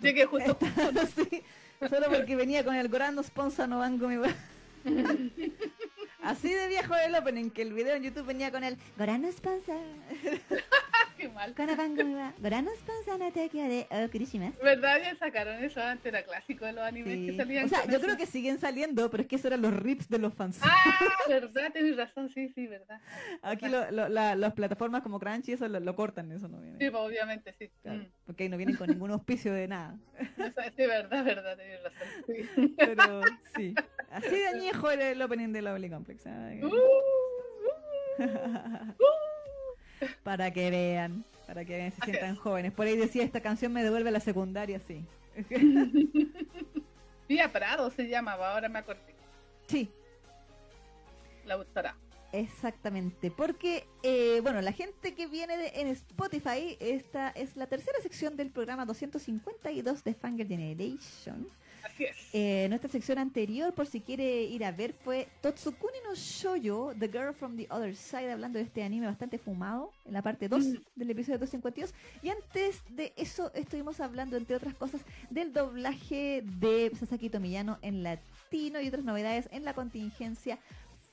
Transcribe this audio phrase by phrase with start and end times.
[0.00, 0.58] Llegué justo.
[1.14, 1.42] sí,
[1.88, 4.28] solo porque venía con el Gorano Sponsa no van con mi
[6.22, 9.74] Así de viejo el opening, que el video en YouTube venía con el Gorano Sponsa.
[11.16, 11.54] Qué mal.
[11.54, 14.52] Gorano Sponsa no te de Okurishima.
[14.62, 15.00] ¿Verdad?
[15.02, 17.66] Ya sacaron eso antes, era clásico de los animes que salían.
[17.66, 20.18] O sea, yo creo que siguen saliendo, pero es que esos eran los rips de
[20.18, 20.58] los fans.
[20.62, 20.98] Ah,
[21.28, 23.00] verdad, tienes razón, sí, sí, verdad.
[23.42, 26.78] Aquí lo, lo, las plataformas como Crunchy, eso lo, cortan, eso no viene.
[26.78, 27.70] Sí, pues, obviamente, sí.
[27.84, 28.06] Mm.
[28.30, 29.96] Porque ahí no vienen con ningún auspicio de nada.
[30.76, 32.08] sí, verdad, verdad, tienes razón.
[32.28, 32.74] Sí.
[32.78, 33.22] Pero
[33.56, 33.74] sí.
[34.08, 36.26] Así de añejo era el opening de Lovely Complex.
[36.26, 36.60] ¿eh?
[36.62, 38.32] Uh, uh,
[39.00, 40.06] uh.
[40.22, 42.70] para que vean, para que vean, se sientan jóvenes.
[42.70, 45.04] Por ahí decía, esta canción me devuelve a la secundaria, sí.
[47.26, 49.12] Pía Prado se llamaba, ahora me acordé.
[49.66, 49.90] Sí.
[51.46, 51.96] La gustará.
[52.32, 58.36] Exactamente, porque, eh, bueno, la gente que viene en Spotify, esta es la tercera sección
[58.36, 61.48] del programa 252 de Fangirl Generation.
[61.84, 62.16] Así es.
[62.32, 67.08] Eh, nuestra sección anterior, por si quiere ir a ver, fue Totsukuni no Shoujo, The
[67.08, 70.64] Girl from the Other Side, hablando de este anime bastante fumado, en la parte 2
[70.64, 70.76] mm.
[70.96, 71.94] del episodio 252.
[72.22, 75.00] Y antes de eso estuvimos hablando, entre otras cosas,
[75.30, 80.58] del doblaje de Sasaki Tomiyano en latino y otras novedades en la contingencia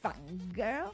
[0.02, 0.92] Fangirl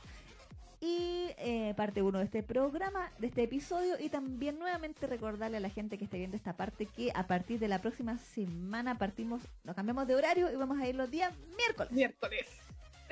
[0.84, 5.60] y eh, parte 1 de este programa, de este episodio, y también nuevamente recordarle a
[5.62, 9.42] la gente que esté viendo esta parte que a partir de la próxima semana partimos,
[9.64, 11.92] nos cambiamos de horario y vamos a ir los días miércoles.
[11.94, 12.48] Miércoles.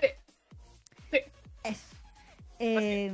[0.02, 0.08] Sí.
[1.12, 1.20] Sí.
[1.64, 1.96] Eso.
[2.60, 3.14] Eh,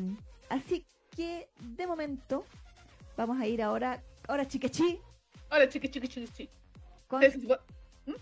[0.50, 2.44] así que de momento
[3.16, 5.00] vamos a ir ahora, ahora chiquechi.
[5.52, 6.50] Ahora chiqui chiqui chiqui.
[7.12, 8.14] ¿Mm?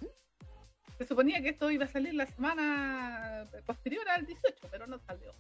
[0.97, 5.33] Se, suponía que esto iba a salir la semana posterior al 18, pero no salió.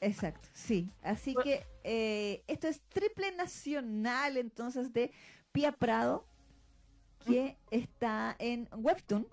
[0.00, 0.90] Exacto, sí.
[1.02, 5.12] Así que eh, esto es triple nacional entonces de
[5.52, 6.24] Pia Prado,
[7.26, 9.26] que está en Webtoon.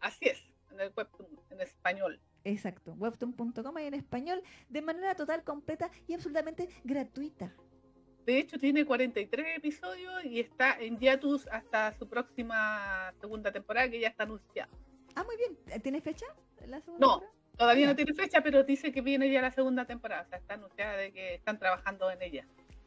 [0.00, 2.20] Así es, en el Webtoon, en español.
[2.44, 7.52] Exacto, webtoon.com y en español, de manera total, completa y absolutamente gratuita.
[8.26, 14.00] De hecho, tiene 43 episodios y está en Yatus hasta su próxima segunda temporada, que
[14.00, 14.70] ya está anunciada.
[15.14, 15.82] Ah, muy bien.
[15.82, 16.26] ¿Tiene fecha
[16.66, 17.22] la segunda no,
[17.56, 20.22] Todavía no tiene fecha, pero dice que viene ya la segunda temporada.
[20.22, 22.46] O sea, está anunciada de que están trabajando en ella.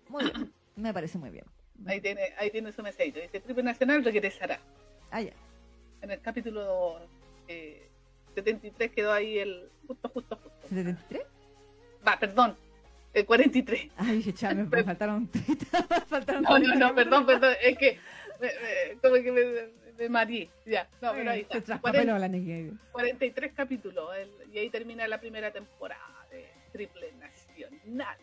[0.09, 0.53] Muy bien.
[0.75, 1.45] Me parece muy bien.
[1.85, 3.11] Ahí tiene, ahí tiene su mensaje.
[3.11, 4.59] Dice, Triple Nacional regresará.
[5.11, 5.33] Ah, ya.
[6.01, 6.99] En el capítulo
[7.47, 7.89] eh,
[8.35, 10.67] 73 quedó ahí el justo, justo, justo.
[10.69, 11.25] ¿73?
[12.07, 12.55] Va, perdón.
[13.13, 13.91] El 43.
[13.97, 15.29] Ay, chame, me faltaron,
[16.07, 17.55] faltaron No, no, no, perdón, perdón.
[17.61, 17.99] Es que
[19.01, 20.89] como que me Marie, ya.
[21.01, 21.79] No, pero ahí está.
[21.79, 22.29] 40, la
[22.91, 24.09] 43 capítulos
[24.51, 28.17] y ahí termina la primera temporada de Triple Nacional.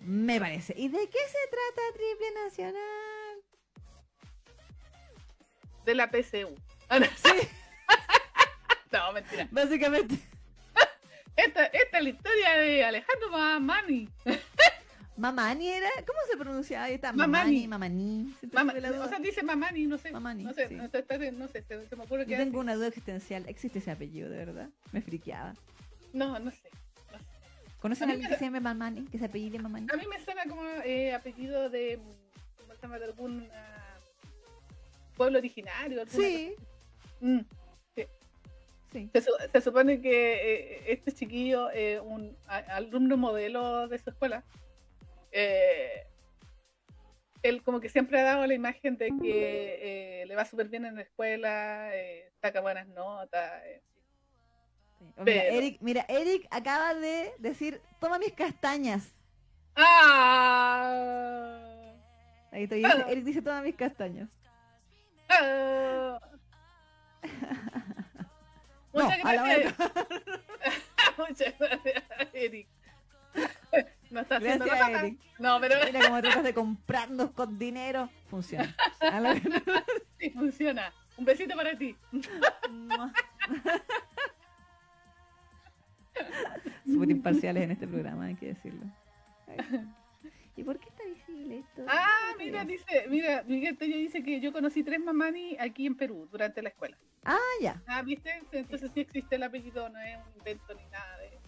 [0.00, 0.74] Me parece.
[0.76, 3.38] ¿Y de qué se trata Triple Nacional?
[5.84, 6.54] De la PCU.
[7.16, 7.48] sí.
[8.92, 9.48] no, mentira.
[9.50, 10.16] Básicamente.
[11.38, 14.08] Esta, esta es la historia de Alejandro Mamani.
[15.16, 16.84] Mamani era, ¿cómo se pronunciaba?
[16.84, 18.34] Ahí está, Mamani, Mamani.
[18.42, 20.10] o sea, dice Mamani, no sé.
[20.10, 22.32] Mamani, no sé, no sé, no sé, se, me ocurre que.
[22.32, 23.44] Yo tengo una duda existencial.
[23.48, 24.68] ¿Existe ese apellido, de verdad?
[24.92, 25.54] Me friqueaba.
[26.12, 26.70] No, no sé.
[27.80, 29.06] ¿Conocen a alguien que se llame Mamani?
[29.06, 29.86] Que se apellide Mamani.
[29.92, 32.00] A mí me suena como eh, apellido de.
[32.60, 32.98] ¿Cómo se llama?
[32.98, 36.04] De algún uh, pueblo originario.
[36.06, 36.54] Sí.
[37.20, 37.40] Mm,
[38.92, 39.10] sí.
[39.12, 39.22] Se,
[39.52, 44.44] se, supone que eh, este chiquillo, eh, un alumno modelo de su escuela,
[45.32, 46.06] eh,
[47.42, 50.84] él como que siempre ha dado la imagen de que eh, le va súper bien
[50.84, 53.62] en la escuela, eh, saca buenas notas.
[55.18, 59.12] Mira, Eric, mira, Eric acaba de decir, toma mis castañas.
[59.76, 61.60] Ah.
[62.50, 64.28] Ahí estoy, Eric dice, toma mis castañas.
[65.28, 66.18] Ah.
[68.92, 69.74] Muchas gracias.
[71.18, 72.66] Muchas gracias, Eric.
[74.10, 75.76] No está haciendo Gracias, No, pero.
[75.84, 78.08] Mira cómo tratas de comprarnos con dinero.
[78.28, 78.74] Funciona.
[80.18, 80.92] sí, funciona.
[81.16, 81.96] Un besito para ti.
[86.86, 88.86] Súper imparciales en este programa, hay que decirlo.
[90.58, 91.84] ¿Y por qué está visible esto?
[91.86, 96.26] Ah, mira, dice, mira, Miguel Tello dice que yo conocí tres mamani aquí en Perú
[96.32, 96.98] durante la escuela.
[97.24, 97.80] Ah, ya.
[97.86, 98.42] Ah, ¿viste?
[98.50, 101.38] Entonces sí existe el apellido, no es un invento ni nada de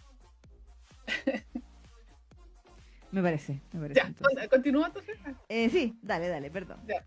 [3.11, 4.01] Me parece, me parece.
[4.01, 5.19] Ya, ¿continúa entonces?
[5.49, 6.79] Eh, sí, dale, dale, perdón.
[6.87, 7.05] Ya.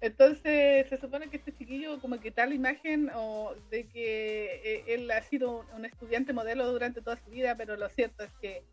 [0.00, 5.08] Entonces, se supone que este chiquillo como que tal imagen o de que eh, él
[5.12, 8.64] ha sido un, estudiante modelo durante toda su vida, pero lo cierto es que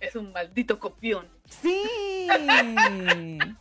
[0.00, 1.28] es un maldito copión.
[1.48, 1.82] Sí.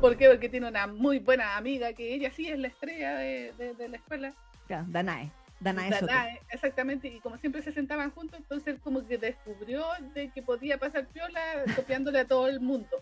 [0.00, 0.28] ¿Por qué?
[0.28, 3.88] Porque tiene una muy buena amiga que ella sí es la estrella de, de- de
[3.88, 4.32] la escuela.
[4.66, 5.30] Claro, Danae.
[5.60, 5.90] Danae.
[5.90, 10.76] Danae, exactamente, y como siempre se sentaban juntos, entonces como que descubrió de que podía
[10.78, 11.40] pasar piola
[11.76, 13.00] copiándole a todo el mundo.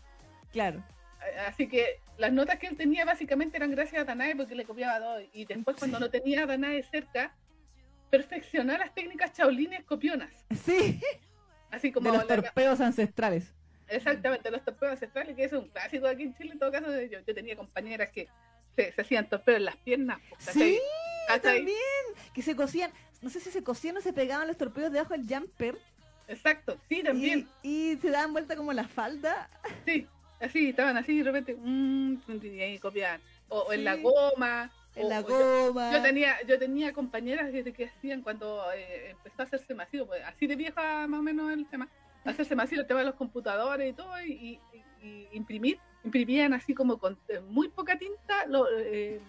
[0.53, 0.83] Claro.
[1.49, 4.99] Así que las notas que él tenía básicamente eran gracias a Danae porque le copiaba
[4.99, 5.21] todo.
[5.33, 6.05] Y después cuando Sí.
[6.05, 7.35] no tenía a Danae cerca,
[8.11, 10.31] perfeccionó las técnicas chaulines copionas.
[10.65, 11.01] Sí,
[11.71, 13.53] Así como de los torpedos ancestrales.
[13.89, 16.89] exactamente los torpedos ancestrales, que es un clásico aquí en Chile en todo caso.
[17.03, 18.29] Yo, yo tenía compañeras que
[18.77, 20.19] se, se hacían torpedos en las piernas.
[20.29, 20.45] pues.
[20.53, 20.79] Sí,
[21.29, 21.57] ¿Cachai?
[21.59, 21.77] también.
[22.35, 22.91] Que se cosían,
[23.23, 25.77] no sé si se cosían o se pegaban los torpedos debajo del jumper.
[26.29, 27.49] Exacto, sí, también.
[27.63, 29.51] Y, y se daban vuelta como la falda.
[29.85, 30.07] Sí,
[30.41, 33.21] así, estaban así y de repente, mmm, y ahí copiaban.
[33.49, 34.71] O, o en la goma.
[34.97, 35.93] En la yo- goma.
[35.93, 40.23] Yo tenía, yo tenía compañeras que, que hacían cuando eh, empezó a hacerse masivo, pues,
[40.25, 41.89] así de vieja más o menos el tema,
[42.25, 44.61] hacerse masivo el tema de los computadores y todo, y, y-
[45.03, 49.21] y imprimir, imprimían así como con eh, muy poca tinta, lo, eh,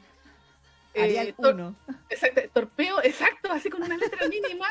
[0.94, 1.76] eh, Arial tor- 1.
[2.10, 4.68] exacto, torpeo, exacto, así con una letra mínima,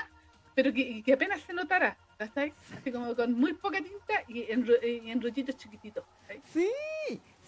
[0.54, 2.52] pero que, que apenas se notara, ¿cachai?
[2.76, 6.04] Así como con muy poca tinta y en, en rollitos chiquititos.
[6.52, 6.69] Sí,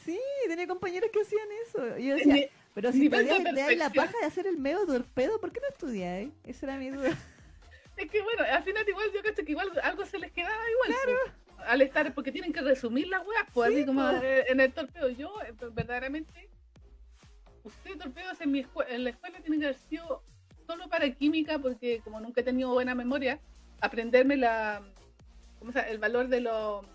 [0.02, 0.18] sí,
[0.48, 1.98] tenía compañeros que hacían eso.
[1.98, 5.60] Yo decía, pero si podías dar la paja de hacer el medio torpedo, ¿por qué
[5.60, 6.30] no estudiáis?
[6.44, 7.10] Esa era mi duda.
[7.94, 10.98] Es que bueno, al final igual yo creo que igual algo se les quedaba igual.
[11.04, 14.22] pues, al estar, porque tienen que resumir las weas, pues Sí, así como pues.
[14.22, 15.10] eh, en el torpeo.
[15.10, 16.48] Yo, eh, verdaderamente,
[17.64, 20.22] usted torpedos en, mi escue- en la escuela tienen que haber sido
[20.66, 23.38] solo para química, porque como nunca he tenido buena memoria,
[23.80, 24.82] aprenderme la,
[25.58, 25.90] ¿cómo se llama?
[25.90, 26.86] el valor de los,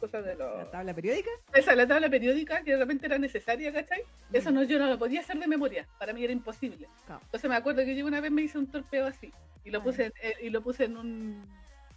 [0.00, 1.30] cosas de ¿La tabla periódica?
[1.52, 4.02] esa, la tabla periódica que de repente era necesaria, ¿cachai?
[4.32, 6.88] Eso no, yo no lo podía hacer de memoria, para mí era imposible.
[7.06, 7.20] Claro.
[7.24, 9.32] Entonces me acuerdo que yo una vez me hice un torpeo así
[9.64, 9.82] y lo Ah.
[9.84, 11.44] puse en, eh, y lo puse en un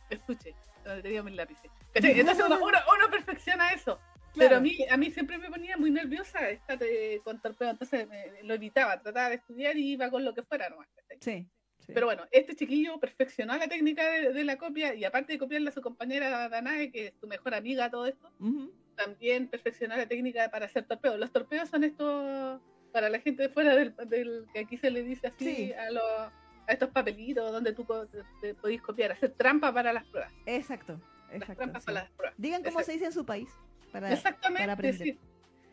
[0.10, 0.54] estuche
[0.84, 1.70] donde tenía mis lápices.
[1.94, 2.20] ¿Cachai?
[2.20, 4.00] Entonces uno, uno, uno perfecciona eso.
[4.38, 8.08] Pero a mí, a mí siempre me ponía muy nerviosa estar eh, con torpeo, entonces
[8.08, 10.88] me- lo evitaba, trataba de estudiar y iba con lo que fuera nomás.
[10.96, 11.18] ¿cachai?
[11.20, 11.48] Sí.
[11.90, 11.94] Sí.
[11.94, 15.70] Pero bueno, este chiquillo perfeccionó la técnica de, de la copia y aparte de copiarle
[15.70, 18.32] a su compañera Danae, que es su mejor amiga, todo esto,
[18.96, 21.20] también perfeccionó la técnica para hacer torpedos.
[21.20, 25.04] Los torpedos son estos, para la gente de fuera del, del- que aquí se le
[25.04, 25.74] dice así, Sí.
[25.74, 26.32] a, los, a
[26.68, 30.34] estos papelitos donde tú co- te, te podéis copiar, hacer trampa para las pruebas.
[30.46, 31.00] Exacto.
[31.28, 31.56] Las Exacto.
[31.58, 31.86] trampas sí.
[31.88, 32.36] para las pruebas.
[32.38, 32.86] Digan cómo Exacto.
[32.88, 33.50] se dice en su país.
[33.92, 34.12] Para...
[34.12, 35.02] Exactamente, para aprender.
[35.08, 35.20] sí.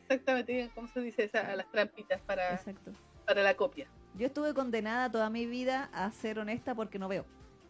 [0.02, 2.92] Exactamente, digan cómo se dice esa, a las trampitas para, Exacto.
[3.26, 3.88] para la copia.
[4.16, 7.24] Yo estuve condenada toda mi vida a ser honesta porque no veo.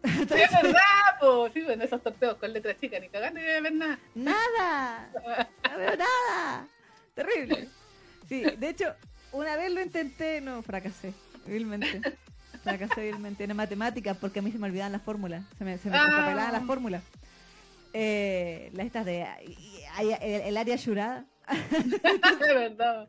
[0.04, 1.48] Sí, es verdad, po.
[1.50, 3.98] sí, bueno, esos torpeos con letras chicas, ni cagando ni ver nada.
[4.14, 5.10] ¡Nada!
[5.14, 6.68] ¡No veo nada!
[7.14, 7.68] Terrible.
[8.28, 8.94] Sí, de hecho,
[9.32, 11.12] una vez lo intenté, no, fracasé,
[11.46, 12.00] vilmente.
[12.62, 15.90] Fracasé vilmente en matemáticas porque a mí se me olvidaban las fórmulas, se me, se
[15.90, 16.50] me Ah.
[16.52, 17.02] las fórmulas.
[17.92, 19.26] Eh, las estas de
[19.98, 21.24] el, el área jurada.
[22.40, 23.08] de verdad.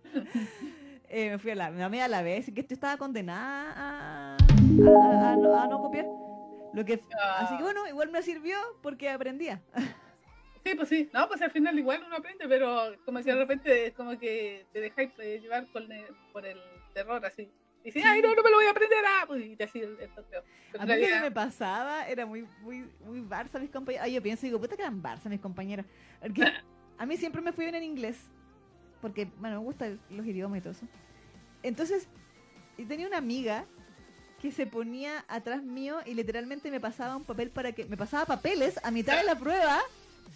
[1.09, 4.33] Eh, me fui a la, me llamé a la vez, que yo estaba condenada a,
[4.35, 6.05] a- a- no, a no copiar.
[6.73, 7.39] Lo que, Ah.
[7.41, 9.61] Así que bueno, igual me sirvió porque aprendía.
[10.65, 11.09] Sí, pues sí.
[11.13, 14.65] No, pues al final igual uno aprende, pero como si de repente es como que
[14.73, 16.59] te dejáis eh, llevar con el- por el
[16.93, 17.49] terror así.
[17.83, 19.79] Y dices, ay, no, no me lo voy a aprender, ah, pues y te así
[19.79, 20.09] el, el
[20.77, 24.03] A mí lo que me pasaba era muy, muy, muy Barça mis compañeros.
[24.07, 25.85] Ay, yo pienso, digo, puta que eran Barça mis compañeras.
[26.19, 26.41] Porque
[26.97, 28.19] a mí siempre me fui bien en inglés.
[29.01, 30.85] Porque, bueno, me gustan los idiomas y todo eso.
[31.67, 32.07] Entonces,
[32.77, 33.65] y tenía una amiga
[34.41, 37.85] que se ponía atrás mío y literalmente me pasaba un papel para que.
[37.85, 39.81] Me pasaba papeles a mitad de la prueba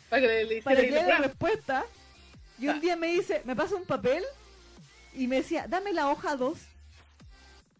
[0.10, 1.86] para que le, para que le la respuesta.
[2.60, 2.80] Y un Ah.
[2.80, 4.24] día me dice, me pasa un papel
[5.14, 6.58] y me decía, dame la hoja 2.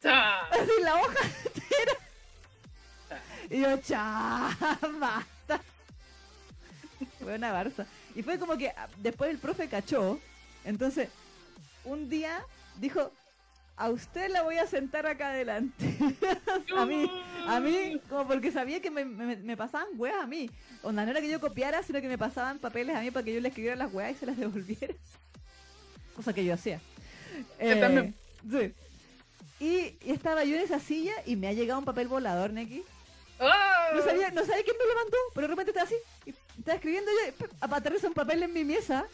[0.02, 0.40] ¡Cha!
[0.48, 1.94] Así la hoja entera.
[3.50, 4.50] Y yo, cha,
[5.00, 5.62] basta.
[7.20, 7.86] Fue una barza.
[8.16, 10.20] Y fue como que ah, después el profe cachó.
[10.64, 11.10] Entonces,
[11.84, 12.44] un día
[12.78, 13.12] dijo,
[13.86, 15.98] a usted la voy a sentar acá adelante.
[16.78, 17.10] a mí,
[17.48, 20.50] a mí, como porque sabía que me, me- me pasaban weas a mí.
[20.84, 23.34] Onda, no era que yo copiara, sino que me pasaban papeles a mí para que
[23.34, 24.94] yo le escribiera las weas y se las devolviera.
[26.16, 26.80] Cosa que yo hacía.
[27.62, 28.16] Yo también.
[28.50, 28.74] sí.
[29.60, 32.84] Y, y estaba yo en esa silla y me ha llegado un papel volador, Neki.
[33.40, 33.90] ¡Ah!
[33.96, 35.96] No sabía, no sabía quién me lo mandó, pero de repente estaba así.
[36.26, 39.06] Y estaba escribiendo yo, aterriza un papel en mi mesa.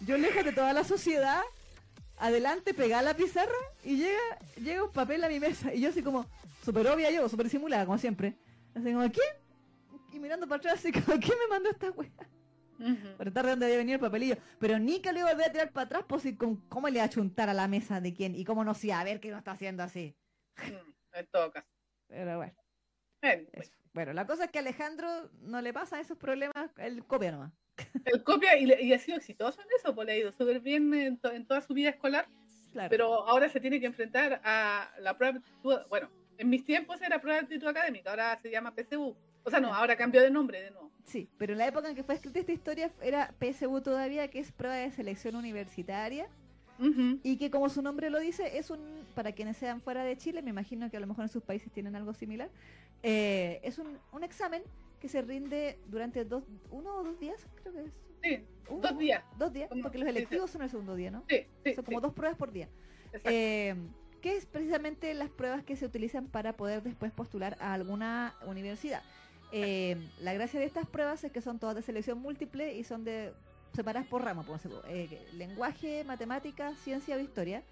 [0.00, 1.40] Yo lejos de toda la sociedad,
[2.22, 3.52] adelante, pegada la pizarra
[3.84, 4.18] y llega,
[4.56, 5.74] llega un papel a mi mesa.
[5.74, 6.26] Y yo así como,
[6.64, 8.36] súper obvia yo, súper simulada, como siempre.
[8.74, 9.26] Así como, ¿quién?
[10.12, 12.10] Y mirando para atrás, así como, ¿quién me mandó esta wea?
[12.78, 13.16] Ujú.
[13.16, 14.36] Para estar de dónde debe venir el papelillo.
[14.58, 16.88] Pero ni que lo iba a volver a tirar para atrás, pues, y con, ¿cómo
[16.88, 18.34] le iba a chuntar a la mesa de quién?
[18.34, 20.16] Y cómo no sé, a ver qué no está haciendo así.
[20.58, 21.68] Mm, En todo caso.
[22.08, 22.54] Pero bueno.
[23.20, 27.30] Bueno, pues, la cosa es que a Alejandro no le pasa esos problemas, él copia
[27.32, 27.52] nomás.
[28.04, 30.92] Él copia y, y ha sido exitoso en eso, pues le ha ido súper bien
[30.94, 32.26] en, to- en toda su vida escolar,
[32.72, 32.88] Claro.
[32.90, 37.00] pero ahora se tiene que enfrentar a la prueba de aptitud, bueno, en mis tiempos
[37.02, 39.14] era prueba de aptitud académica, ahora se llama PSU.
[39.44, 40.90] O sea, no, ahora cambió de nombre de nuevo.
[41.04, 44.38] Sí, pero en la época en que fue escrita esta historia era PSU todavía, que
[44.38, 46.28] es prueba de selección universitaria,
[46.78, 47.18] Ujú.
[47.22, 48.80] y que como su nombre lo dice, es un,
[49.14, 51.70] para quienes sean fuera de Chile, me imagino que a lo mejor en sus países
[51.72, 52.48] tienen algo similar,
[53.02, 54.62] eh, es un, un examen
[55.02, 57.92] que se rinde durante dos, uno o dos días, creo que es.
[58.22, 59.24] Sí, Uno, dos días.
[59.36, 60.10] Dos días, porque los sí.
[60.10, 61.24] electivos son el segundo día, ¿no?
[61.28, 62.68] Sí, sí, Son como sí, dos pruebas por día.
[63.24, 63.74] Eh,
[64.20, 69.02] que es precisamente las pruebas que se utilizan para poder después postular a alguna universidad.
[69.50, 73.02] Eh, la gracia de estas pruebas es que son todas de selección múltiple y son
[73.02, 73.32] de
[73.74, 77.64] separadas por rama, por ejemplo, eh, lenguaje, matemática, ciencia o historia.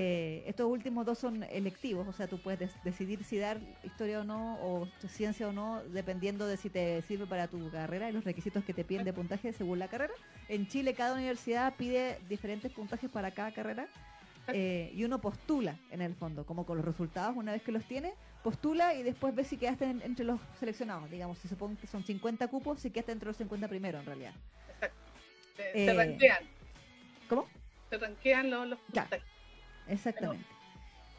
[0.00, 4.20] Eh, estos últimos dos son electivos, o sea, tú puedes des- decidir si dar historia
[4.20, 8.12] o no, o ciencia o no, dependiendo de si te sirve para tu carrera y
[8.12, 10.12] los requisitos que te piden de puntaje según la carrera.
[10.48, 13.88] En Chile cada universidad pide diferentes puntajes para cada carrera
[14.48, 17.84] eh, y uno postula en el fondo, como con los resultados, una vez que los
[17.84, 21.10] tiene, postula y después ve si quedaste en- entre los seleccionados.
[21.10, 24.32] Digamos, si supongo que son 50 cupos, si quedaste entre los 50 primero en realidad.
[24.74, 24.96] exacto.
[25.56, 26.42] Se, eh, se ranquean,
[27.28, 27.46] ¿Cómo?
[27.90, 29.10] se ranquean los, los Claro.
[29.10, 29.31] puntajes.
[29.88, 30.44] Exactamente.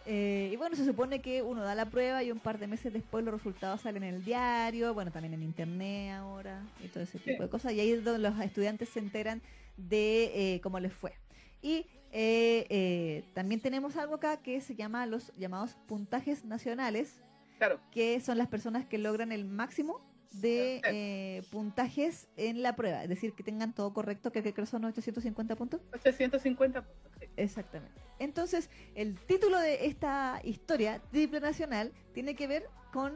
[0.05, 2.91] Eh, y bueno, se supone que uno da la prueba y un par de meses
[2.91, 7.19] después los resultados salen en el diario, bueno, también en internet ahora y todo ese
[7.19, 7.43] tipo Sí.
[7.43, 7.71] de cosas.
[7.71, 9.41] Y ahí es donde los estudiantes se enteran
[9.77, 11.13] de eh, cómo les fue.
[11.61, 17.21] Y eh, eh, también tenemos algo acá que se llama los llamados puntajes nacionales,
[17.57, 20.01] Claro, que son las personas que logran el máximo
[20.33, 20.89] de Sí.
[20.91, 23.03] eh, puntajes en la prueba.
[23.03, 25.79] Es decir, que tengan todo correcto, que creo que son 850 puntos.
[25.93, 27.11] 850 puntos.
[27.37, 28.01] Exactamente.
[28.19, 33.13] Entonces, el título de esta historia triple nacional tiene que ver con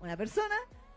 [0.00, 0.54] una persona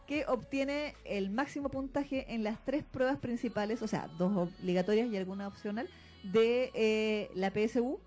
[0.08, 5.18] que obtiene el máximo puntaje en las tres pruebas principales, o sea, dos obligatorias y
[5.18, 5.88] alguna opcional,
[6.24, 8.00] de eh, la PSU.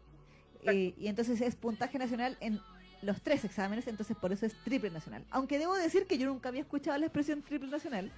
[0.65, 2.61] eh, y entonces es puntaje nacional en
[3.03, 5.25] los tres exámenes, entonces por eso es triple nacional.
[5.31, 8.11] Aunque debo decir que yo nunca había escuchado la expresión triple nacional.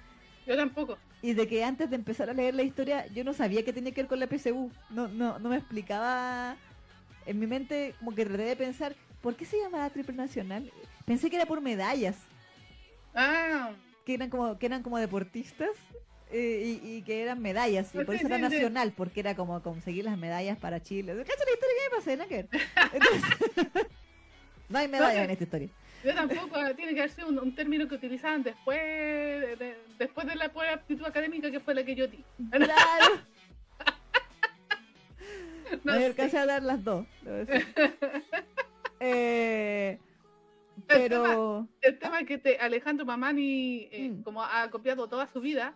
[0.47, 0.97] Yo tampoco.
[1.21, 3.91] Y de que antes de empezar a leer la historia, yo no sabía que tenía
[3.91, 4.71] que ver con la PSU.
[4.89, 6.55] No, no, no me explicaba.
[7.25, 10.71] En mi mente, como que traté de pensar, ¿por qué se llamaba Triple Nacional?
[11.05, 12.15] Pensé que era por medallas,
[13.13, 13.71] Ah,
[14.05, 15.71] que eran como, que eran como deportistas
[16.31, 17.93] eh, y, y que eran medallas.
[17.93, 18.53] Y Sí, por eso sí, era sí.
[18.53, 21.13] nacional, porque era como conseguir las medallas para Chile.
[21.25, 22.47] ¿Cacha la historia que me pasé?
[22.93, 23.87] Entonces,
[24.69, 25.69] no hay medallas en esta historia.
[26.07, 26.57] Yo tampoco.
[26.75, 30.49] tiene que haber sido un, un término que utilizaban después de, de- después de la
[30.49, 32.23] prueba de aptitud académica que fue la que yo di.
[32.51, 33.17] Claro.
[35.83, 37.05] No me alcancé a dar las dos.
[38.99, 39.99] Eh,
[40.75, 44.23] El pero El tema es que te, Alejandro Mamani, eh, Mm.
[44.23, 45.75] como ha copiado toda su vida,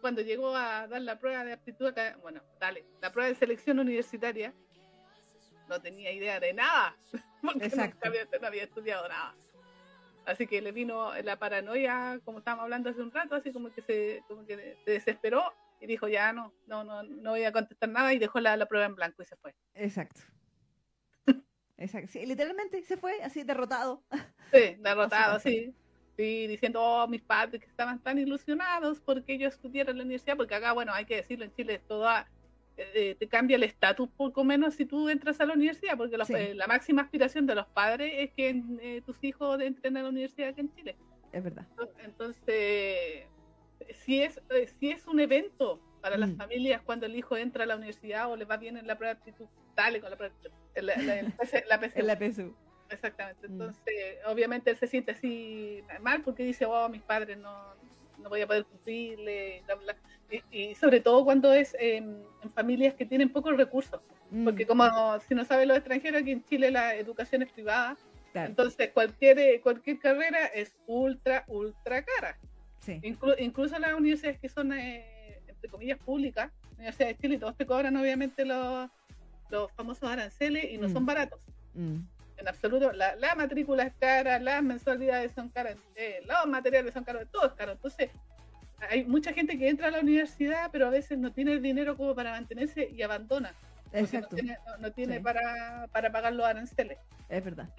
[0.00, 4.52] cuando llegó a dar la prueba de aptitud, bueno, dale, la prueba de selección universitaria,
[5.68, 6.96] no tenía idea de nada,
[7.42, 7.94] porque Exacto.
[7.94, 9.34] nunca había, no había estudiado nada.
[10.26, 13.80] Así que le vino la paranoia, como estábamos hablando hace un rato, así como que
[13.80, 17.88] se, como que se desesperó y dijo, ya no, no, no, no voy a contestar
[17.88, 19.54] nada y dejó la, la prueba en blanco y se fue.
[19.74, 20.20] Exacto.
[21.78, 22.10] Exacto.
[22.12, 24.02] Sí, literalmente se fue así derrotado.
[24.52, 25.74] Sí, derrotado, sí.
[26.18, 30.36] Sí, diciendo, oh, mis padres que estaban tan ilusionados porque yo estudiara en la universidad,
[30.36, 31.80] porque acá, bueno, hay que decirlo, en Chile
[32.84, 36.28] todo te cambia el estatus poco menos si tú entras a la universidad, porque los-
[36.28, 36.34] Sí.
[36.34, 40.08] eh, la máxima aspiración de los padres es que eh, tus hijos entren a la
[40.08, 40.96] universidad acá en Chile.
[41.32, 41.66] Es verdad.
[42.04, 43.26] Entonces,
[44.04, 46.36] si es, eh, si es un evento para las Mm.
[46.36, 49.14] familias cuando el hijo entra a la universidad o le va bien en la prueba
[49.14, 50.54] de aptitud, dale con la prueba aptitud.
[50.76, 51.98] La, la- el PC la PSU.
[52.00, 52.54] En la PSU.
[52.90, 53.48] Exactamente.
[53.48, 53.52] Mm.
[53.52, 53.94] Entonces,
[54.26, 57.74] obviamente él se siente así mal porque dice, oh, mis padres no,
[58.18, 59.96] no voy a poder cumplirle, bla, bla.
[60.30, 64.00] Y, y sobre todo cuando es en, en familias que tienen pocos recursos.
[64.30, 64.84] Mm, Porque como
[65.20, 67.96] si no saben los extranjeros, aquí en Chile la educación es privada.
[68.32, 72.38] claro, Entonces, cualquier, eh, cualquier carrera es ultra, ultra cara.
[72.80, 73.00] sí.
[73.02, 77.66] Inclu- incluso las universidades que son, eh, entre comillas, públicas, Universidad de Chile, todos te
[77.66, 78.88] cobran obviamente los,
[79.50, 80.92] los famosos aranceles y no Mm.
[80.92, 81.40] son baratos
[81.74, 81.98] Mm,
[82.38, 82.92] en absoluto.
[82.92, 87.46] La, la matrícula es cara, las mensualidades son caras, eh, los materiales son caros, todo
[87.46, 87.72] es caro.
[87.72, 88.10] Entonces,
[88.90, 91.96] hay mucha gente que entra a la universidad, pero a veces no tiene el dinero
[91.96, 93.52] como para mantenerse y abandona.
[93.92, 94.28] Exacto.
[94.30, 95.22] No tiene, no- no tiene Sí.
[95.22, 96.98] para, para pagar los aranceles.
[97.28, 97.68] Es verdad.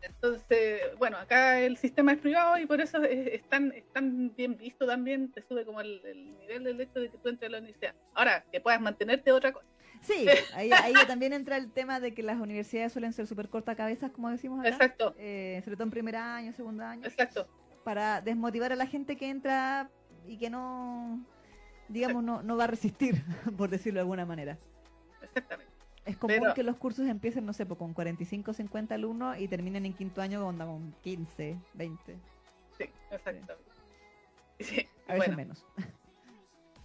[0.00, 4.34] Entonces, bueno, acá el sistema es privado y por eso es, es tan, es tan
[4.34, 7.48] bien visto también, te sube como el, el nivel del hecho de que tú entres
[7.48, 7.94] a la universidad.
[8.14, 9.66] Ahora, que puedas mantenerte otra cosa.
[10.02, 14.10] Sí, ahí, ahí también entra el tema de que las universidades suelen ser súper cortacabezas,
[14.12, 14.68] como decimos acá.
[14.68, 17.46] Exacto, Eh, sobre todo en primer año, segundo año, exacto.
[17.84, 19.90] para desmotivar a la gente que entra
[20.26, 21.24] y que no,
[21.88, 23.22] digamos, no, no va a resistir,
[23.56, 24.58] por decirlo de alguna manera.
[25.22, 25.72] Exactamente.
[26.04, 29.46] Es común Pero- que los cursos empiecen, no sé, pues, con 45, 50 alumnos y
[29.48, 32.16] terminen en quinto año con, con 15, 20,
[32.78, 33.52] Sí, exactamente.
[34.60, 35.66] Sí, a veces bueno, menos.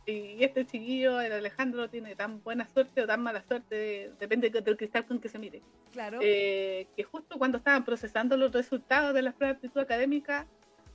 [0.05, 4.77] Y este chiquillo, el Alejandro, tiene tan buena suerte o tan mala suerte, depende del
[4.77, 5.61] cristal con que se mire.
[5.93, 6.19] Claro.
[6.21, 10.47] eh, que justo cuando estaban procesando los resultados de las pruebas de aptitud académica,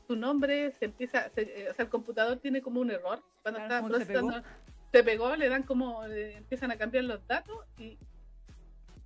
[0.06, 3.22] su nombre se empieza, se- eh, o sea, el computador tiene como un error.
[3.42, 4.28] Cuando Claro, se pegó.
[4.28, 4.48] procesando,
[4.92, 7.96] se pegó, le dan como, le empiezan a cambiar los datos y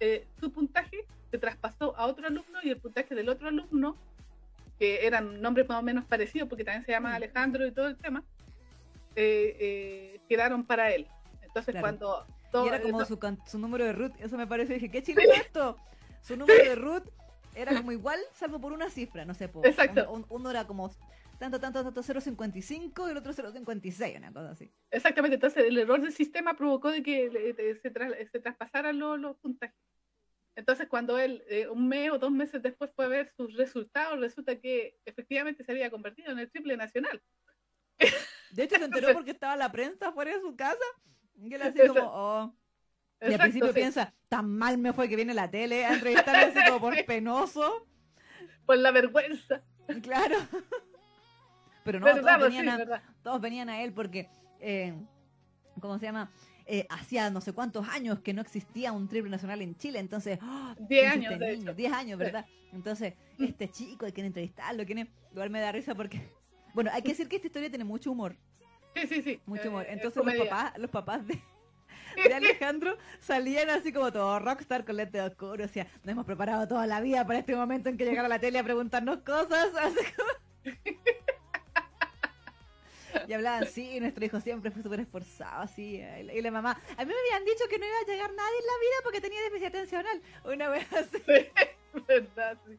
[0.01, 3.97] eh, su puntaje se traspasó a otro alumno y el puntaje del otro alumno,
[4.79, 7.15] que eran nombres más o menos parecidos, porque también se llama Mm.
[7.15, 8.25] Alejandro y todo el tema,
[9.17, 11.07] eh, eh, quedaron para él.
[11.43, 11.83] Entonces Claro.
[11.85, 12.27] cuando...
[12.49, 15.33] y todo- era como su, su número de root, eso me parece, dije, ¿qué chileno
[15.35, 15.77] esto?
[16.23, 17.05] Su número de root
[17.55, 20.11] era como igual, salvo por una cifra, no sé, po, Exacto.
[20.11, 20.91] un- un- uno era como
[21.39, 24.71] tanto, tanto, tanto, 0.55 y el otro 0.56, una cosa así.
[24.91, 27.91] Exactamente, entonces el error del sistema provocó de que de- se,
[28.31, 29.77] se traspasaran los, los puntajes.
[30.55, 34.21] Entonces cuando él, eh, un mes o dos meses después fue a ver sus resultados,
[34.21, 37.23] resulta que efectivamente se había convertido en el triple nacional.
[38.53, 40.79] De hecho, se enteró porque estaba la prensa fuera de su casa
[41.37, 42.55] y él así como, oh.
[43.21, 43.75] Y al principio sí.
[43.75, 47.87] piensa, tan mal me fue que viene la tele a entrevistarme así como por penoso.
[48.67, 49.63] Por la vergüenza.
[50.03, 50.37] Claro.
[51.85, 54.29] Pero no, todos sí, venían, a, todos venían a él porque,
[54.61, 54.95] eh,
[55.81, 56.31] ¿cómo se llama?
[56.67, 60.39] Eh, hacía no sé cuántos años que no existía un triple nacional en Chile, entonces,
[60.43, 60.75] ¡oh!
[60.89, 61.71] Diez ¿quién es años, este de niño?
[61.71, 61.75] hecho.
[61.77, 62.25] 10 años, Sí.
[62.25, 62.47] ¿verdad?
[62.73, 63.45] Entonces, Mm.
[63.45, 65.09] este chico, hay que entrevistarlo, quién es?
[65.33, 66.21] Igual me da risa porque,
[66.75, 68.37] bueno, hay que decir que esta historia tiene mucho humor,
[68.95, 69.41] Sí, sí, sí.
[69.47, 69.83] mucho humor.
[69.85, 71.41] Eh, es Entonces los papás, los papás de,
[72.29, 76.67] de Alejandro salían así como todo rockstar con lentes oscuros, o sea, nos hemos preparado
[76.69, 80.01] toda la vida para este momento en que llegara la tele a preguntarnos cosas, así
[80.17, 80.31] como...
[83.29, 85.97] Y hablaban, sí, nuestro hijo siempre fue súper esforzado, así.
[85.97, 88.31] Y la- y la mamá, a mí me habían dicho que no iba a llegar
[88.33, 90.23] nadie en la vida porque tenía déficit atencional.
[90.45, 91.23] Una vez así.
[91.95, 92.79] Sí, verdad, sí.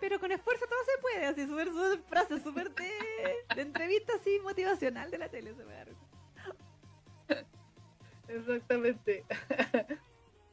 [0.00, 1.68] Pero con esfuerzo todo se puede, así, súper,
[2.08, 5.54] frase, súper de, entrevista así motivacional de la tele.
[5.54, 5.86] Se me da.
[8.28, 9.24] Exactamente.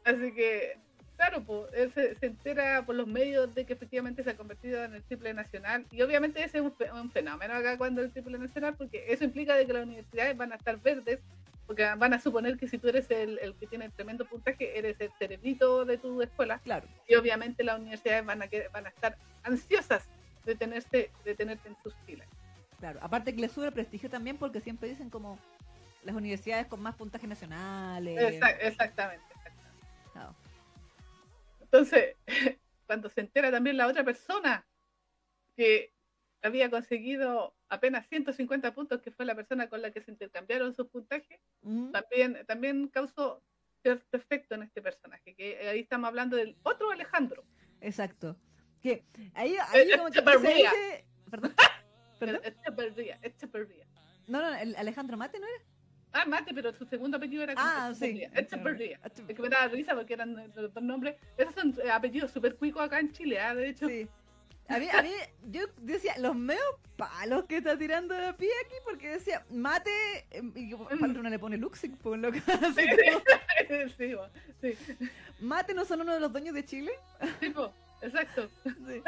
[0.04, 0.80] Así que,
[1.16, 4.94] claro, pues, se, se entera por los medios de que efectivamente se ha convertido en
[4.94, 5.86] el triple nacional.
[5.92, 9.56] Y obviamente ese es un, un fenómeno acá cuando el triple nacional, porque eso implica
[9.56, 11.20] de que las universidades van a estar verdes,
[11.68, 14.78] porque van a suponer que si tú eres el, el que tiene el tremendo puntaje,
[14.80, 16.60] eres el cerebrito de tu escuela.
[16.60, 20.08] Claro, Y obviamente las universidades van a, van a estar ansiosas
[20.46, 22.28] de, tenerse, de tenerte en sus filas.
[22.80, 23.00] claro.
[23.04, 25.38] Aparte que le sube el prestigio también porque siempre dicen como
[26.04, 28.18] las universidades con más puntajes nacionales.
[28.18, 29.26] Exact- exactamente.
[29.36, 29.84] exactamente.
[30.14, 30.36] Claro.
[31.60, 32.16] Entonces,
[32.88, 34.66] cuando se entera también la otra persona
[35.58, 35.92] que
[36.42, 40.88] había conseguido apenas 150 puntos, que fue la persona con la que se intercambiaron sus
[40.88, 43.44] puntajes, Mm, también, también causó
[43.82, 47.44] cierto efecto en este personaje, que ahí estamos hablando del otro Alejandro.
[47.82, 48.36] Exacto.
[48.82, 49.04] Que
[49.34, 51.06] ahí, ahí Eh, como que se dice...
[51.30, 51.54] ¿Perdón?
[52.20, 52.42] ¿Perdón?
[52.44, 53.86] Echeverría, Echeverría.
[54.28, 55.64] No, no, el Alejandro Mate, ¿no era?
[56.14, 58.24] Ah, mate, pero su segundo apellido era Ah, sí.
[58.34, 59.00] Echeverría.
[59.04, 61.16] Es que me daba risa porque eran los dos nombres.
[61.38, 63.54] Esos son eh, apellidos súper cuicos acá en Chile, ¿ah?
[63.54, 63.88] de hecho.
[63.88, 64.08] Sí.
[64.70, 65.12] A mí, a mí,
[65.50, 66.62] yo decía, los meos
[66.98, 69.92] palos que está tirando de pie aquí, porque decía, mate,
[70.32, 72.38] em, y que para uno le pone Luxic, pues loco.
[72.48, 74.28] así como, sí, bo,
[74.62, 74.78] sí,
[75.40, 76.92] mate no son uno de los dueños de Chile.
[77.40, 78.50] sí, bo, exacto.
[78.64, 79.02] Sí.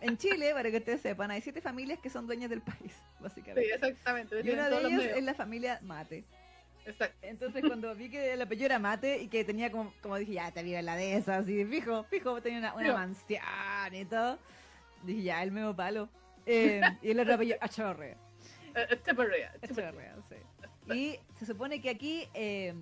[0.00, 3.02] En Chile, para que ustedes sepan, hay siete familias que son dueñas del país, Sí,
[3.20, 3.74] básicamente.
[3.74, 4.40] exactamente.
[4.42, 6.24] y una de ellas es la familia Mate.
[6.86, 7.16] Exacto.
[7.22, 10.50] Entonces, cuando vi que el apellido era Mate y que tenía como, como dije, ya
[10.52, 13.42] te vive la de esas, y fijo, fijo, tenía una, una mansión
[13.92, 14.38] y todo.
[15.02, 16.08] Dije, ya, el medio palo.
[16.46, 18.16] Eh, y el otro apellido, Achorre.
[18.74, 20.14] Eh, Echeverría, Echeverría.
[20.14, 20.92] Echeverría, sí.
[20.94, 22.72] Y se supone que aquí, eh,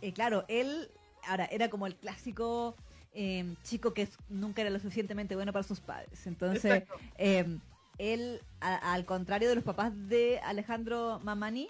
[0.00, 0.90] eh, claro, él,
[1.24, 2.74] ahora, era como el clásico
[3.12, 6.26] eh, chico que nunca era lo suficientemente bueno para sus padres.
[6.26, 6.84] Entonces,
[7.18, 7.58] eh,
[7.98, 11.68] él, a- al contrario de los papás de Alejandro Mamani,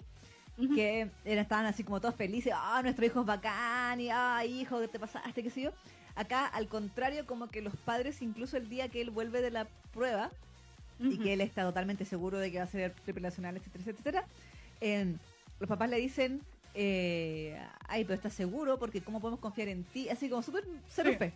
[0.75, 4.87] Que estaban así como todos felices, ah, nuestro hijo es bacán, y ah, hijo, ¿qué
[4.87, 5.43] te pasaste?
[5.43, 5.71] ¿Qué sé yo?
[6.15, 9.67] Acá, al contrario, como que los padres, incluso el día que él vuelve de la
[9.93, 10.31] prueba,
[10.99, 14.25] y que él está totalmente seguro de que va a ser triple nacional, etcétera, etcétera,
[14.81, 15.15] eh,
[15.59, 16.41] los papás le dicen,
[16.73, 17.55] eh,
[17.87, 20.09] ay, pero estás seguro, porque ¿cómo podemos confiar en ti?
[20.09, 21.17] Así como súper cero Sí.
[21.17, 21.33] fe.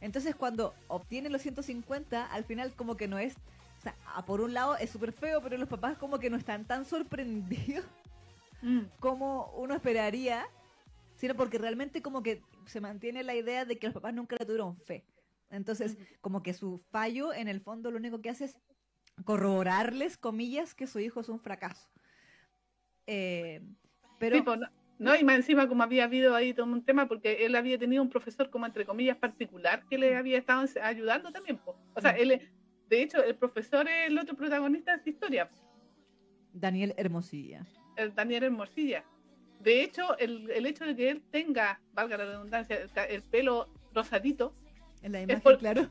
[0.00, 4.54] Entonces, cuando obtiene los 150, al final como que no es, o sea, por un
[4.54, 7.84] lado es súper feo, pero los papás como que no están tan sorprendidos
[8.62, 10.46] Mm, como uno esperaría,
[11.16, 14.46] sino porque realmente como que se mantiene la idea de que los papás nunca le
[14.46, 15.04] tuvieron fe.
[15.50, 18.56] Entonces, como que su fallo, en el fondo, lo único que hace es
[19.24, 21.88] corroborarles, comillas, que su hijo es un fracaso.
[23.06, 23.60] Eh,
[24.18, 24.66] pero Sí, pues, no,
[24.98, 28.02] no, y más encima como había habido ahí todo un tema porque él había tenido
[28.02, 31.60] un profesor como entre comillas particular que le había estado ayudando también.
[31.94, 32.16] O sea, Mm.
[32.20, 32.50] él,
[32.88, 35.50] de hecho, el profesor es el otro protagonista de esta historia,
[36.52, 37.66] Daniel Hermosilla.
[37.96, 39.04] El Daniel Hermosilla.
[39.60, 43.68] De hecho, el, el hecho de que él tenga, valga la redundancia, el, el pelo
[43.94, 44.54] rosadito,
[45.02, 45.88] En la imagen, por- claro.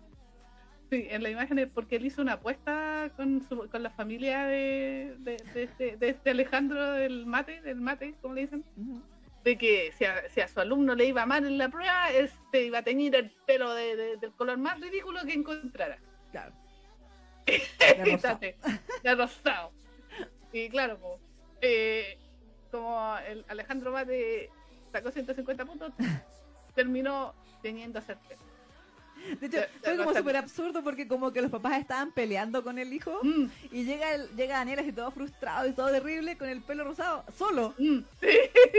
[0.90, 4.46] sí, en la imagen es porque él hizo una apuesta con, su- con la familia
[4.46, 8.66] de, de, de este, de este Alejandro del mate, del mate, como le dicen.
[8.76, 9.02] Ujú.
[9.44, 12.66] de que si a, si a su alumno le iba mal en la prueba, este
[12.66, 15.98] iba a teñir el pelo de- de- del color más ridículo que encontrara.
[16.32, 16.54] Claro.
[17.46, 18.40] De rosado.
[19.04, 19.72] De rosado.
[20.54, 21.20] Y claro, po,
[21.62, 22.17] eh,
[22.71, 24.50] como el Alejandro Mate
[24.91, 25.93] sacó 150 puntos,
[26.76, 28.41] terminó teñiéndose el pelo.
[29.39, 32.91] De hecho, fue como súper absurdo porque como que los papás estaban peleando con el
[32.91, 36.62] hijo Mm, y llega el- llega Daniel así todo frustrado y todo terrible con el
[36.63, 37.76] pelo rosado, solo.
[37.78, 38.28] mm, sí,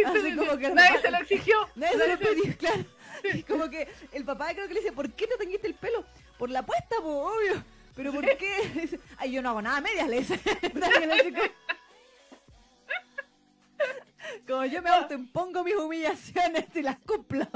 [0.05, 1.57] Así sí, como que nadie papá- se lo exigió.
[1.77, 2.85] Nadie se lo pidió, claro.
[3.35, 6.05] Y como que el papá creo que le dice, ¿por qué te teñiste el pelo?
[6.39, 7.63] Por la apuesta, po, obvio.
[7.95, 8.99] ¿Pero por qué?
[9.19, 10.41] Ay, yo no hago nada a medias, le dice.
[14.47, 17.47] Como- yo me autoimpongo mis humillaciones y las cumplo.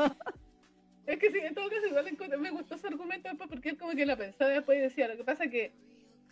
[1.07, 3.93] Es que sí, en todo caso igual encontré- me gustó su argumento porque él como
[3.93, 5.73] que la pensaba después y decía, lo que pasa que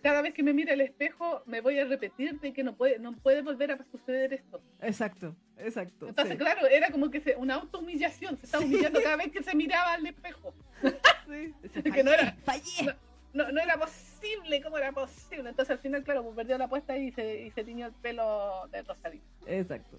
[0.03, 2.99] cada vez que me mira al espejo me voy a repetir de que no puede,
[2.99, 4.61] no puede volver a suceder esto.
[4.83, 6.09] Exacto, exacto.
[6.09, 6.39] Entonces, sí.
[6.39, 9.93] claro, era como que se, una autohumillación, se estaba humillando cada vez que se miraba
[9.95, 10.55] al espejo.
[10.83, 11.55] Sí.
[11.95, 12.95] Que no era- Fallé.
[13.33, 14.14] No, no era posible,
[14.63, 15.51] ¿cómo era posible?
[15.51, 18.67] Entonces al final, claro, pues perdió la apuesta y se, y se tiñó el pelo
[18.71, 19.25] de rosadito.
[19.47, 19.99] Exacto.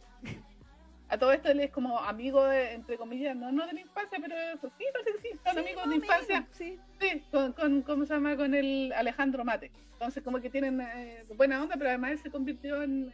[1.08, 4.18] A todo esto él es como amigo, de, entre comillas, no, no de la infancia,
[4.20, 6.36] pero eso sí, parece que sí, son Sí, amigos más de infancia.
[6.42, 6.80] menos, Sí.
[7.00, 8.36] Sí, con, con, ¿cómo se llama?
[8.36, 9.72] Con el Alejandro Mate.
[9.94, 13.14] Entonces, como que tienen eh, buena onda, pero además él se convirtió en,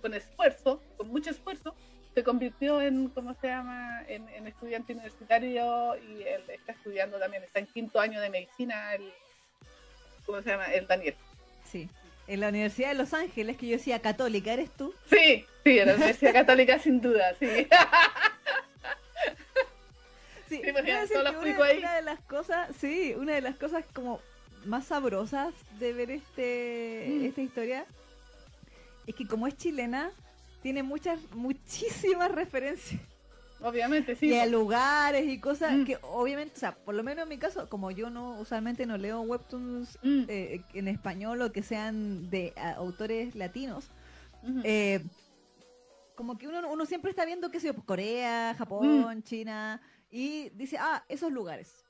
[0.00, 1.74] con esfuerzo, con mucho esfuerzo,
[2.14, 4.02] se convirtió en, ¿cómo se llama?
[4.08, 8.94] En, en estudiante universitario y él está estudiando también, está en quinto año de medicina,
[8.94, 9.12] el,
[10.30, 10.66] ¿cómo se llama?
[10.72, 11.14] El Daniel.
[11.70, 11.88] Sí.
[12.26, 14.94] En la Universidad de Los Ángeles, que yo decía católica, ¿eres tú?
[15.10, 17.46] Sí, sí, en la Universidad Católica sin duda, sí.
[20.48, 21.78] Sí, Sí, decir todos los ahí.
[21.78, 24.20] una de las cosas, sí, una de las cosas como
[24.64, 27.24] más sabrosas de ver este Mm.
[27.24, 27.84] esta historia
[29.06, 30.10] es que como es chilena,
[30.62, 33.00] tiene muchas, muchísimas referencias
[33.62, 34.28] Obviamente, sí.
[34.28, 34.50] y a pues.
[34.52, 35.84] lugares y cosas Mm.
[35.84, 38.96] que obviamente, o sea, por lo menos en mi caso, como yo no usualmente no
[38.96, 43.90] leo webtoons Mm, eh, en español o que sean de a, autores latinos,
[44.64, 45.04] eh,
[46.14, 49.22] como que uno, uno siempre está viendo, qué sé yo, Corea, Japón, Mm.
[49.22, 51.84] China, y dice, ah, esos lugares.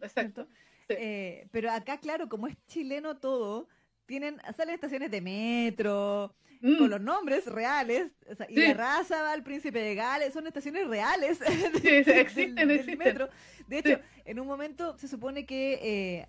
[0.00, 0.46] Exacto.
[0.88, 0.94] Sí.
[0.98, 3.68] Eh, pero acá, claro, como es chileno todo,
[4.06, 8.60] tienen, salen estaciones de metro, Mm, con los nombres reales, o sea, y Sí.
[8.68, 11.38] la raza va al príncipe de Gales, son estaciones reales
[11.82, 12.98] Sí, existen, del existen.
[12.98, 13.28] metro.
[13.66, 14.20] De hecho, Sí.
[14.26, 16.26] en un momento se supone que eh,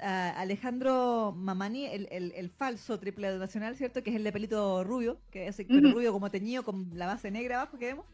[0.00, 4.02] a Alejandro Mamani, el, el- el falso triple nacional, ¿cierto?
[4.02, 5.80] Que es el de pelito rubio, que es Ujú.
[5.92, 8.06] rubio como teñido con la base negra abajo que vemos,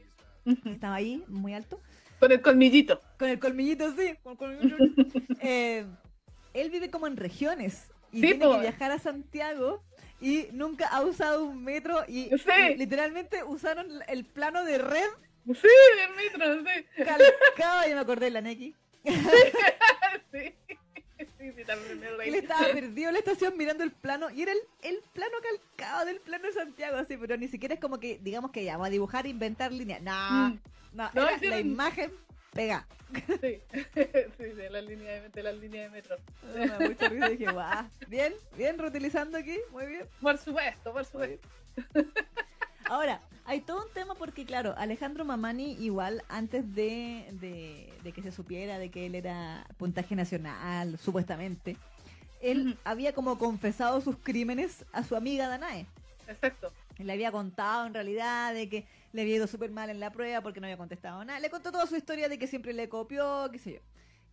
[0.64, 1.80] estaba ahí, muy alto.
[2.18, 3.00] Con el colmillito.
[3.18, 4.14] Con el colmillito, sí.
[4.24, 4.76] Con el colmillito.
[5.42, 5.86] Eh,
[6.52, 8.54] él vive como en regiones y Sí, tiene po.
[8.54, 9.82] que viajar a Santiago
[10.20, 12.50] y nunca ha usado un metro y, Sí.
[12.72, 15.08] y literalmente usaron el plano de red
[15.46, 17.04] Sí, del metro, sí.
[17.04, 18.74] calcado y me acordé de la Neki.
[20.32, 20.54] Sí,
[21.38, 22.28] sí, sí, también me reí.
[22.28, 26.04] Él estaba perdido en la estación mirando el plano y era el, el plano calcado
[26.06, 28.86] del plano de Santiago, así, pero ni siquiera es como que, digamos que ya va
[28.86, 30.00] a dibujar e inventar líneas.
[30.02, 30.58] No, Mm,
[30.92, 32.12] no, No, era hicieron- la imagen
[32.52, 32.86] pega.
[33.40, 33.60] Sí,
[34.38, 36.16] sí, de la línea de, de la línea de metro.
[36.54, 40.06] Me da mucha risa y dije, guau, bien, bien, reutilizando aquí, muy bien.
[40.20, 41.48] Por supuesto, por supuesto.
[42.86, 48.22] Ahora, hay todo un tema porque, claro, Alejandro Mamani igual antes de, de, de que
[48.22, 51.76] se supiera de que él era puntaje nacional, supuestamente,
[52.40, 55.86] él había como confesado sus crímenes a su amiga Danae.
[56.26, 56.72] Exacto.
[57.04, 60.40] Le había contado en realidad de que le había ido súper mal en la prueba
[60.42, 61.40] porque no había contestado nada.
[61.40, 63.80] Le contó toda su historia de que siempre le copió, qué sé yo.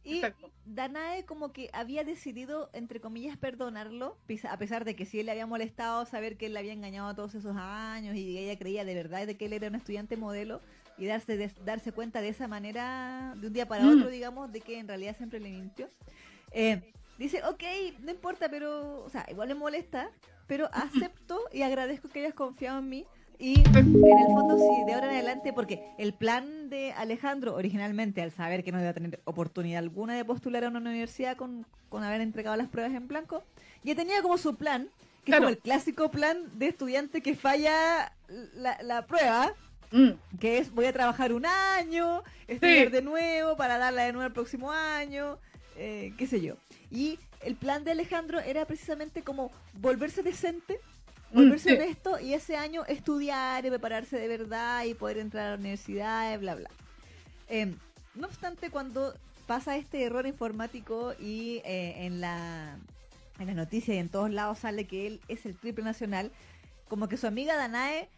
[0.04, 0.52] Y Exacto.
[0.66, 4.18] Danae como que había decidido, entre comillas, perdonarlo,
[4.50, 7.36] a pesar de que sí le había molestado saber que él le había engañado todos
[7.36, 10.62] esos años y ella creía de verdad de que él era un estudiante modelo
[10.98, 13.90] y darse, de- darse cuenta de esa manera, de un día para Mm.
[13.98, 15.90] otro, digamos, de que en realidad siempre le mintió.
[16.52, 17.64] Eh, dice, ok,
[18.00, 20.10] no importa, pero, o sea, igual me molesta,
[20.48, 23.06] pero acepto y agradezco que hayas confiado en mí
[23.40, 28.24] Y en el fondo, sí, de ahora en adelante, porque el plan de Alejandro, originalmente,
[28.24, 31.68] al saber que no iba a tener oportunidad alguna de postular a una universidad con,
[31.90, 33.44] con haber entregado las pruebas en blanco,
[33.84, 34.90] ya tenía como su plan,
[35.24, 38.12] que es como el clásico plan de estudiante que falla
[38.56, 39.54] la, la prueba,
[39.92, 40.38] mm.
[40.40, 44.34] que es voy a trabajar un año, estudiar de nuevo para darla de nuevo el
[44.34, 45.38] próximo año,
[45.76, 46.56] eh, qué sé yo.
[46.92, 50.80] Y el plan de Alejandro era precisamente como volverse decente
[51.32, 55.50] volverse mm, honesto y ese año estudiar y prepararse de verdad y poder entrar a
[55.52, 56.70] la universidad, bla, bla.
[57.48, 57.76] Em,
[58.16, 59.14] no obstante, cuando
[59.46, 62.78] pasa este error informático y eh, en la
[63.40, 66.32] en las noticias y en todos lados sale que él es el triple nacional,
[66.88, 68.10] como que su amiga Danae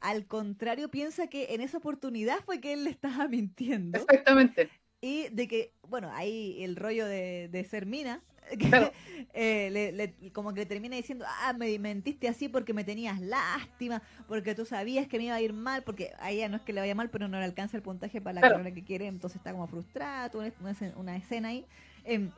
[0.00, 3.98] al contrario piensa que en esa oportunidad fue que él le estaba mintiendo.
[3.98, 4.70] Exactamente.
[5.00, 8.20] Y de que, bueno, ahí el rollo de, de ser mina,
[9.32, 14.02] eh, le, como que le termina diciendo, ah, me mentiste así porque me tenías lástima,
[14.28, 16.72] porque tú sabías que me iba a ir mal, porque a ella no es que
[16.72, 19.36] le vaya mal, pero no le alcanza el puntaje para la carrera que quiere, entonces
[19.38, 21.64] está como frustrada, una, una escena ahí.
[22.04, 22.30] Em,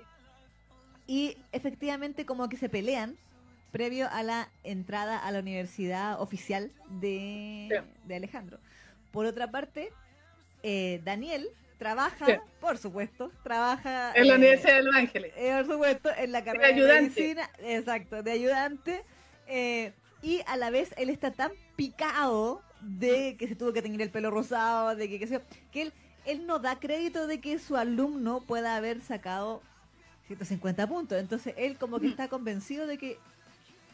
[1.06, 3.16] y efectivamente como que se pelean
[3.72, 6.70] previo a la entrada a la universidad oficial
[7.00, 8.58] de, de Alejandro.
[9.10, 9.90] Por otra parte,
[10.62, 11.48] eh, Daniel
[11.82, 15.32] trabaja, por supuesto, trabaja en la Universidad de Los Ángeles.
[15.36, 19.02] Eh, por supuesto, en la carrera de, medicina, exacto, de ayudante.
[19.48, 19.92] Eh,
[20.22, 24.10] y a la vez él está tan picado de que se tuvo que tener el
[24.10, 25.40] pelo rosado, de que, que,
[25.72, 25.92] que él,
[26.24, 29.60] él no da crédito de que su alumno pueda haber sacado
[30.28, 31.18] 150 puntos.
[31.18, 32.10] Entonces él como que mm.
[32.10, 33.18] está convencido de que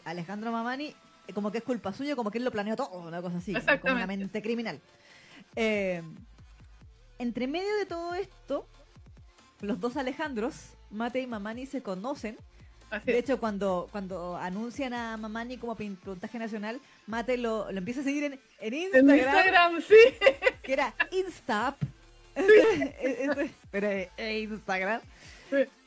[0.05, 0.95] Alejandro Mamani
[1.27, 3.55] eh, como que es culpa suya, como que él lo planeó todo, una cosa así,
[3.81, 4.79] como una mente criminal.
[5.57, 6.03] Eh,
[7.19, 8.67] entre medio de todo esto,
[9.61, 10.55] los dos Alejandros,
[10.91, 12.37] Mate y Mamani, se conocen.
[13.05, 18.05] de hecho, cuando, cuando anuncian a Mamani como puntaje nacional, Mate lo, lo empieza a
[18.05, 19.11] seguir en, en Instagram.
[19.11, 19.95] En Instagram, sí.
[20.63, 21.77] Que era Instap.
[23.71, 25.01] pero Instagram.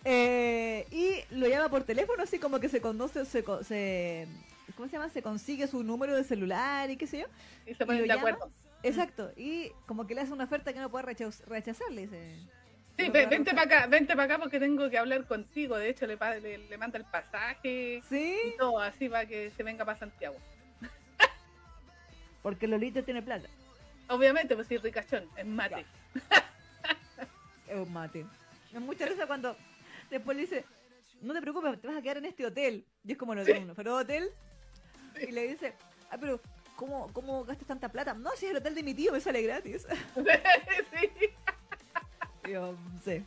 [0.04, 4.28] Eh, y lo llama por teléfono, así como que se conoce, se, se,
[4.76, 5.10] ¿cómo se llama?
[5.10, 7.26] Se consigue su número de celular y qué sé yo.
[7.65, 8.52] Y se ponen de acuerdo.
[8.84, 12.39] Exacto, y como que le hace una oferta que no puede rechazar, le dice.
[12.98, 15.78] Sí, vente para acá, vente para acá porque tengo que hablar contigo.
[15.78, 18.38] De hecho, le, le, manda el pasaje ¿Sí?
[18.46, 20.36] y todo así para que se venga para Santiago.
[22.44, 23.48] porque Lolito tiene plata.
[24.08, 25.86] Obviamente, pues sí, ricachón, es mate.
[27.67, 28.26] es un mate.
[28.74, 29.56] Me mucha risa cuando
[30.10, 30.65] después le dice,
[31.22, 32.86] no te preocupes, te vas a quedar en este hotel.
[33.04, 34.30] Y es como lo de uno, pero hotel.
[35.22, 35.74] Y le dice,
[36.10, 36.41] ah, pero
[36.82, 38.15] ¿cómo, cómo gastas tanta plata?
[38.15, 39.86] No, si es el hotel de mi tío, me sale gratis.
[40.15, 41.12] sí.
[42.52, 43.24] Yo sé.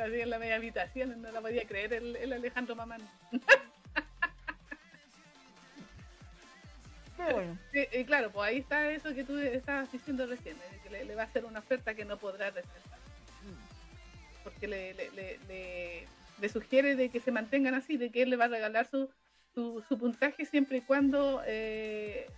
[0.00, 3.02] Así en la media habitación, no la podía creer el, Alejandro Mamán.
[7.18, 7.58] bueno.
[7.72, 11.26] y claro, pues ahí está eso que tú estabas diciendo recién, que le, va a
[11.26, 13.00] hacer una oferta que no podrá rechazar.
[13.42, 14.44] Mm.
[14.44, 16.06] Porque le, le,
[16.40, 19.10] le, sugiere de que se mantengan así, de que él le va a regalar su,
[19.54, 22.28] su, su puntaje siempre y cuando eh,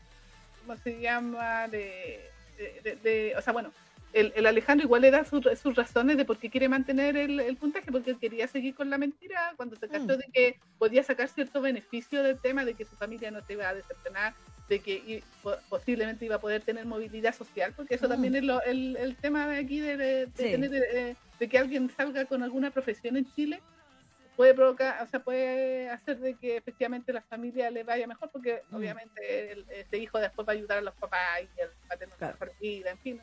[0.68, 1.66] ¿cómo se llama?
[1.68, 2.20] De,
[3.02, 3.72] de, o sea, bueno,
[4.12, 7.56] el, el, Alejandro igual le da sus, razones de por qué quiere mantener el, el,
[7.56, 10.18] puntaje, porque él quería seguir con la mentira cuando se trató mm.
[10.18, 13.66] de que podía sacar cierto beneficio del tema, de que su familia no te iba
[13.66, 14.34] a decepcionar,
[14.68, 15.22] de que
[15.70, 18.10] posiblemente iba a poder tener movilidad social, porque eso mm.
[18.10, 22.42] también es lo, el, el, tema de aquí de, tener, de, que alguien salga con
[22.42, 23.62] alguna profesión en Chile
[24.38, 28.62] puede provocar, o sea, puede hacer de que efectivamente la familia le vaya mejor, porque
[28.70, 28.76] mm.
[28.76, 32.14] obviamente este hijo después va a ayudar a los papás y él va a tener
[32.20, 33.20] mejor vida, en fin.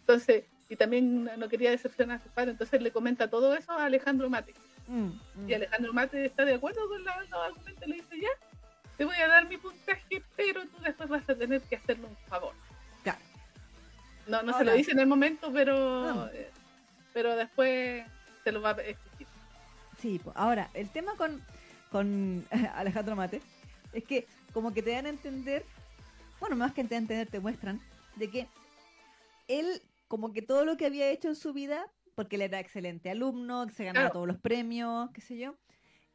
[0.00, 3.86] Entonces, y también no quería decepcionar a su padre, entonces le comenta todo eso a
[3.86, 4.52] Alejandro Mate.
[4.88, 5.48] Mm, mm.
[5.48, 8.28] Y Alejandro Mate está de acuerdo con la, los le dice, ya,
[8.98, 12.16] te voy a dar mi puntaje, pero tú después vas a tener que hacerle un
[12.28, 12.52] favor.
[13.04, 13.20] Claro.
[14.26, 16.50] No, no se lo dice en el momento, pero, eh,
[17.14, 18.04] pero después
[18.44, 19.13] se lo va a exigir.
[20.04, 21.42] Sí, ahora, el tema con,
[21.90, 23.40] con Alejandro Mate
[23.94, 25.64] es que como que te dan a entender,
[26.40, 27.80] bueno, más que te dan a entender, te muestran
[28.16, 28.46] de que
[29.48, 33.08] él, como que todo lo que había hecho en su vida, porque él era excelente
[33.08, 35.56] alumno, que se ganaba todos los premios, qué sé yo,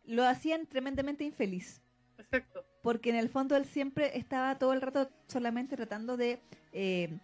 [0.04, 1.82] lo hacían tremendamente infeliz.
[2.20, 2.64] Exacto.
[2.84, 6.40] Porque en el fondo él siempre estaba todo el rato solamente tratando de
[6.74, 7.18] eh,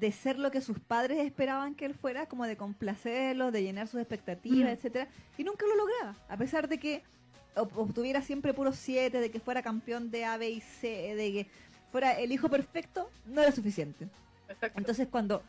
[0.00, 3.88] de ser lo que sus padres esperaban que él fuera, como de complacerlos, de llenar
[3.88, 4.72] sus expectativas, mm.
[4.72, 7.02] etcétera, y nunca lo lograba, a pesar de que
[7.54, 11.46] obtuviera siempre puros siete, de que fuera campeón de A, B y C, de que
[11.92, 14.08] fuera el hijo perfecto, no era suficiente.
[14.74, 15.42] Entonces cuando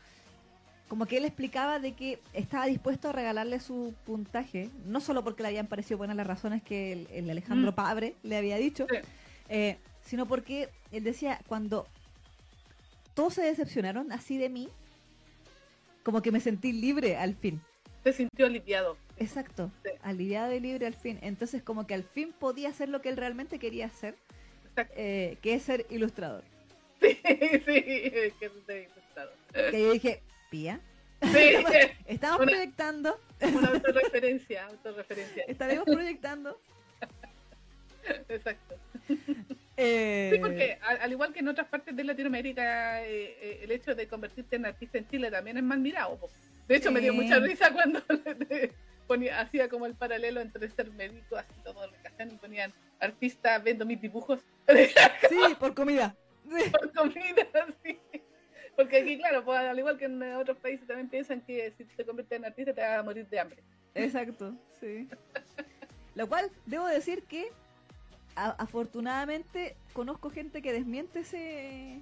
[0.88, 5.42] como que él explicaba de que estaba dispuesto a regalarle su puntaje, no solo porque
[5.42, 7.74] le habían parecido buenas las razones que el, Alejandro mm.
[7.74, 8.86] Padre le había dicho,
[9.48, 11.88] eh, sino porque él decía, cuando
[13.16, 14.68] todos se decepcionaron así de mí,
[16.04, 17.60] como que me sentí libre al fin.
[18.04, 18.96] Se sintió aliviado.
[19.16, 19.90] Exacto, Sí.
[20.02, 21.18] aliviado y libre al fin.
[21.22, 24.14] Entonces como que al fin podía hacer lo que él realmente quería hacer,
[24.94, 26.44] eh, que es ser ilustrador.
[27.00, 28.32] Sí, sí, que
[28.66, 29.32] se disfrutado.
[29.52, 30.80] Que yo dije, Pía,
[31.22, 31.28] Sí,
[32.06, 35.44] estamos Una- proyectando, una autorreferencia, autorreferencia.
[35.48, 36.60] estaremos proyectando.
[38.28, 38.76] Exacto.
[39.76, 43.70] eh, Sí, porque al, al igual que en otras partes de Latinoamérica, eh, eh, el
[43.72, 46.16] hecho de convertirte en artista en Chile también es mal mirado.
[46.18, 46.30] po.
[46.68, 47.18] De hecho, me dio Sí.
[47.20, 48.02] mucha risa cuando
[49.06, 52.72] ponía, hacía como el paralelo entre ser médico, así todo lo que hacían, y ponían
[52.98, 54.40] artista, vendo mis dibujos
[55.28, 56.16] Sí, por comida.
[56.44, 56.70] Sí.
[56.70, 57.98] por comida, así.
[58.74, 62.04] Porque aquí, claro, pues, al igual que en otros países también piensan que si te
[62.04, 63.62] conviertes en artista te vas a morir de hambre.
[63.94, 65.08] Exacto, sí.
[66.14, 67.50] Lo cual, debo decir que
[68.36, 72.00] a- afortunadamente conozco gente que desmiente ese,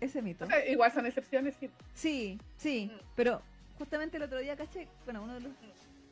[0.00, 0.44] ese mito.
[0.44, 1.70] O sea, igual son excepciones, sí.
[1.94, 2.98] Sí, sí, Mm.
[3.14, 3.40] pero
[3.78, 5.52] justamente el otro día caché, bueno, uno de los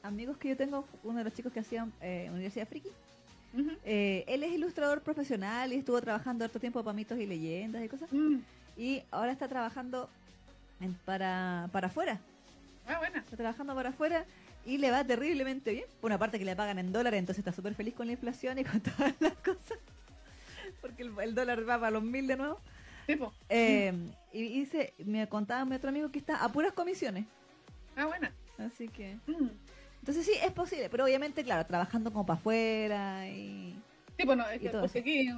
[0.02, 2.88] amigos que yo tengo, uno de los chicos que hacía eh, Universidad Friki,
[3.84, 7.88] eh, él es ilustrador profesional y estuvo trabajando harto tiempo para mitos y leyendas y
[7.88, 8.38] cosas, Mm.
[8.76, 10.08] y ahora está trabajando
[10.80, 12.18] en- para, para afuera,
[12.86, 13.20] Ah, buena.
[13.20, 14.24] está trabajando para afuera
[14.66, 15.84] y le va terriblemente bien.
[16.00, 18.58] Por una parte que le pagan en dólares, entonces está súper feliz con la inflación
[18.58, 19.78] y con todas las cosas,
[20.80, 22.60] porque el, el dólar va para los mil de nuevo.
[23.50, 23.92] Eh,
[24.32, 27.26] y dice, me contaba mi otro amigo que está a puras comisiones,
[27.96, 28.32] Ah, buena.
[28.58, 29.16] así que...
[29.26, 29.48] Mm.
[30.00, 33.74] Entonces sí, es posible, pero obviamente, claro, trabajando como para afuera y...
[34.18, 35.28] Sí, bueno, es que porque aquí,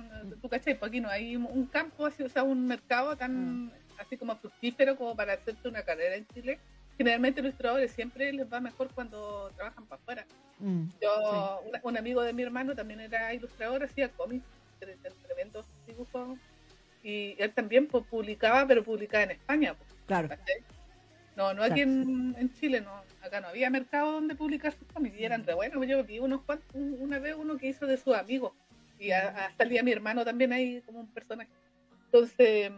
[0.42, 4.16] tú cachai, pues aquí no hay un- campo así, o sea, un mercado tan así
[4.16, 6.58] como fructífero como para hacerte una carrera en Chile.
[6.96, 10.26] Generalmente los ilustradores siempre les va mejor cuando trabajan para afuera.
[10.58, 14.44] Mm, Yo, una- un amigo de mi hermano también era ilustrador, hacía cómics,
[14.80, 16.38] tre- tre- tremendos dibujos.
[17.02, 19.74] Y él también pues, publicaba, pero publicaba en España.
[19.74, 20.28] pues, claro.
[21.36, 23.02] No, no aquí en, en Chile, no.
[23.22, 25.86] Acá no había mercado donde publicar sus cómics y eran re buenos.
[25.86, 28.52] Yo vi unos cuantos, un- una vez uno que hizo de sus amigos.
[28.98, 31.50] Y a- hasta el día mi hermano también hay como un personaje.
[32.06, 32.72] Entonces,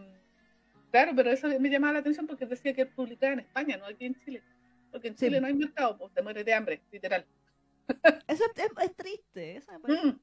[0.91, 4.05] claro, pero eso me llamaba la atención porque decía que publicaba en España, no aquí
[4.05, 4.41] en Chile.
[4.91, 5.25] Porque en Sí.
[5.25, 7.25] Chile no hay mercado, pues te mueres de hambre, literal.
[8.27, 10.07] eso es, triste, eso me parece.
[10.07, 10.19] Mm.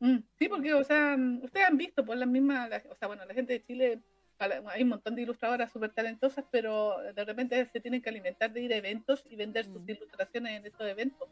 [0.00, 3.08] Mm, Sí, porque, o sea, mm, ustedes han visto, por las mismas, la- o sea,
[3.08, 4.00] bueno, la gente de Chile,
[4.38, 8.60] hay un montón de ilustradoras súper talentosas, pero de repente se tienen que alimentar de
[8.62, 11.28] ir a eventos y vender sus ilustraciones en estos eventos.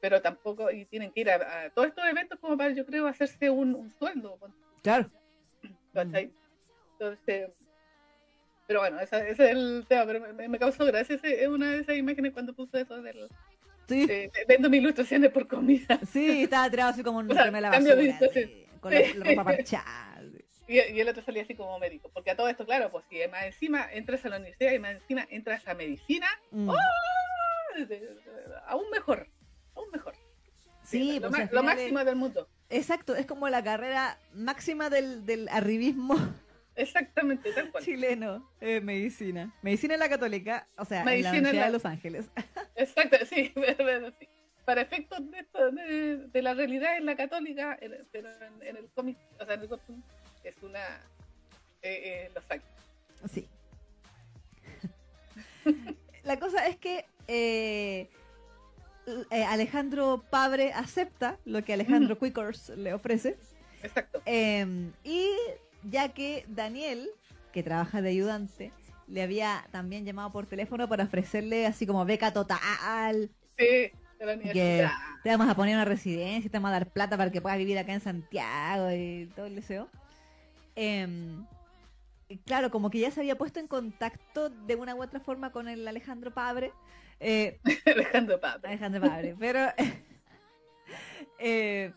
[0.00, 3.06] Pero tampoco, y tienen que ir a, a todos estos eventos como para, yo creo,
[3.08, 4.38] hacerse un, un sueldo.
[4.82, 5.10] Claro.
[5.92, 6.30] ¿cachai?
[6.92, 7.50] Entonces,
[8.66, 11.70] pero bueno, esa- ese es el tema, pero me, me causó gracia, ese- es una
[11.72, 13.28] de esas imágenes cuando puso eso del,
[13.88, 15.98] Sí, de, de- vendo mis ilustraciones por comida.
[16.10, 18.48] sí, estaba tirado así como un O sea, de basura, situación.
[18.48, 19.12] sí, con la, Sí.
[19.18, 20.22] la ropa parchada.
[20.32, 20.44] sí.
[20.66, 22.10] Y, y el otro salía así como médico.
[22.14, 24.92] Porque a todo esto, claro, pues si más encima entras a la universidad y más
[24.92, 26.70] encima entras a medicina, Mm.
[27.76, 28.08] De- de-
[28.66, 29.28] aún mejor.
[29.74, 30.14] Aún mejor.
[30.84, 32.48] Sí, lo, pues, lo máximo del mundo.
[32.70, 36.16] Exacto, es como la carrera máxima del, del arribismo
[36.76, 37.84] Exactamente, tal cual.
[37.84, 39.52] chileno, eh, medicina.
[39.62, 42.30] Medicina en la católica, o sea, Medicina en la Universidad la- de Los Ángeles.
[42.76, 44.28] Exacto, sí, pero sí.
[44.64, 48.76] Para efectos de, esto, de, de la realidad en la católica, en- pero en, en
[48.78, 50.02] el cómic, o sea, en el cartoon,
[50.42, 50.80] es una.
[51.82, 52.74] Eh, eh, Los Ángeles.
[53.32, 53.48] Sí.
[56.24, 58.08] La cosa es que eh,
[59.30, 63.36] Alejandro Pabre acepta lo que Alejandro Quickers le ofrece.
[63.82, 64.22] Exacto.
[64.24, 65.23] eh, y
[65.94, 67.08] ya que Daniel,
[67.52, 68.72] que trabaja de ayudante,
[69.06, 73.30] le había también llamado por teléfono para ofrecerle así como beca total.
[73.56, 74.88] Sí, de la Que
[75.22, 77.78] te vamos a poner una residencia, te vamos a dar plata para que puedas vivir
[77.78, 79.88] acá en Santiago y todo el deseo.
[80.74, 81.46] Em,
[82.44, 85.68] claro, como que ya se había puesto en contacto de una u otra forma con
[85.68, 86.72] el Alejandro Pabre.
[87.20, 88.66] eh, Alejandro Pablo.
[88.66, 89.60] Alejandro Pabre, pero.
[91.38, 91.92] eh,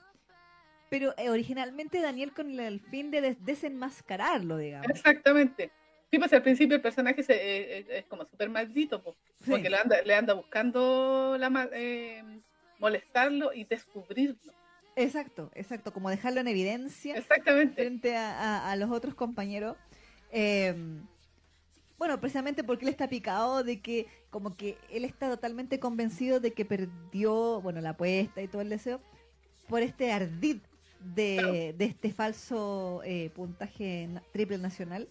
[0.90, 4.88] pero eh, originalmente Daniel con el, fin de des- desenmascararlo, digamos.
[4.90, 5.72] Exactamente.
[6.10, 9.52] Sí, pues al principio el personaje se, eh, eh, es como súper maldito, pues, Sí.
[9.52, 12.24] porque le anda, le anda buscando la, eh,
[12.80, 14.54] molestarlo y descubrirlo.
[14.96, 17.16] Exacto, exacto, como dejarlo en evidencia.
[17.16, 17.76] Exactamente.
[17.76, 19.76] frente a, a- a los otros compañeros.
[20.32, 20.74] Eh,
[21.98, 26.54] bueno, precisamente porque él está picado de que como que él está totalmente convencido de
[26.54, 29.02] que perdió, bueno, la apuesta y todo el deseo
[29.68, 30.60] por este ardid
[31.00, 31.54] de, Claro.
[31.54, 35.08] de este falso eh, puntaje triple nacional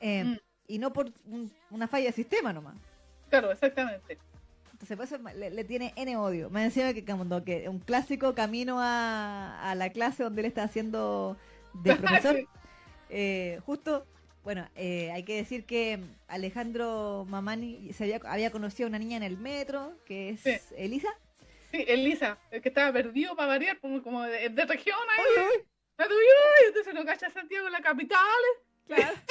[0.00, 0.36] eh, Mm.
[0.68, 2.74] y no por un- una falla de sistema nomás.
[3.30, 4.18] Claro, exactamente.
[4.72, 6.50] Entonces, por eso le, le tiene N odio.
[6.50, 10.64] Me decía que, como que un clásico camino a, a la clase donde él está
[10.64, 11.36] haciendo
[11.82, 12.36] de profesor.
[13.10, 14.06] Eh, justo
[14.42, 19.16] bueno, eh, hay que decir que Alejandro Mamani se había, había conocido a una niña
[19.16, 20.56] en el metro, que es Sí.
[20.76, 21.08] Elisa.
[21.74, 25.24] Sí, Elisa, el que estaba perdido para variar, como, como de, de región ahí.
[25.38, 25.64] Uy, uy,
[25.98, 26.18] La tuya,
[26.62, 28.18] y entonces no cacha Santiago, la capital.
[28.86, 29.12] claro.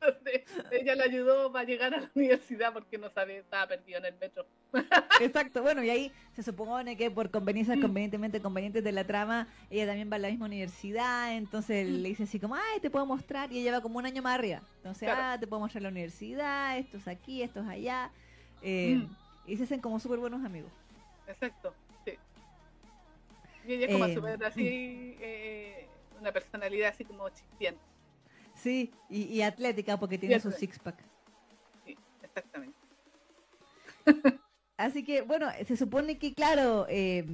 [0.00, 0.42] Entonces,
[0.72, 4.18] ella le ayudó para llegar a la universidad porque no sabía, estaba perdido en el
[4.18, 4.44] metro.
[5.20, 7.82] Exacto, bueno, y ahí se supone que por conveniencias Mm.
[7.82, 12.02] convenientemente convenientes de la trama, ella también va a la misma universidad, entonces Mm.
[12.02, 14.34] le dice así como, ay, te puedo mostrar, y ella va como un año más
[14.34, 14.60] arriba.
[14.78, 15.20] Entonces, Claro.
[15.22, 18.10] ah, te puedo mostrar la universidad, esto es aquí, esto es allá.
[18.62, 19.06] eh, Mm.
[19.46, 20.72] Y se hacen como súper buenos amigos.
[21.32, 21.74] Exacto,
[22.04, 22.12] sí.
[23.66, 25.88] Y ella es como Eh, súper así, eh,
[26.20, 27.80] una personalidad así como chispeante.
[28.54, 30.96] Sí, y, y atlética porque tiene su six-pack.
[31.84, 32.78] Sí, exactamente.
[34.76, 37.24] Así que, bueno, se supone que, claro, eh,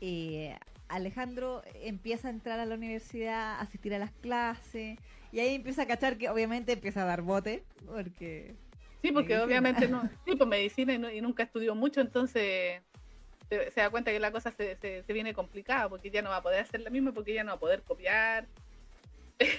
[0.00, 0.56] eh,
[0.88, 4.98] Alejandro empieza a entrar a la universidad, a asistir a las clases,
[5.30, 8.56] y ahí empieza a cachar que obviamente empieza a dar bote, porque...
[9.04, 9.44] Sí, porque Medicina.
[9.44, 12.80] obviamente no, sí, pues medicina y, no- y nunca estudió mucho, entonces
[13.50, 16.30] se, se da cuenta que la cosa se, se, se viene complicada, porque ya no
[16.30, 18.46] va a poder hacer la misma, porque ya no va a poder copiar.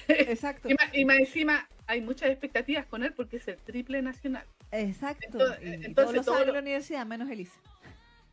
[0.07, 4.01] Exacto, Y más, y más encima hay muchas expectativas con él porque es el triple
[4.01, 4.45] nacional.
[4.71, 5.25] exacto.
[5.27, 7.59] entonces- y, y entonces todos lo todo lo- la universidad, menos Elisa.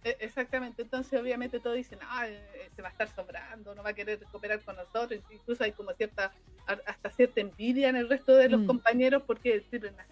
[0.05, 2.27] E- Exactamente, entonces obviamente todos dicen, ah,
[2.75, 5.93] se va a estar sobrando, no va a querer cooperar con nosotros, incluso hay como
[5.93, 6.33] cierta,
[6.87, 8.67] hasta cierta envidia en el resto de los Mm.
[8.67, 10.12] compañeros porque el triple nacional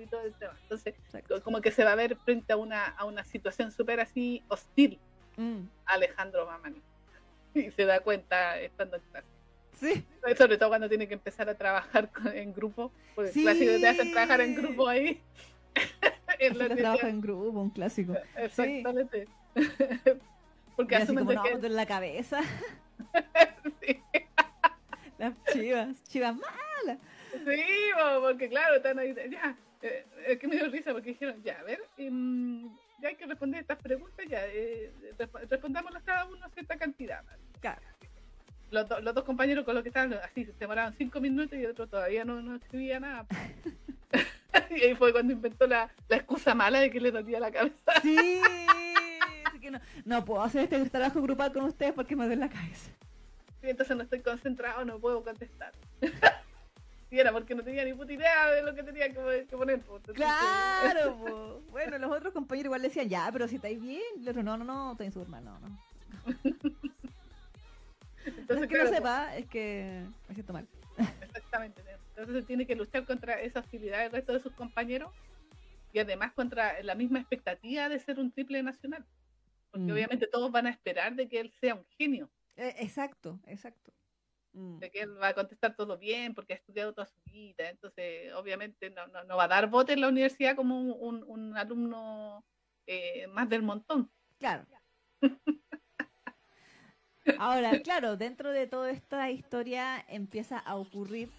[0.00, 0.54] y todo el tema.
[0.62, 1.34] Entonces, Exacto.
[1.36, 4.42] co- como que se va a ver frente a una, a una situación súper así
[4.48, 4.98] hostil
[5.38, 6.80] Mm, a Alejandro Mamani.
[7.54, 9.26] Y se da cuenta estando en clase.
[9.78, 10.06] Sí,
[10.38, 13.40] Sobre todo cuando tiene que empezar a trabar con- en grupo, porque Sí.
[13.40, 15.20] el clásico te hacen trabajar en grupo ahí.
[16.38, 18.14] En la trabajo en grupo, un clásico.
[18.36, 19.26] Exactamente.
[20.76, 21.54] Porque Y así asumen como, que...
[21.54, 22.40] me duele la cabeza.
[23.80, 24.02] Sí,
[25.18, 26.98] Las chivas, chivas más.
[27.32, 27.62] sí,
[28.20, 29.56] porque claro, están ahí, ya,
[29.86, 32.68] eh, es que me dio risa porque dijeron, ya, a ver, em,
[33.00, 37.22] ya hay que responder estas preguntas, ya, eh, resp- respondámoslas cada uno a cierta cantidad.
[37.60, 37.82] Claro.
[38.70, 41.62] Los, do- los dos compañeros con los que estaban así, se demoraban cinco minutos y
[41.64, 43.26] el otro todavía no, no escribía nada.
[44.70, 47.92] y ahí fue cuando inventó la, la excusa mala de que le dolía la cabeza.
[48.02, 48.40] Sí,
[49.44, 52.48] así que no, no puedo hacer este trabajo grupal con ustedes porque me duele la
[52.48, 52.90] cabeza.
[53.62, 55.72] Y entonces no estoy concentrado, no puedo contestar.
[57.16, 59.80] y era porque no tenía ni puta idea de lo que tenía que, que poner.
[59.80, 61.62] pues, entonces, Claro, po.
[61.70, 64.02] bueno, los otros compañeros igual decían, ya, pero si estáis bien.
[64.20, 65.68] El otro, no, no, no, estoy súper mal, no, no.
[65.68, 65.76] No
[68.26, 70.66] Entonces, es que claro, no sepa, es que me siento mal.
[71.22, 71.82] Exactamente.
[72.16, 75.10] Entonces tiene que luchar contra esa hostilidad del resto de sus compañeros
[75.92, 79.04] y además contra la misma expectativa de ser un triple nacional.
[79.70, 79.92] Porque Mm.
[79.92, 83.92] obviamente todos van a esperar de que él sea un genio, Eh, exacto, exacto.
[84.58, 84.78] Mm.
[84.78, 87.68] de que él va a contestar todo bien porque ha estudiado toda su vida.
[87.68, 91.24] Entonces, obviamente no, no, no va a dar bote en la universidad como un, un-
[91.28, 92.42] un alumno
[92.86, 94.10] eh, más del montón.
[94.38, 94.64] Claro.
[97.38, 101.30] Ahora, claro, dentro de toda esta historia empieza a ocurrir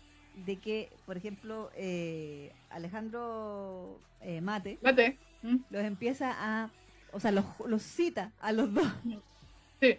[0.46, 5.18] de que, por ejemplo, eh, Alejandro eh, Mate Mate.
[5.42, 5.58] ¿Mm?
[5.70, 6.70] los empieza a,
[7.14, 8.88] o sea, los, los cita a los dos
[9.80, 9.98] Sí.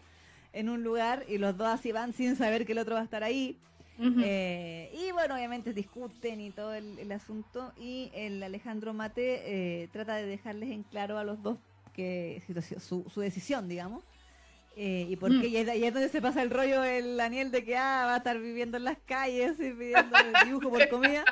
[0.53, 3.05] En un lugar y los dos así van sin saber que el otro va a
[3.05, 3.59] estar ahí.
[4.23, 9.43] Eh, y bueno, obviamente discuten y todo el, el asunto y el Alejandro Mate
[9.83, 11.59] eh, trata de dejarles en claro a los dos
[11.95, 12.41] que
[12.79, 14.05] su, su decisión, digamos.
[14.77, 15.43] Eh, y por Mm.
[15.43, 18.15] y es, y es donde se pasa el rollo el Daniel de que ah, va
[18.15, 21.25] a estar viviendo en las calles y pidiendo dibujo por comida.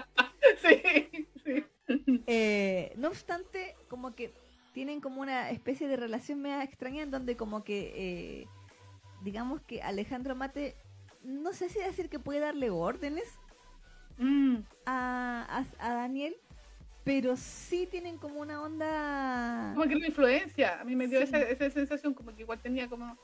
[0.67, 1.65] Sí, sí.
[2.27, 4.33] Eh, no obstante, como que
[4.73, 8.47] tienen como una especie de relación media extraña en donde como que, eh,
[9.23, 10.75] digamos que Alejandro Mate,
[11.23, 13.25] no sé si decir que puede darle órdenes
[14.19, 16.35] Mm, a, a, a Daniel,
[17.05, 19.73] pero sí tienen como una onda...
[19.75, 20.81] Como que lo influencia.
[20.81, 21.25] A mí me dio Sí.
[21.25, 23.17] esa, esa sensación como que igual tenía como...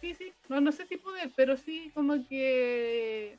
[0.00, 0.32] Sí, sí.
[0.48, 3.38] No, no sé si poder, pero sí como que...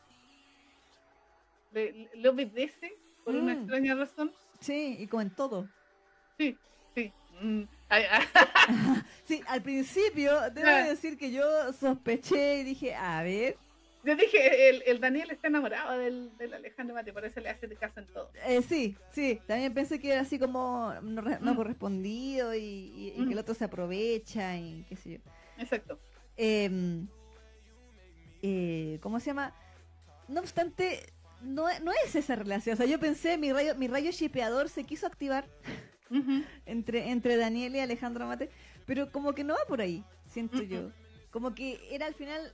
[1.72, 2.92] Le, le obedece
[3.24, 3.58] por una Mm.
[3.60, 4.32] extraña razón.
[4.60, 5.70] Sí, y como en todo.
[6.40, 6.58] Sí,
[6.96, 7.14] sí.
[7.42, 8.26] Mm, ay, ay,
[9.26, 10.84] Sí, al principio debo Ah.
[10.84, 13.56] decir que yo sospeché y dije, a ver,
[14.04, 17.68] Yo dije, el, el Daniel está enamorado del, del Alejandro Mate, por eso le hace
[17.76, 18.32] caso en todo.
[18.48, 21.56] eh, sí, sí, también pensé que era así como no, no Mm.
[21.56, 23.28] correspondido y, y- y Mm.
[23.28, 25.18] que el otro se aprovecha y qué sé yo.
[25.60, 26.00] Exacto.
[26.36, 27.08] Em,
[28.42, 29.54] eh, ¿Cómo se llama?
[30.28, 32.74] No obstante, no, no es esa relación.
[32.74, 35.46] O sea, yo pensé, mi rayo, mi rayo shipeador se quiso activar
[36.66, 38.50] Entre, entre Daniel y Alejandro Mate,
[38.86, 40.92] pero como que no va por ahí, siento yo.
[41.32, 42.54] Como que era al final,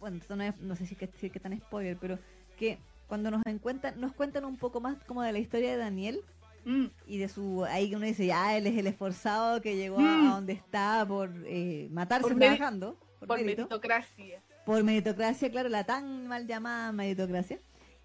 [0.00, 2.18] bueno, esto no, es- no sé si que, si que tan spoiler, pero
[2.56, 2.78] que
[3.08, 6.20] cuando nos encuentran, nos cuentan un poco más como de la historia de Daniel
[6.66, 10.00] Mm, y de su ahí uno dice ya él es el esforzado que llegó a-
[10.00, 10.26] Mm.
[10.28, 14.40] a, donde está por eh, matarse Por trabajando por, por mérito, meritocracia.
[14.64, 17.58] por meritocracia claro la tan mal llamada meritocracia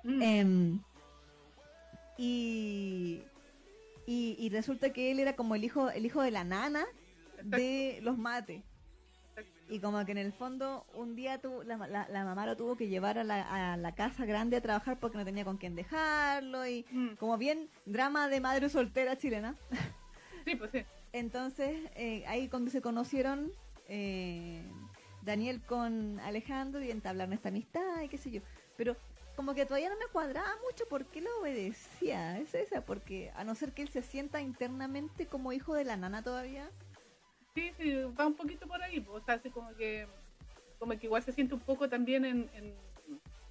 [0.03, 0.79] Mm, Em,
[2.17, 3.21] y,
[4.11, 6.83] y y resulta que él era como el hijo el hijo de la nana
[7.43, 8.63] de los mates
[9.69, 12.75] y como que en el fondo un día tu, la, la- la mamá lo tuvo
[12.75, 15.75] que llevar a la, a la casa grande a trabajar porque no tenía con quién
[15.75, 19.55] dejarlo y mm, como bien drama de madre soltera chilena.
[20.45, 20.79] Sí, pues sí.
[21.13, 23.51] entonces eh, ahí cuando se conocieron
[23.87, 24.63] eh,
[25.21, 28.41] Daniel con Alejandro y entablaron esta amistad y qué sé yo.
[28.77, 28.95] Pero
[29.39, 33.45] como que todavía no me cuadraba mucho por qué lo obedecía es esa porque a
[33.45, 36.69] no ser que él se sienta internamente como hijo de la nana todavía.
[37.55, 40.05] Sí, sí, va un poquito por ahí, pues, o sea, así como que,
[40.77, 42.75] como que igual se siente un poco también en, en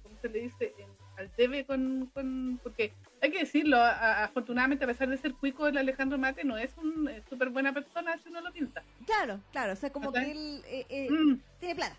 [0.03, 0.75] ¿cómo se le dice?
[0.77, 5.17] En, al debe con, con, porque hay que decirlo, a- a- afortunadamente a pesar de
[5.17, 8.83] ser cuico, el Alejandro Mate no es un súper buena persona si uno lo pinta.
[9.07, 11.95] claro claro o sea como que él eh, eh, Mm, tiene plata.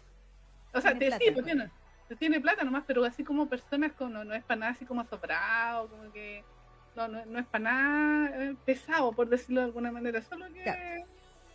[0.75, 1.45] O sea, tiene te, plata, sí, pues
[2.15, 2.19] pues.
[2.19, 5.05] tiene, plata nomás, pero así como personas como, no, no es para nada así como
[5.05, 6.45] sobrado, como que
[6.97, 10.63] no, no, no es para nada eh, pesado, por decirlo de alguna manera, solo que
[10.63, 11.07] Claro.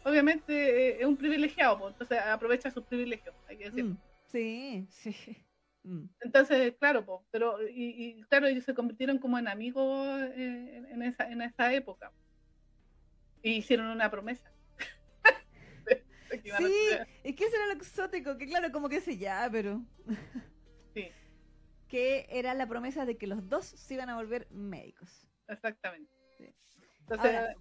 [0.04, 3.94] obviamente eh, es un privilegiado, pues, entonces aprovecha sus privilegios, hay que decirlo.
[3.94, 3.98] Mm,
[4.28, 5.46] sí sí
[5.86, 6.10] Mm.
[6.22, 10.86] Entonces, claro, po, pero y, y claro, ellos se convirtieron como en amigos eh, en,
[10.88, 12.12] en esa, en esa época.
[13.44, 14.52] Y hicieron una promesa.
[16.38, 17.08] De que iban a Sí, estudiar.
[17.24, 19.82] es que eso era lo exótico, que claro, como que se ya, pero...
[20.94, 21.10] Sí.
[21.90, 25.28] Que era la promesa de que los dos se iban a volver médicos.
[25.48, 26.10] Exactamente.
[26.38, 26.46] Sí.
[27.02, 27.56] Entonces, Ahora-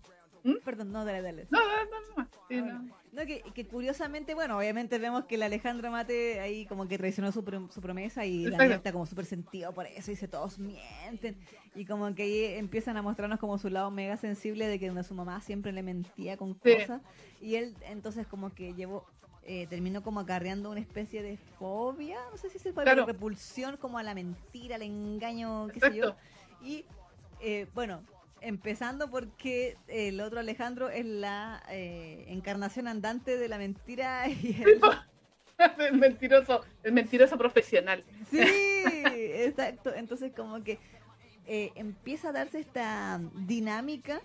[0.45, 0.57] ¿Mm?
[0.65, 1.47] Perdón, no, dale, dale.
[1.51, 2.95] no, no, no, no, sí, Ah, no.
[3.13, 7.31] No, que, que curiosamente, bueno, obviamente vemos que la Alejandra Mate ahí como que traicionó
[7.33, 8.59] su, prom- su promesa y Exacto.
[8.59, 11.37] Daniel está como súper sentido por eso, y dice todos mienten.
[11.77, 15.05] Y como que ahí empiezan a mostrarnos como su lado mega sensible de que donde
[15.05, 16.75] su mamá siempre le mentía con Sí.
[16.77, 17.01] cosas.
[17.41, 19.07] Y él entonces como que llevó,
[19.45, 23.07] eh, terminó como acarreando una especie de fobia, no sé si se puede, Claro.
[23.07, 26.17] repulsión como a la mentira, al engaño, qué sé yo.
[26.63, 26.85] Y
[27.41, 28.03] eh, bueno,
[28.45, 34.81] empezando porque el otro Alejandro es la eh, encarnación andante de la mentira y el-
[35.79, 38.05] el mentiroso, el mentiroso profesional.
[38.31, 39.95] Sí, exacto.
[39.95, 40.79] Entonces como que
[41.47, 44.21] eh, empieza a darse esta dinámica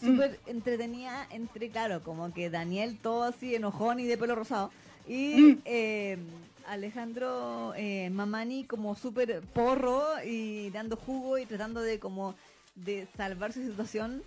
[0.00, 4.70] súper entretenida entre, claro, como que Daniel todo así enojón y de pelo rosado
[5.06, 5.58] y Mm.
[5.66, 6.18] eh,
[6.66, 12.34] Alejandro eh, Mamani como súper porro y dando jugo y tratando de como
[12.74, 14.22] de salvar su situación,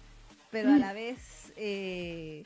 [0.52, 0.80] pero a Mm.
[0.80, 2.43] la vez eh,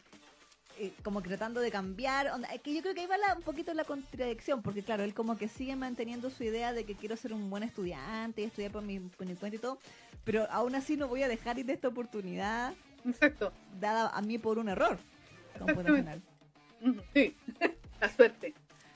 [0.79, 2.27] eh, como que tratando de cambiar.
[2.31, 5.13] onda, que yo creo que ahí va la- un poquito la contradicción, porque claro, él
[5.13, 8.71] como que sigue manteniendo su idea de que quiero ser un buen estudiante y estudiar
[8.71, 9.77] por mi, por mi cuenta y todo,
[10.23, 12.73] pero aún así no voy a dejar ir de esta oportunidad
[13.05, 13.51] Exacto.
[13.79, 14.97] dada a mí por un error
[15.59, 16.21] computacional.
[17.13, 17.35] Sí,
[17.99, 18.55] la suerte.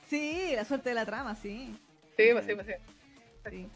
[0.09, 1.77] Sí, la suerte de la trama, sí.
[2.17, 2.73] Sí, pues sí, pues sí.
[3.51, 3.67] sí.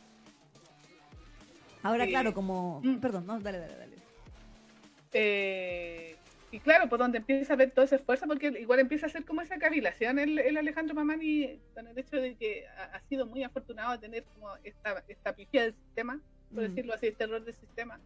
[1.84, 2.82] Ahora, claro, como...
[2.84, 3.00] Mm.
[3.00, 3.96] Perdón, no, dale, dale, dale.
[5.14, 6.16] Eh,
[6.52, 9.24] y claro, por donde empieza a ver todo ese esfuerzo, porque igual empieza a hacer
[9.26, 13.26] como esa cavilación el, el Alejandro Mamani con el hecho de que ha, ha sido
[13.26, 16.20] muy afortunado de tener como esta, esta pifia del sistema,
[16.54, 16.68] por Mm.
[16.70, 18.00] decirlo así, este error del sistema,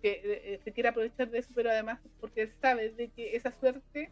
[0.00, 0.20] que eh,
[0.54, 4.10] eh, se quiere aprovechar de eso, pero además porque él sabe de que esa suerte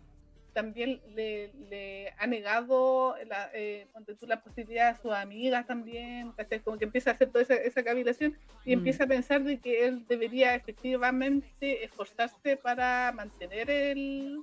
[0.56, 3.86] también le, le ha negado la, eh,
[4.22, 6.60] la posibilidad a sus amigas también, ¿cachai?
[6.60, 8.78] como que empieza a hacer toda esa, esa cavilación y Mm.
[8.78, 14.38] empieza a pensar de que él debería efectivamente esforzarse para mantener el,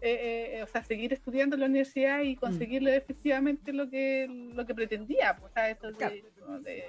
[0.00, 4.64] eh, eh, o sea, seguir estudiando en la universidad y conseguirle efectivamente lo que lo
[4.64, 6.14] que pretendía, pues, o sea, eso de, Claro.
[6.48, 6.60] ¿no?
[6.60, 6.84] de,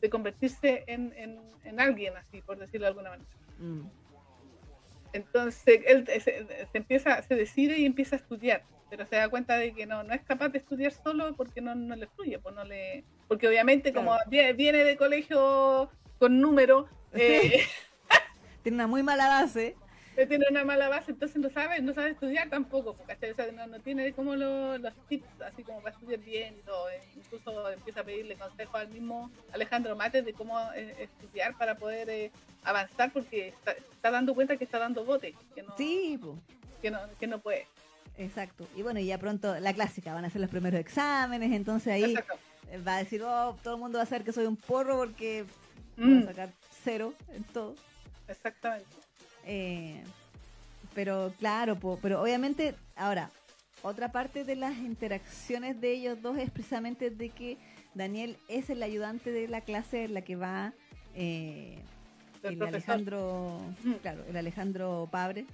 [0.00, 3.28] de convertirse en, en, en alguien así, por decirlo de alguna manera.
[3.58, 3.82] Mm.
[5.14, 9.56] Entonces él se, se empieza, se decide y empieza a estudiar, pero se da cuenta
[9.56, 12.54] de que no, no es capaz de estudiar solo porque no, no le fluye, pues
[12.54, 14.28] no le, porque obviamente como Claro.
[14.28, 15.88] viene, viene de colegio
[16.18, 17.62] con números, eh,
[18.64, 19.76] Tiene una muy mala base.
[20.14, 23.30] Tiene una mala base, entonces no sabe, no sabe estudiar tampoco, ¿cachai?
[23.32, 26.62] O sea, no, no tiene como lo- los tips así como para estudiar bien y
[26.62, 26.88] todo.
[26.90, 27.00] eh.
[27.16, 32.08] Incluso empieza a pedirle consejos al mismo Alejandro Mates de cómo eh, estudiar para poder
[32.10, 32.30] eh,
[32.62, 36.18] avanzar porque está, está dando cuenta que está dando bote, que no, Sí,
[36.80, 37.66] que no, que no puede.
[38.16, 38.66] exacto.
[38.76, 42.04] Y bueno, y ya pronto la clásica, van a hacer los primeros exámenes, entonces ahí
[42.14, 42.38] Exacto.
[42.86, 45.44] va a decir, oh, todo el mundo va a saber que soy un porro porque
[45.96, 46.50] voy Mm, a sacar
[46.82, 47.74] cero en todo.
[48.28, 48.86] exactamente.
[49.46, 50.02] Eh,
[50.94, 53.30] pero claro, po- pero obviamente, ahora,
[53.82, 57.58] otra parte de las interacciones de ellos dos es precisamente de que
[57.94, 60.72] Daniel es el ayudante de la clase en la que va
[61.14, 61.78] eh,
[62.42, 62.62] El.
[62.62, 63.60] Alejandro,
[64.02, 65.44] claro, el Alejandro Pabre,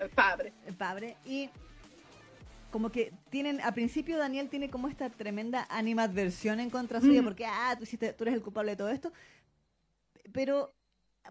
[0.00, 0.52] El padre.
[0.66, 1.48] el Pabre, y
[2.70, 7.24] como que tienen, a principio Daniel tiene como esta tremenda animadversión en contra suya, Mm.
[7.24, 9.12] porque, ah, tú, hiciste, tú eres el culpable de todo esto,
[10.32, 10.72] pero,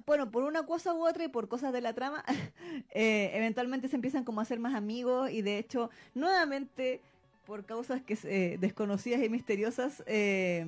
[0.06, 2.24] bueno, por una cosa u otra y por cosas de la trama,
[2.92, 7.02] eh, eventualmente se empiezan como a ser más amigos y de hecho, nuevamente,
[7.46, 10.66] por causas que eh, desconocidas y misteriosas, eh,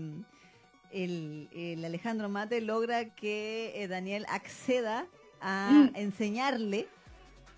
[0.91, 5.07] el, el Alejandro Mate logra que Daniel acceda
[5.41, 5.95] a Mm.
[5.95, 6.87] enseñarle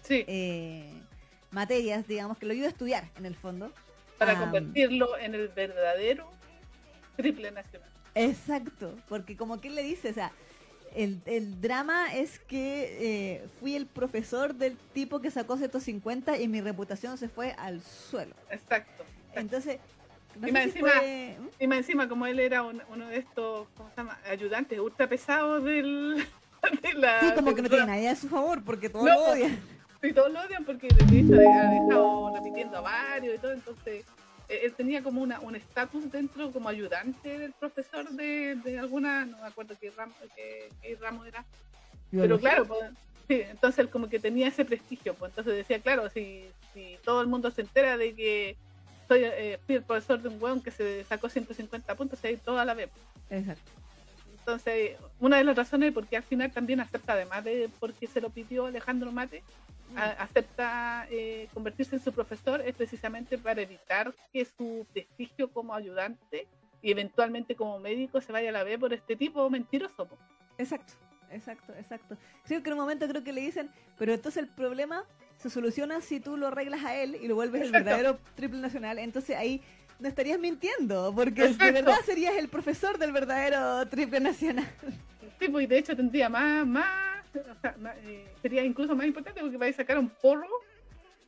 [0.01, 0.24] Sí,
[1.51, 3.72] materias, digamos, que lo ayuda a estudiar en el fondo.
[4.18, 6.30] para convertirlo en el verdadero
[7.18, 7.89] triple nacional.
[8.13, 10.32] Exacto, porque como que él le dice, o sea,
[10.95, 12.97] el, el drama es que
[13.35, 17.81] eh, fui el profesor del tipo que sacó 150 y mi reputación se fue al
[17.81, 18.33] suelo.
[18.49, 19.03] Exacto.
[19.03, 19.39] exacto.
[19.39, 19.79] Entonces,
[20.39, 21.47] no Y más si encima- fue- ¿Mm?
[21.63, 24.17] Y más encima, como él era un- uno de estos, ¿cómo se llama?
[24.29, 26.25] Ayudantes ultra pesados del.
[26.81, 29.13] De la, Sí, como del que no tiene nadie a su favor, porque todos No.
[29.13, 29.59] lo odian.
[30.01, 34.03] Sí, todos lo odian porque de hecho ha dejado repitiendo a varios y todo, entonces
[34.03, 34.05] eh,
[34.47, 39.37] él tenía como una un estatus dentro como ayudante del profesor de, de alguna, no
[39.37, 41.45] me acuerdo qué ramo, qué, qué ramo era,
[42.11, 42.91] pero claro, pues,
[43.27, 47.21] sí, entonces él como que tenía ese prestigio, pues entonces decía, claro, si, si todo
[47.21, 48.57] el mundo se entera de que
[49.07, 52.65] soy eh, fui el profesor de un weón que se sacó 150 puntos, ahí toda
[52.65, 52.89] la vez.
[53.29, 53.71] Exacto.
[54.39, 58.21] Entonces, una de las razones por qué al final también acepta, además de porque se
[58.21, 59.43] lo pidió Alejandro Mate,
[59.95, 65.73] a- acepta eh, convertirse en su profesor es precisamente para evitar que su prestigio como
[65.73, 66.47] ayudante
[66.81, 70.07] y eventualmente como médico se vaya a la B por este tipo mentiroso.
[70.07, 70.17] po.
[70.57, 70.93] Exacto,
[71.31, 72.17] exacto, exacto.
[72.43, 75.03] Sí, que en un momento creo que le dicen, pero entonces el problema
[75.38, 78.99] se soluciona si tú lo arreglas a él y lo vuelves el verdadero triple nacional.
[78.99, 79.61] Entonces ahí
[79.99, 81.73] no estarías mintiendo, porque de Exacto.
[81.73, 84.67] verdad serías el profesor del verdadero triple nacional.
[85.39, 87.14] Sí, pues, y de hecho tendría más, más,
[87.51, 90.47] o sea, más, eh, sería incluso más importante porque vais a sacar un porro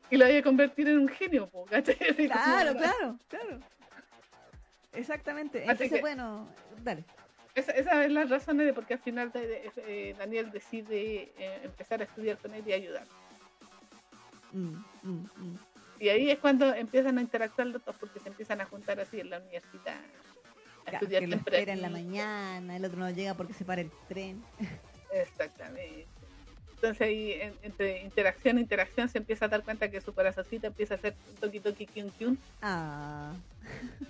[0.09, 1.95] y lo vais a convertir en un genio, po, ¿cachai?
[2.09, 2.39] Así como-
[2.73, 3.59] Claro, claro.
[4.93, 5.59] Exactamente.
[5.59, 6.47] Así Entonces, que- bueno,
[6.83, 7.03] dale.
[7.55, 11.31] Esa, esa es la razón de por qué al final de- de- eh, Daniel decide
[11.37, 13.05] eh, empezar a estudiar con él y ayudar.
[14.51, 15.59] Mm, mm, mm.
[15.99, 19.19] Y ahí es cuando empiezan a interactuar los dos, porque se empiezan a juntar así
[19.19, 19.97] en la universidad.
[19.97, 23.65] A Claro, estudiar que lo espera en la mañana, el otro no llega porque se
[23.65, 24.43] para el tren.
[25.11, 26.05] Exactamente.
[26.75, 30.67] Entonces ahí en- entre interacción e interacción se empieza a dar cuenta que su corazoncito
[30.67, 32.37] empieza a hacer toki toki kyun kyun.
[32.61, 33.33] Ah,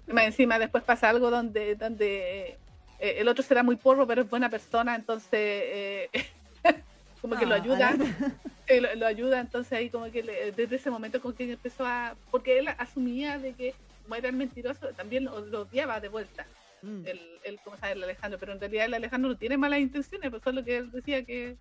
[0.08, 2.58] más encima después pasa algo donde, donde
[3.00, 6.10] eh, el otro será muy porro, pero es buena persona, entonces eh,
[7.22, 7.96] como que lo Ah, ayuda.
[8.68, 11.86] eh, lo, lo ayuda, entonces ahí como que le- desde ese momento con que empezó
[11.86, 12.16] a...
[12.32, 13.74] Porque él asumía de que
[14.04, 16.46] como era el mentiroso, también lo, lo odiaba de vuelta,
[16.82, 17.06] mm.
[17.08, 20.44] el, el, ¿cómo el Alejandro, pero en realidad el Alejandro no tiene malas intenciones, pues
[20.44, 21.56] solo que él decía que...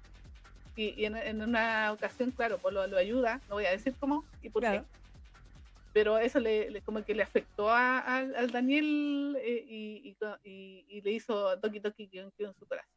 [0.76, 3.94] Y, y en, en una ocasión, claro, pues lo, lo ayuda, no voy a decir
[3.98, 4.82] cómo y por Claro.
[4.82, 4.86] qué,
[5.94, 11.10] pero eso le, le- como que le afectó a- al, al Daniel eh, y, le
[11.12, 12.90] hizo toki toki kyun en su corazón.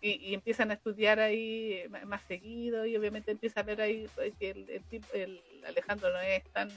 [0.00, 4.08] Y, y empiezan a estudiar ahí eh, más seguido y obviamente empieza a ver ahí
[4.16, 6.68] pues, que el, el, tipo- el Alejandro no es tan...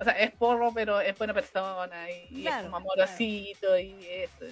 [0.00, 4.46] O sea, es porro, pero es buena persona y, Claro, es como amorosito y eso.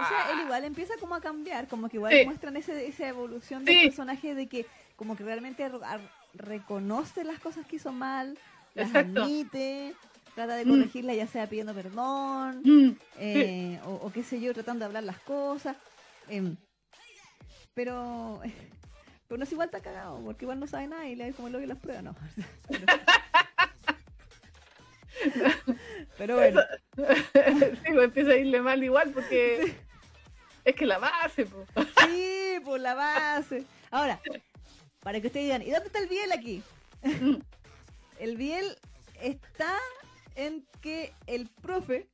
[0.00, 2.24] O sea, él igual empieza como a cambiar, como que igual Sí.
[2.24, 3.86] muestran ese, esa evolución del Sí.
[3.86, 5.70] personaje de que como que realmente
[6.34, 8.36] reconoce las cosas que hizo mal,
[8.74, 9.22] las Exacto.
[9.22, 9.94] admite,
[10.34, 10.70] trata de Mm.
[10.70, 15.04] corregirlas ya sea pidiendo perdón, Mm, eh, o, o qué sé yo, tratando de hablar
[15.04, 15.76] las cosas.
[16.28, 16.56] em,
[17.74, 18.40] pero,
[19.28, 21.48] pero no es igual está cagado, porque igual no sabe nada y le da como
[21.48, 22.16] el odio las pruebas, no.
[26.16, 26.60] pero bueno.
[26.96, 29.74] sí, pues empieza a irle mal igual porque
[30.64, 31.68] es que la base, pues.
[32.06, 33.64] Sí, por la base.
[33.90, 34.20] Ahora,
[35.00, 36.62] para que ustedes digan, ¿y dónde está el Biel aquí?
[38.18, 38.76] El Biel
[39.22, 39.76] está
[40.34, 42.08] en que el profe,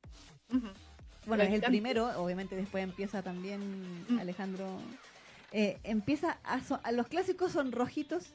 [1.25, 4.19] bueno, es el primero, obviamente después empieza también Mm.
[4.19, 4.67] Alejandro,
[5.51, 8.33] eh, empieza a, so- a los clásicos son rojitos,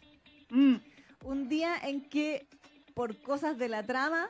[0.50, 0.76] Mm,
[1.22, 2.48] un día en que
[2.94, 4.28] por cosas de la trama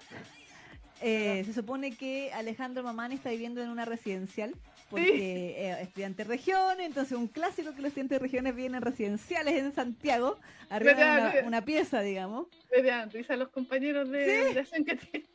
[1.02, 4.54] eh, se supone que Alejandro Mamani está viviendo en una residencial
[4.90, 9.54] porque eh, estudiante de regiones, entonces un clásico que los estudiantes de regiones vienen residenciales
[9.54, 10.36] en Santiago,
[10.68, 11.04] arriba de
[11.40, 12.48] una, una pieza, digamos.
[12.72, 14.76] Le dan risa a los compañeros de, Sí.
[14.78, 15.26] de que tiene.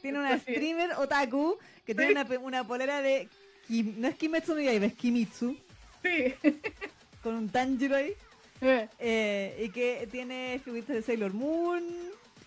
[0.00, 2.12] Tiene una streamer otaku que tiene Sí.
[2.12, 3.28] una, pe- una polera de
[3.68, 5.56] Kim- no es Kimetsu no Yaiba, es Kimitsu
[6.02, 6.34] Sí.
[7.22, 8.12] con un Tanjiro ahí
[8.62, 11.82] Eh, eh, y que tiene figuritas de Sailor Moon,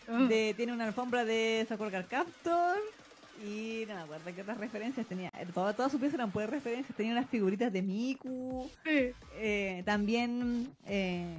[0.07, 2.78] mm, de, tiene una alfombra de Sakura Card Captor
[3.43, 5.30] Y no me acuerdo qué otras referencias tenía.
[5.53, 6.95] Todas, todas sus piezas eran puras referencias.
[6.95, 8.70] Tenía unas figuritas de Miku.
[8.86, 9.11] Sí.
[9.36, 11.36] Eh, también, eh,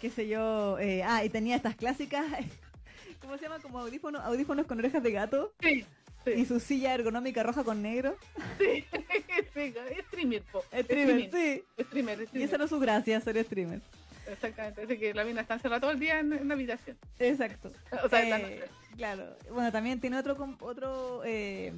[0.00, 0.78] qué sé yo.
[0.78, 2.26] eh, ah, y tenía estas clásicas.
[3.22, 3.58] ¿Cómo se llama?
[3.60, 5.52] Como audífonos, audífonos con orejas de gato.
[5.60, 5.84] Sí.
[6.26, 6.46] Y Sí.
[6.46, 8.16] su silla ergonómica roja con negro.
[8.58, 8.84] Sí.
[9.54, 9.74] sí.
[9.90, 10.62] Es streamer, po.
[10.62, 11.30] Streamer, Streaming.
[11.30, 11.64] sí.
[11.84, 12.48] Streamer, Y streamer.
[12.48, 13.80] esa no es su gracia, ser streamer.
[14.28, 14.82] Exactamente.
[14.82, 16.96] Así que la mina está encerrada todo el día en, la habitación.
[17.18, 17.72] Exacto.
[18.04, 18.70] O sea, en la Eh, noche.
[18.96, 19.36] claro.
[19.50, 21.72] Bueno, también tiene otro otro eh,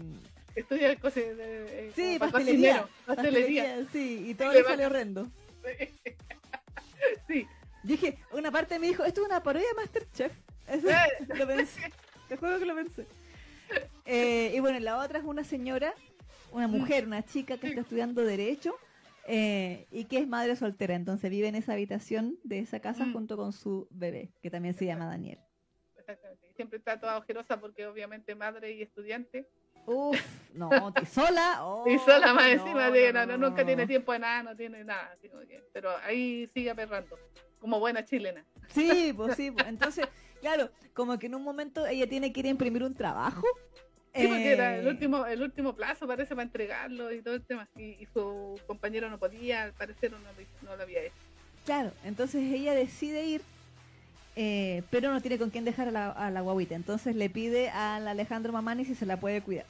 [0.55, 1.89] Estudia cosas de.
[1.89, 2.87] eh, sí, pastelería.
[3.07, 3.65] Pastelería.
[3.67, 5.27] Pastelería, Sí, y todo le sale horrendo.
[7.27, 7.47] Sí.
[7.83, 10.33] Dije, una parte me dijo, esto es una parodia de Masterchef.
[10.69, 10.89] Eso,
[11.35, 11.93] lo pensé.
[12.29, 13.07] Te juro que lo pensé.
[14.07, 15.95] Eh, y bueno, la otra es una señora,
[16.53, 18.77] una mujer, una chica que está estudiando Derecho
[19.27, 20.95] eh, y que es madre soltera.
[20.95, 23.13] Entonces vive en esa habitación de esa casa Mm.
[23.13, 25.39] junto con su bebé, que también se llama Daniel.
[25.97, 26.53] Exactamente.
[26.55, 29.49] Siempre está toda ojerosa porque obviamente madre y estudiante.
[29.87, 30.21] Uf,
[30.55, 30.71] no,
[31.03, 31.59] y sola.
[31.65, 34.57] oh, y sola más no, encima de no, no, nunca tiene tiempo de nada, no
[34.57, 35.17] tiene nada.
[35.73, 37.19] pero ahí sigue aperrando.
[37.59, 38.45] Como buena chilena.
[38.69, 39.51] Sí, pues sí.
[39.51, 39.67] pues.
[39.67, 40.07] Entonces,
[40.45, 43.47] claro, como que en un momento ella tiene que ir a imprimir un trabajo.
[44.15, 47.43] Sí, porque era el eh, último, el último plazo parece para entregarlo y todo el
[47.43, 47.67] tema.
[47.77, 51.15] Y, y su compañero no podía, al parecer no, lo- no lo había hecho.
[51.65, 53.41] Claro, entonces ella decide ir,
[54.37, 56.75] eh, pero no tiene con quién dejar a la, a la guaguita.
[56.75, 59.67] Entonces le pide al Alejandro Mamani si se la puede cuidar.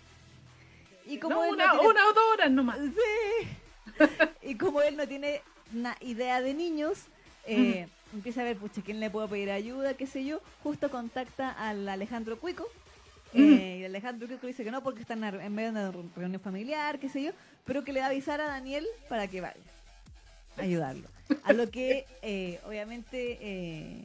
[1.07, 2.79] Y como No, él una, no tiene- una o dos horas nomás.
[2.81, 3.49] Sí.
[4.43, 5.41] y como él no tiene
[5.72, 7.05] una idea de niños,
[7.47, 9.95] eh, empieza a ver, pucha, ¿quién le puedo pedir ayuda?
[9.95, 10.41] ¿Qué sé yo?
[10.62, 12.67] Justo contacta al Alejandro Cuico.
[13.35, 16.99] eh, y Alejandro Cuico dice que no porque están en medio de una reunión familiar,
[16.99, 17.33] qué sé yo,
[17.67, 19.57] pero que le va a avisar a Daniel para que vaya
[20.57, 21.09] a ayudarlo.
[21.43, 24.01] A lo que, eh, obviamente, eh,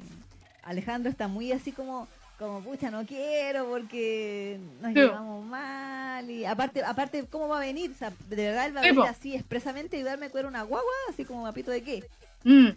[0.63, 2.07] Alejandro está muy así como,
[2.39, 4.99] como, pucha, no quiero porque nos Sí.
[4.99, 6.29] llevamos mal.
[6.29, 7.91] Y aparte, aparte, ¿cómo va a venir?
[7.91, 10.63] O sea, de verdad él va a venir así expresamente a ayudarme a cuidar una
[10.63, 12.03] guagua, así como mapito de qué.
[12.43, 12.69] Mm.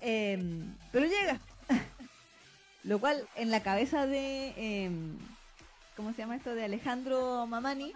[0.00, 0.38] Eh,
[0.92, 1.40] pero llega.
[2.84, 4.90] Lo cual en la cabeza de, eh,
[5.96, 6.54] ¿cómo se llama esto?
[6.54, 7.92] De Alejandro Mamani,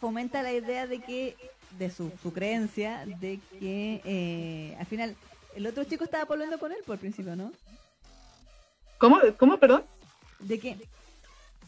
[0.00, 1.36] fomenta la idea de que,
[1.78, 5.16] de su, su creencia, de que eh, al final
[5.54, 7.52] el otro chico estaba volviendo con él por el principio, ¿no?
[8.98, 9.18] ¿Cómo?
[9.38, 9.58] ¿Cómo?
[9.58, 9.84] Perdón.
[10.40, 10.76] De que,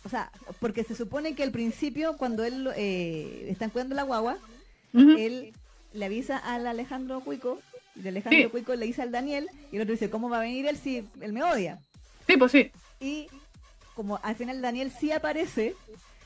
[0.05, 4.39] o sea, porque se supone que al principio, cuando él eh, están cuidando la guagua,
[4.95, 5.53] él
[5.93, 7.61] le avisa al Alejandro Cuico,
[7.95, 8.49] y Alejandro Sí.
[8.49, 11.05] Cuico le dice al Daniel, y el otro dice, ¿cómo va a venir él si
[11.21, 11.79] él me odia?
[12.27, 12.71] Sí, pues sí.
[13.01, 13.27] Y
[13.95, 15.75] como al final Daniel sí aparece,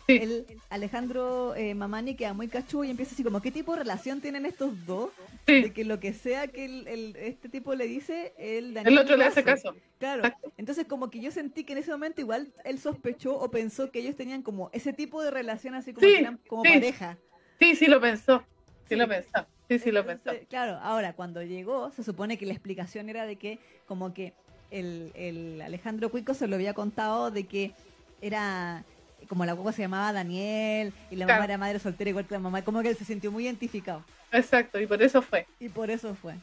[0.07, 0.19] Sí.
[0.23, 4.21] el Alejandro eh, Mamani queda muy cachudo y empieza así como, ¿qué tipo de relación
[4.21, 5.11] tienen estos dos?
[5.49, 5.63] Sí.
[5.63, 8.99] De que lo que sea que el, el- este tipo le dice, el Daniel El
[9.01, 9.75] otro le hace caso.
[9.99, 10.53] Claro, Exacto.
[10.59, 13.99] entonces como que yo sentí que en ese momento igual él sospechó o pensó que
[13.99, 17.19] ellos tenían como ese tipo de relación así como Sí, que eran como pareja.
[17.59, 18.45] Sí, sí lo pensó.
[18.89, 18.97] Sí, Sí.
[18.97, 19.47] lo pensó.
[19.69, 20.31] Sí, sí lo pensó.
[20.49, 24.33] Claro, ahora cuando llegó, se supone que la explicación era de que como que
[24.71, 27.73] el, el Alejandro Cuico se lo había contado de que
[28.21, 28.85] era
[29.29, 31.41] como la guagua se llamaba Daniel y la Claro.
[31.41, 34.05] mamá era madre soltera igual que la mamá, como que él se sintió muy identificado
[34.31, 35.47] Exacto, y por eso fue.
[35.59, 36.35] y por eso fue.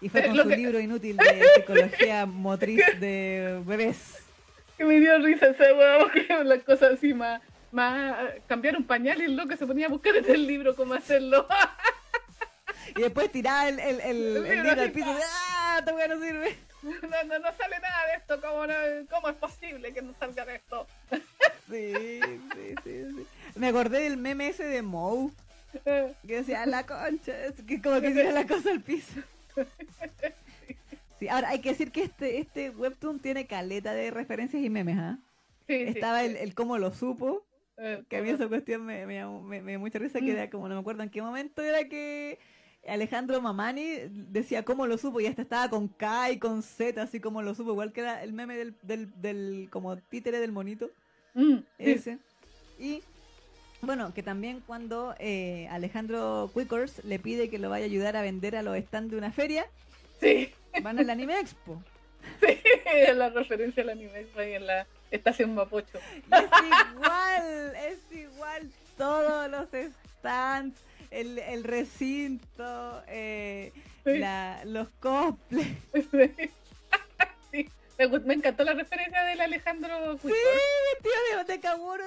[0.00, 1.24] Y fue Eh, con lo su que- libro inútil de
[1.54, 4.18] psicología motriz de bebés.
[4.76, 7.40] Que me dio risa ese huevo, porque las cosas así más,
[7.76, 8.16] más
[8.48, 11.46] cambiar un pañal y el loco se ponía a buscar en el libro cómo hacerlo.
[12.96, 15.76] Y después tiraba el, el, el- el libro al piso y ¡ah!
[15.80, 16.56] Esta weá no sirve.
[16.82, 16.90] No,
[17.24, 20.54] no, no sale nada de esto, ¿cómo, no- cómo es posible que no salga de
[20.56, 20.86] esto?
[21.68, 22.20] Sí, sí,
[22.54, 23.26] sí, sí.
[23.56, 25.30] Me acordé del meme ese de Moe.
[25.84, 27.32] Eh, Que decía, la concha,
[27.66, 29.20] que como que tira la cosa al piso.
[31.18, 34.98] Sí, ahora hay que decir que este, este webtoon tiene caleta de referencias y memes,
[34.98, 35.18] ¿ah?
[35.66, 35.74] sí.
[35.74, 37.45] Estaba el, el cómo lo supo, Eh,
[38.08, 40.36] que a mí esa cuestión me, me, me- me dio mucha risa, que Mm.
[40.36, 42.38] era como, no me acuerdo en qué momento era que
[42.88, 47.20] Alejandro Mamani decía cómo lo supo y hasta estaba con K y con Z, así
[47.20, 50.90] como lo supo, igual que era el meme del, del, del como títere del monito.
[51.34, 51.64] mm, sí.
[51.78, 52.18] ese.
[52.78, 53.02] Y
[53.82, 58.22] bueno, que también cuando eh, Alejandro Quickers le pide que lo vaya a ayudar a
[58.22, 59.66] vender a los stands de una feria,
[60.20, 60.48] Sí,
[60.82, 61.82] van al Anime Expo.
[62.40, 62.56] sí,
[63.14, 65.98] la referencia al anime fue ahí en la estación Mapocho.
[65.98, 69.68] Es igual, es igual todos los
[70.20, 70.78] stands,
[71.10, 73.72] el, el recinto, eh,
[74.04, 74.18] Sí.
[74.18, 75.66] la- los cosplays.
[77.50, 77.66] Sí,
[78.26, 80.36] me, encantó la referencia del Alejandro Sí, Cuico.
[81.02, 81.60] tío, de, de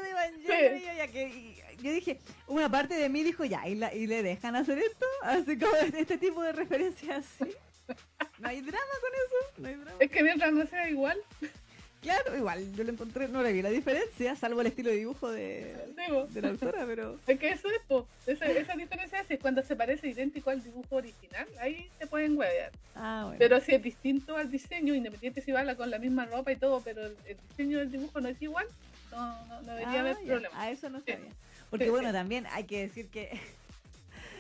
[0.04, 0.86] de Evangelion, Sí.
[0.86, 4.06] yo, ya que, y- yo dije, una parte de mí dijo, ya, ¿y, la- y
[4.06, 5.06] le dejan hacer esto?
[5.24, 7.52] Así como este tipo de referencias así.
[8.38, 9.98] No hay drama con eso, no hay drama.
[10.00, 11.18] Es que mientras no sea igual.
[12.02, 15.30] Claro, igual yo lo encontré, no le vi la diferencia, salvo el estilo de dibujo
[15.30, 15.76] de,
[16.30, 17.20] de la autora, pero.
[17.28, 18.08] Es que eso es, po.
[18.26, 22.72] Esa, esa diferencia es cuando se parece idéntico al dibujo original, ahí se pueden huevear.
[22.96, 23.38] Ah, bueno.
[23.38, 26.80] Pero si es distinto al diseño, independiente si va con la misma ropa y todo,
[26.82, 28.66] pero el, el diseño del dibujo no es igual,
[29.12, 30.26] no, no, no debería Ah, haber ya.
[30.26, 30.56] problema.
[30.58, 31.12] Ah, eso no Sí.
[31.12, 31.32] sabía.
[31.70, 32.14] Porque Sí, bueno, sí.
[32.14, 33.38] también hay que decir que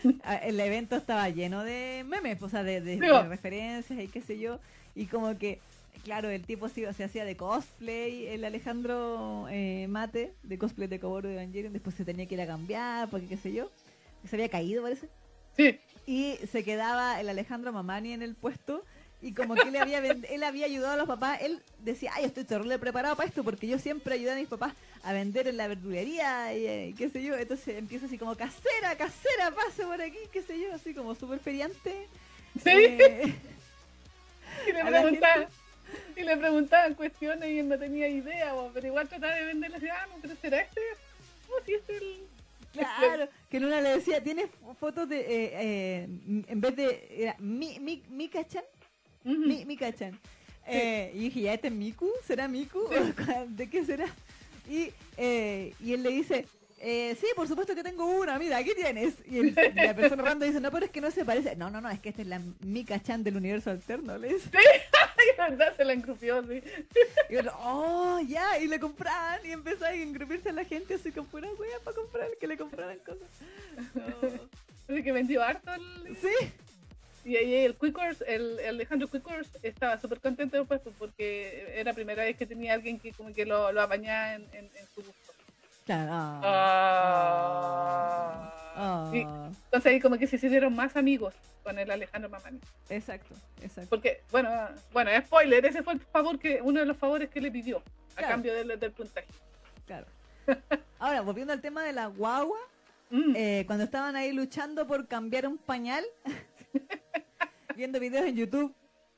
[0.24, 4.39] a- el evento estaba lleno de memes, o sea, de, de- referencias y qué sé
[4.39, 4.60] yo.
[4.95, 5.60] Y como que,
[6.04, 11.00] claro, el tipo se, se hacía de cosplay, el Alejandro eh, Mate, de cosplay de
[11.00, 13.70] Koboro de Evangelion, después se tenía que ir a cambiar, porque qué sé yo.
[14.28, 15.08] Se había caído, parece.
[15.56, 18.84] Sí, Y se quedaba el Alejandro Mamani en el puesto.
[19.22, 22.46] Y como que él había, él había ayudado a los papás, él decía, ay, estoy
[22.46, 24.74] terrible preparado para esto porque yo siempre ayudé a mis papás
[25.04, 27.36] a vender en la verdulería y eh, qué sé yo.
[27.36, 31.40] Entonces empieza así como, casera, casera, pase por aquí, qué sé yo, así como súper
[31.40, 32.08] feriante.
[32.64, 32.70] sí.
[32.70, 33.36] Eh,
[34.84, 35.02] a la
[36.16, 39.90] y le preguntaban cuestiones y él no tenía idea, po, pero igual trataba de venderle
[39.92, 40.82] ah, no, pero será este.
[41.48, 42.28] No, si este es el.
[42.74, 46.08] claro, que en una le decía, ¿tienes fotos de, eh, eh,
[46.48, 48.64] en vez de, era mi, mi, Mika-chan?
[49.24, 50.20] Mi, Mika-chan.
[50.68, 52.12] Eh, y dije, ¿ya este es Miku?
[52.26, 52.80] ¿Será Miku?
[53.50, 54.06] ¿De qué será?
[54.70, 56.46] Y, eh, y él le dice,
[56.80, 59.16] eh, sí, por supuesto que tengo una, mira, aquí tienes.
[59.26, 61.56] Y, el- y la persona random dice, no, pero es que no se parece.
[61.56, 64.50] No, no, no, es que esta es la Mika-chan del universo alterno, le dice.
[65.38, 66.62] Verdad, se la engrupió, sí.
[67.30, 71.12] Y yo, oh, ya, y le compraban y empezó a engrupirse a la gente así
[71.12, 73.28] con pura wea para comprar, que le compraran cosas.
[74.88, 76.16] Así que vendió harto el.
[76.18, 76.52] Sí,
[77.26, 81.92] Y ahí el Quickers, el, el Alejandro Quickers estaba súper contento después pues, porque era
[81.92, 84.88] la primera vez que tenía alguien que como que lo, lo apañaba en, en, en
[84.94, 85.04] su
[85.92, 86.42] ah.
[88.76, 89.12] Ah.
[89.14, 91.34] Y Ah, entonces ahí como que se hicieron más amigos
[91.64, 92.60] con el Alejandro Mamani.
[92.90, 93.90] exacto, exacto.
[93.90, 94.50] Porque, bueno,
[94.94, 98.20] bueno, spoiler, ese fue el favor que, uno de los favores que le pidió a
[98.20, 98.28] Claro.
[98.34, 99.28] cambio del, del puntaje.
[99.86, 100.06] Claro.
[101.00, 102.58] Ahora, volviendo al tema de la guagua,
[103.12, 103.34] Mm.
[103.36, 106.06] eh, cuando estaban ahí luchando por cambiar un pañal,
[107.76, 108.74] viendo videos en YouTube,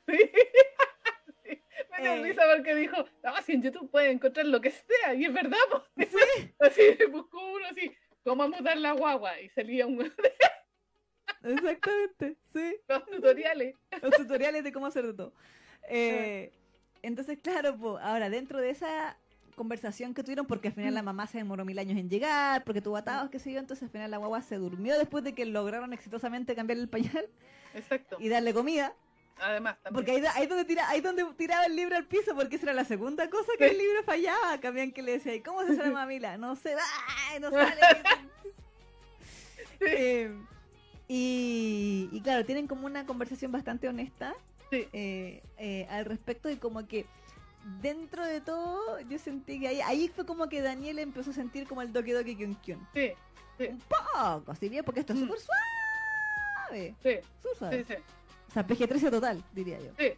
[1.91, 2.23] Me dio Eh.
[2.23, 5.57] risa porque dijo, no, si en YouTube pueden encontrar lo que sea, y es verdad,
[5.95, 6.09] pues.
[6.09, 7.91] sí, Así buscó uno así,
[8.23, 9.39] ¿cómo mudar la guagua?
[9.41, 10.01] Y salía un
[11.43, 13.75] exactamente, sí, los tutoriales.
[14.01, 15.33] los tutoriales de cómo hacer de todo.
[15.89, 16.51] Eh,
[17.01, 19.17] entonces, claro, po, ahora dentro de esa
[19.55, 22.81] conversación que tuvieron, porque al final la mamá se demoró mil años en llegar, porque
[22.81, 25.45] tuvo atados, qué sé yo, entonces al final la guagua se durmió después de que
[25.45, 27.27] lograron exitosamente cambiar el pañal
[27.73, 28.17] Exacto.
[28.19, 28.93] y darle comida.
[29.41, 29.93] Además, también.
[30.05, 32.73] Porque ahí, ahí donde tira, ahí donde tiraba el libro al piso, porque esa era
[32.73, 34.59] la segunda cosa que el libro fallaba.
[34.59, 36.37] Cambian que le decía, ¿y cómo se la mamila?
[36.37, 36.75] No sé,
[37.31, 37.39] ¡ay!
[37.39, 37.81] no sale.
[39.83, 40.31] Eh,
[41.07, 44.35] y, y claro, tienen como una conversación bastante honesta
[44.69, 44.87] Sí.
[44.93, 47.05] eh, eh, al respecto y como que
[47.81, 51.67] dentro de todo yo sentí que ahí, ahí fue como que Daniel empezó a sentir
[51.67, 52.87] como el Doki Doki Kyun Kyun.
[52.93, 53.11] Sí,
[53.57, 55.23] sí, Un poco, si bien porque esto es Mm.
[55.23, 56.95] súper suave.
[57.03, 57.83] sí, Súper suave.
[57.87, 58.01] sí, sí,
[58.51, 59.91] O sea, PG-13 total, diría yo.
[59.97, 60.11] sí.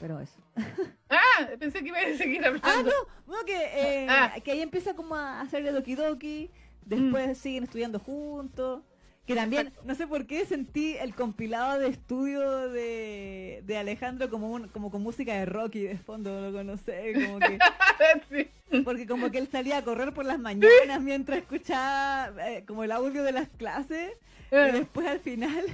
[0.00, 0.38] Pero eso.
[1.10, 2.90] Ah, pensé que iba a seguir Ah, hablando.
[3.26, 4.34] no, no, que, eh, Ah.
[4.44, 6.50] que ahí empieza como a hacerle Doki Doki,
[6.84, 7.34] después Mm.
[7.40, 8.82] siguen estudiando juntos,
[9.28, 14.50] que también, no sé por qué sentí el compilado de estudio de, de Alejandro como
[14.50, 17.58] un, como con música de Rocky de fondo, lo conocí, como que,
[18.72, 18.82] Sí.
[18.84, 22.90] porque como que él salía a correr por las mañanas mientras escuchaba eh, como el
[22.92, 24.12] audio de las clases,
[24.50, 25.64] y Eh, después al final,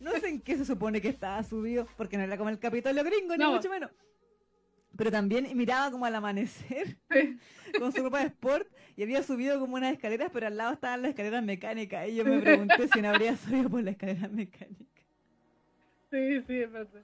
[0.00, 3.04] no sé en qué se supone que estaba subido, porque no era como el Capitolio
[3.04, 3.52] gringo, ni No.
[3.52, 3.90] mucho menos.
[4.96, 7.38] Pero también miraba como al amanecer sí.
[7.78, 11.02] con su ropa de sport y había subido como unas escaleras, pero al lado estaban
[11.02, 12.08] las escaleras mecánicas.
[12.08, 14.86] Y yo me pregunté si no habría subido por la escalera mecánica.
[16.10, 17.02] Sí, sí, es verdad.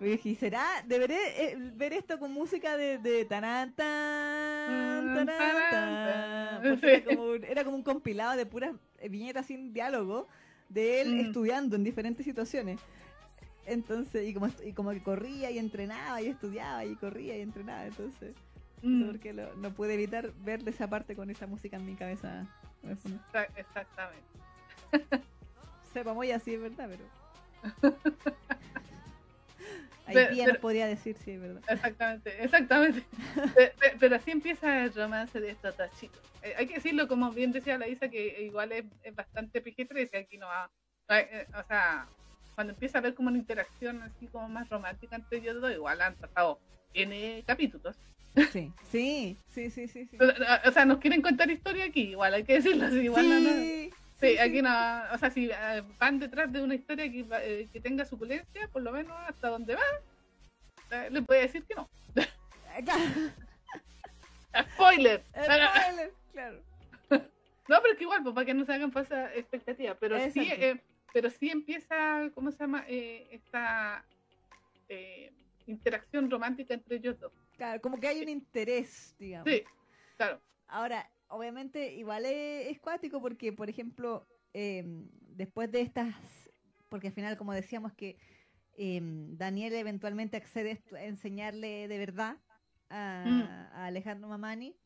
[0.00, 0.64] Y dije, ¿y será?
[0.86, 1.16] Deberé
[1.52, 6.66] eh, ver esto con música de, de tarán, tan, tarán, tan.
[6.68, 8.74] Porque era, como, un- era como un compilado de puras
[9.08, 10.28] viñetas sin diálogo
[10.68, 11.20] de él Mm.
[11.20, 12.80] estudiando en diferentes situaciones.
[13.66, 17.86] Entonces, y como, y como que corría y entrenaba y estudiaba y corría y entrenaba.
[17.86, 18.34] Entonces,
[18.82, 21.94] Mm, por qué lo- no pude evitar verle esa parte con esa música en mi
[21.96, 22.46] cabeza.
[23.56, 24.22] Exactamente.
[25.94, 27.04] Sepa muy así, es verdad, pero.
[30.12, 31.62] Pero- nos podría decir es verdad.
[31.68, 33.02] Exactamente, exactamente.
[33.56, 36.20] Pe- pe- Pero así empieza el romance de estos chicos.
[36.42, 40.16] Eh, hay que decirlo, como bien decía la Isa, que igual es, es bastante PG-13.
[40.20, 40.70] Aquí no va.
[41.08, 42.06] eh, eh, O sea,
[42.56, 46.00] cuando empieza a haber como una interacción así como más romántica entre ellos dos, igual
[46.00, 46.58] han pasado
[46.94, 47.94] N capítulos.
[48.50, 50.06] Sí, sí, sí, sí, sí.
[50.06, 50.18] sí.
[50.66, 52.96] O sea, nos quieren contar historia aquí, igual hay que decirlo así.
[53.02, 54.70] Igual no- no- sí, Sí, aquí no,
[55.12, 58.80] o sea, si eh, van detrás de una historia que, eh, que tenga suculencia, por
[58.82, 59.82] lo menos hasta donde va,
[60.90, 61.86] eh, le puede decir que no.
[62.16, 62.26] Eh.
[64.74, 65.22] Spoiler.
[65.34, 66.60] Spoiler, claro.
[67.68, 69.96] No, pero es que igual, pues, para que no se hagan falsas expectativas.
[70.00, 70.80] Pero sí, eh,
[71.16, 72.84] pero sí empieza, ¿cómo se llama?
[72.86, 74.04] Eh, esta
[74.86, 75.32] eh,
[75.66, 77.32] interacción romántica entre ellos dos.
[77.56, 79.50] Claro, como que hay un interés, digamos.
[79.50, 79.64] Sí,
[80.18, 80.42] claro.
[80.66, 84.84] Ahora, obviamente, igual es, es cuático porque, por ejemplo, eh,
[85.30, 86.14] después de estas,
[86.90, 88.18] porque al final, como decíamos, que
[88.76, 92.36] eh, Daniel eventualmente accede a enseñarle de verdad
[92.90, 93.74] a, Mm.
[93.74, 94.76] a Alejandro Mamani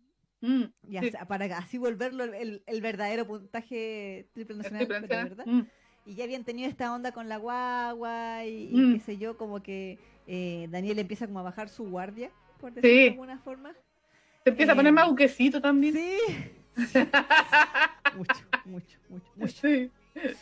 [0.43, 5.37] Mm, y sí, para así volverlo el, verdadero puntaje triple nacional, pero de planteando.
[5.37, 5.47] verdad.
[5.47, 5.67] Mm,
[6.11, 8.95] Y ya habían tenido esta onda con la guagua y, y Mm.
[8.95, 9.97] qué sé yo, como que
[10.27, 12.31] eh, Daniel empieza como a bajar su guardia,
[12.61, 13.05] por decirlo Sí.
[13.05, 13.73] de alguna forma.
[14.43, 15.95] Se empieza a poner Eh, más buquecito también.
[15.95, 16.17] Sí,
[18.17, 19.53] mucho, mucho, mucho, mucho.
[19.69, 19.91] Sí,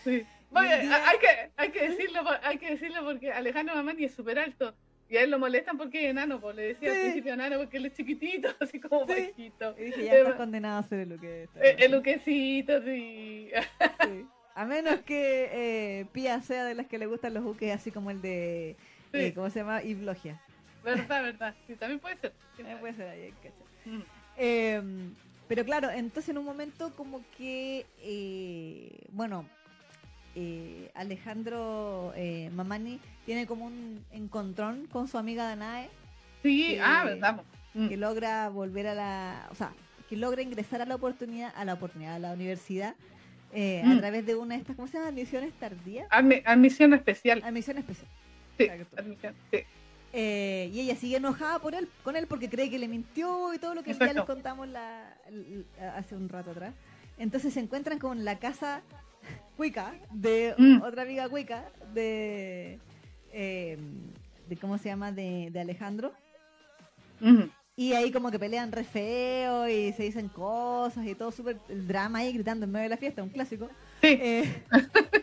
[0.04, 0.26] sí.
[0.54, 4.38] Oye, día- hay que, hay que decirlo, hay que decirlo porque Alejandro Mamani es súper
[4.38, 4.74] alto.
[5.10, 7.76] Y a él lo molestan porque es enano, pues le decía al principio enano porque
[7.78, 9.12] él es chiquitito, así como Sí.
[9.28, 9.74] bajito.
[9.78, 11.60] Y dije, ya Eh, estás condenado a ser el que está.
[11.62, 13.50] Eh, El luquecito, sí.
[14.02, 14.26] Sí.
[14.58, 18.10] A menos que eh, Pía sea de las que le gustan los buques, así como
[18.10, 18.76] el de.
[19.12, 19.18] Sí.
[19.18, 19.84] eh, ¿Cómo se llama?
[19.84, 20.40] Iblogia.
[20.82, 21.54] Verdad, verdad.
[21.68, 22.32] Sí, también puede ser.
[22.58, 23.32] Eh, puede ser ahí.
[23.84, 24.00] Mm.
[24.36, 24.82] Eh,
[25.46, 29.44] pero claro, entonces en un momento como que, eh, bueno,
[30.34, 32.12] eh, Alejandro
[32.52, 35.88] Mamani tiene como un encontrón con su amiga Danae
[36.42, 37.42] Sí, Que- ah, verdad.
[37.74, 37.88] Mm.
[37.88, 39.72] que logra volver a la, o sea,
[40.08, 42.94] que logra ingresar a la oportunidad, a la oportunidad, a la universidad
[43.52, 43.98] eh, a Mm.
[43.98, 45.08] través de una de estas, ¿cómo se llama?
[45.08, 46.08] Admisiones tardías.
[46.10, 47.42] Admi- admisión especial.
[47.44, 48.08] Admisión especial.
[48.58, 48.96] Sí, exacto.
[49.00, 49.34] admisión.
[49.52, 49.58] Sí.
[50.12, 53.58] Eh, y ella sigue enojada por él, con él porque cree que le mintió y
[53.58, 55.14] todo lo que ya les contamos la,
[55.94, 56.74] hace un rato atrás.
[57.18, 58.82] Entonces se encuentran con la casa
[59.56, 60.82] cuica de Mm.
[60.82, 62.78] otra amiga cuica de,
[63.32, 63.76] eh,
[64.48, 65.12] de ¿cómo se llama?
[65.12, 66.12] De, de Alejandro.
[67.20, 67.50] Ujú.
[67.78, 71.86] Y ahí como que pelean re feo y se dicen cosas y todo súper el
[71.86, 73.68] drama ahí gritando en medio de la fiesta, un clásico.
[74.02, 74.62] Sí, Eh,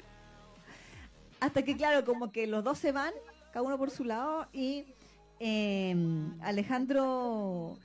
[1.41, 3.11] hasta que, claro, como que los dos se van,
[3.51, 4.85] cada uno por su lado, y
[5.41, 5.95] eh,
[6.41, 7.77] Alejandro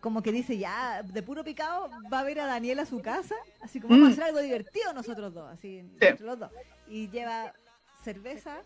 [0.00, 3.34] como que dice, ya, de puro picado, va a ver a Daniel a su casa,
[3.62, 4.12] así como vamos a Mm.
[4.12, 6.50] hacer algo divertido nosotros dos, así, entre los dos.
[6.88, 7.52] Y lleva
[8.02, 8.58] cerveza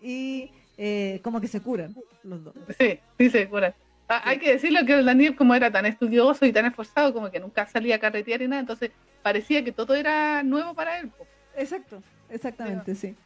[0.00, 2.54] y eh, como que se curan los dos.
[2.78, 3.74] sí, sí, se cura.
[4.08, 7.30] Ah, Hay que decirlo que el Daniel, como era tan estudioso y tan esforzado, como
[7.30, 8.90] que nunca salía a carretear y nada, entonces
[9.22, 11.10] parecía que todo era nuevo para él.
[11.56, 13.16] Exacto, exactamente, sí.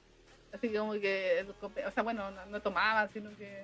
[0.52, 1.44] Así que como que,
[1.86, 3.62] o sea, bueno, no, no tomaba, sino que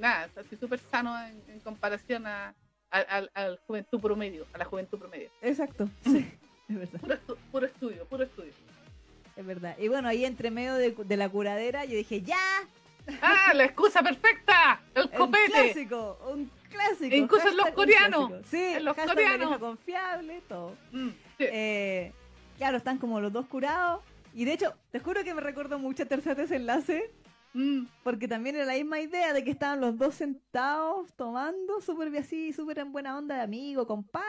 [0.00, 2.54] nada, así súper sano en, en comparación a,
[2.90, 5.28] a, al- al juventud promedio, a la juventud promedio.
[5.42, 6.26] Exacto, sí,
[6.68, 7.00] es verdad.
[7.00, 8.52] Puro, estu- puro estudio, puro estudio.
[9.36, 9.76] Es verdad.
[9.78, 12.38] Y bueno, ahí entre medio de, de la curadera, yo dije, ¡ya!
[13.22, 14.82] ¡Ah, la excusa perfecta!
[14.94, 15.50] ¡El Un copete!
[15.52, 17.14] clásico, un clásico.
[17.14, 18.32] Incluso en los un coreanos.
[18.50, 19.58] Sí, en los coreanos.
[19.58, 20.74] confiable, todo.
[20.92, 21.14] Mm, sí.
[21.50, 22.12] Eh,
[22.56, 24.02] claro, están como los dos curados.
[24.34, 27.10] Y de hecho, te juro que me recuerdo mucho a tercer desenlace,
[27.56, 32.10] Mm, porque también era la misma idea de que estaban los dos sentados tomando, súper
[32.10, 34.26] bien así, súper en buena onda de amigo, compadre.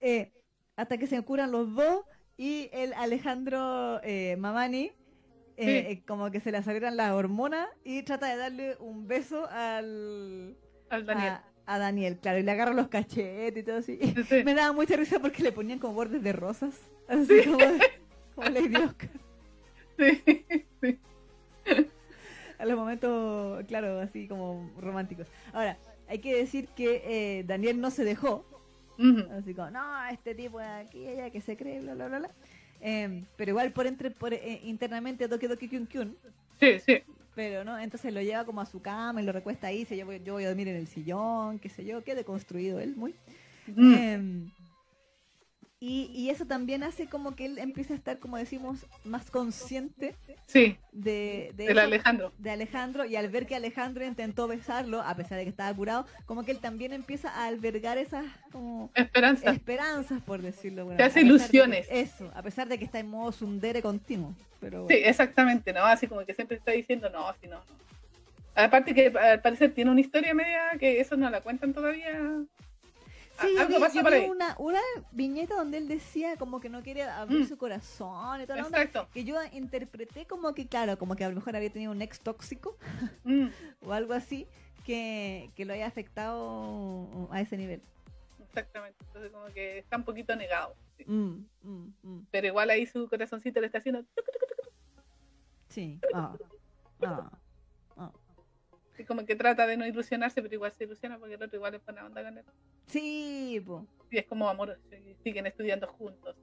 [0.00, 0.30] eh,
[0.76, 2.04] hasta que se curan los dos
[2.36, 4.92] y el Alejandro eh, Mamani.
[5.56, 5.70] Eh, Sí.
[5.92, 10.56] eh, como que se le aceleran las hormonas y trata de darle un beso al
[10.90, 11.38] al Daniel.
[11.66, 13.98] A, a Daniel, claro, y le agarra los cachetes y todo así.
[14.28, 14.44] Sí.
[14.44, 16.74] Me daba mucha risa porque le ponían como bordes de rosas,
[17.08, 17.58] así como,
[18.34, 19.10] como Lady Oscar.
[19.98, 20.22] Sí,
[20.82, 21.00] sí.
[22.58, 25.26] A los momentos, claro, así como románticos.
[25.52, 25.78] Ahora,
[26.08, 27.02] hay que decir que
[27.38, 28.46] eh, Daniel no se dejó,
[29.38, 32.30] así como, no, este tipo de aquí, ella que se cree, bla, bla, bla, bla.
[32.80, 36.16] Eh, pero igual por entre por eh, internamente Doki Doki Kyun Kyun,
[36.60, 37.02] Sí, sí.
[37.34, 40.06] pero no, entonces lo lleva como a su cama y lo recuesta ahí, dice yo
[40.06, 43.14] voy, yo voy a dormir en el sillón, qué sé yo, qué deconstruido él, muy.
[43.66, 44.50] Mm, Em,
[45.78, 50.14] y, y eso también hace como que él empieza a estar, como decimos, más consciente
[50.46, 52.32] sí, de, de, eso, Alejandro.
[52.38, 56.06] de Alejandro y al ver que Alejandro intentó besarlo, a pesar de que estaba curado,
[56.24, 59.50] como que él también empieza a albergar esas como Esperanza.
[59.50, 60.86] esperanzas, por decirlo.
[60.86, 61.86] bueno, Te hace que- ilusiones.
[61.90, 64.34] eso, a pesar de que está en modo sundere continuo.
[64.60, 65.84] Pero Sí, exactamente, ¿no?
[65.84, 67.62] Así como que siempre está diciendo, no, si no, no.
[68.54, 72.18] Aparte que al parecer tiene una historia media que eso no la cuentan todavía.
[73.40, 74.28] Sí, A- algo vi ahí.
[74.30, 74.80] una, una
[75.12, 77.48] viñeta donde él decía como que no quiere abrir Mm.
[77.48, 79.08] su corazón y toda la onda, Exacto.
[79.12, 82.20] que yo interpreté como que, claro, como que a lo mejor había tenido un ex
[82.20, 82.76] tóxico
[83.24, 83.48] Mm,
[83.82, 84.46] o algo así
[84.84, 87.82] que, que lo haya afectado a ese nivel.
[88.48, 88.96] exactamente.
[89.06, 90.74] Entonces como que está un poquito negado.
[90.96, 91.04] sí.
[91.06, 91.44] Mm.
[92.30, 94.04] Pero igual ahí su corazoncito le está haciendo...
[95.68, 96.00] Sí.
[96.14, 96.34] Ah,
[97.02, 97.30] ah,
[98.98, 101.74] Y como que trata de no ilusionarse, pero igual se ilusiona porque el otro igual
[101.74, 102.44] es buena onda con él.
[102.86, 103.86] Sí, po.
[104.10, 104.78] Y es como amor,
[105.22, 106.36] siguen estudiando juntos.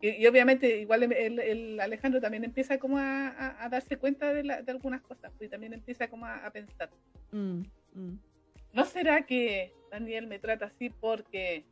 [0.00, 5.32] Y, obviamente igual el, Alejandro también empieza como a, darse cuenta de, de, algunas cosas
[5.36, 6.90] pues, y también empieza como a, pensar.
[7.32, 7.62] Mm,
[7.94, 8.18] mm.
[8.74, 11.64] ¿No será que Daniel me trata así porque...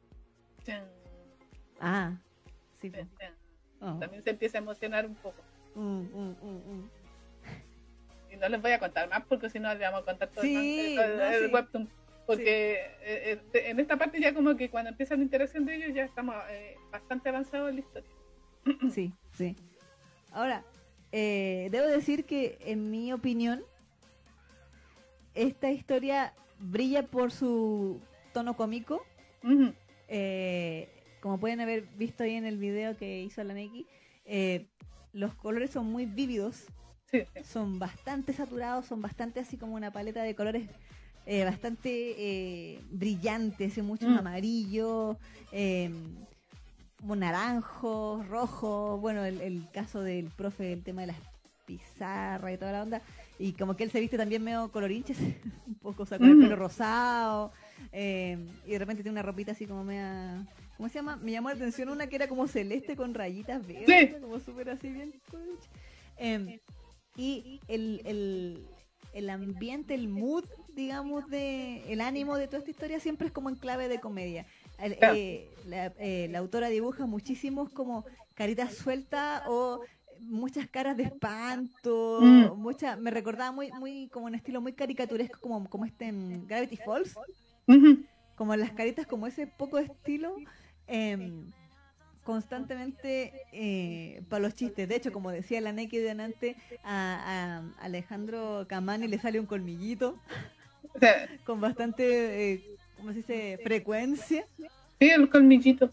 [1.78, 2.16] Ah,
[2.76, 2.90] sí.
[3.80, 3.98] Oh.
[3.98, 5.42] También se empieza a emocionar un poco.
[5.74, 6.06] Mm,
[8.34, 10.44] y no les voy a contar más porque si no les vamos a contar todo
[10.44, 11.88] el, webtoon.
[12.26, 15.94] Porque eh, eh, en esta parte ya como que cuando empieza la interacción de ellos
[15.94, 18.10] ya estamos eh, bastante avanzados en la historia.
[18.90, 19.56] Sí, sí.
[20.32, 20.64] Ahora,
[21.12, 23.62] debo decir que en mi opinión,
[25.34, 28.00] esta historia brilla por su
[28.32, 29.04] tono cómico.
[31.20, 33.86] como pueden haber visto ahí en el video que hizo la Neki,
[35.12, 36.66] los colores son muy vívidos.
[37.44, 40.68] Son bastante saturados, son bastante así como una paleta de colores
[41.26, 44.18] eh, bastante eh, brillantes, muchos mm.
[44.18, 45.16] amarillos,
[45.52, 45.90] eh,
[47.02, 51.16] naranjos, rojos, bueno, el, caso del profe, el tema de las
[51.66, 53.02] pizarras y toda la onda,
[53.38, 55.18] y como que él se viste también medio colorinches,
[55.66, 57.52] un poco, o sea, con el pelo rosado,
[57.92, 60.46] eh, y de repente tiene una ropita así como media...
[60.76, 61.14] ¿Cómo se llama?
[61.16, 64.90] Me llamó la atención una que era como celeste con rayitas verdes, como súper así
[64.90, 65.12] bien.
[67.16, 68.66] Y el, el,
[69.12, 70.44] el ambiente, el mood,
[70.74, 74.46] digamos, de el ánimo de toda esta historia siempre es como en clave de comedia.
[74.80, 78.04] Eh, eh, la, autora dibuja muchísimos como
[78.34, 79.80] caritas sueltas o
[80.20, 82.56] muchas caras de espanto, mm.
[82.56, 86.76] mucha, me recordaba muy, muy como un estilo muy caricaturesco como, como este en Gravity
[86.76, 87.14] Falls,
[88.34, 90.36] como las caritas como ese poco estilo.
[90.86, 91.50] Em,
[92.24, 94.88] constantemente eh, para los chistes.
[94.88, 100.18] De hecho, como decía la Neki de antes, a, Alejandro Camani le sale un colmillito
[101.44, 102.64] con bastante, eh,
[102.96, 104.46] ¿cómo se dice?, frecuencia.
[104.98, 105.90] Sí, el colmillito.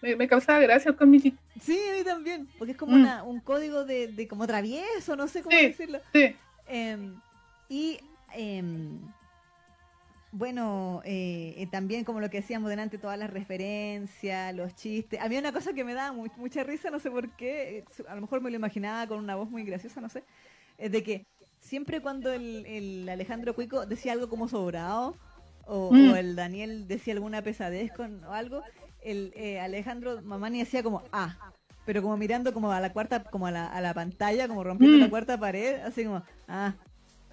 [0.00, 1.38] Me, me causaba gracia el colmillito.
[1.60, 3.00] Sí, a mí también, porque es como mm.
[3.00, 6.00] una, un código de, de, como travieso, no sé cómo decirlo.
[6.12, 6.34] Sí.
[6.66, 7.14] Em,
[7.68, 7.98] y
[8.34, 8.98] em,
[10.32, 15.20] bueno, eh, eh, también como lo que decíamos delante, todas las referencias, los chistes.
[15.20, 18.14] A mí una cosa que me da mucha risa, no sé por qué, eh, a
[18.14, 20.24] lo mejor me lo imaginaba con una voz muy graciosa, no sé,
[20.78, 21.26] es de que
[21.60, 25.16] siempre cuando el, Alejandro Cuico decía algo como sobrado,
[25.66, 26.14] o, mm.
[26.16, 28.62] el Daniel decía alguna pesadez con o algo,
[29.02, 31.52] el Alejandro Mamani decía como, ah,
[31.84, 34.96] pero como mirando como a la cuarta, como a la, a la pantalla, como rompiendo
[34.96, 35.10] la mm.
[35.10, 36.74] cuarta pared, así como, ah,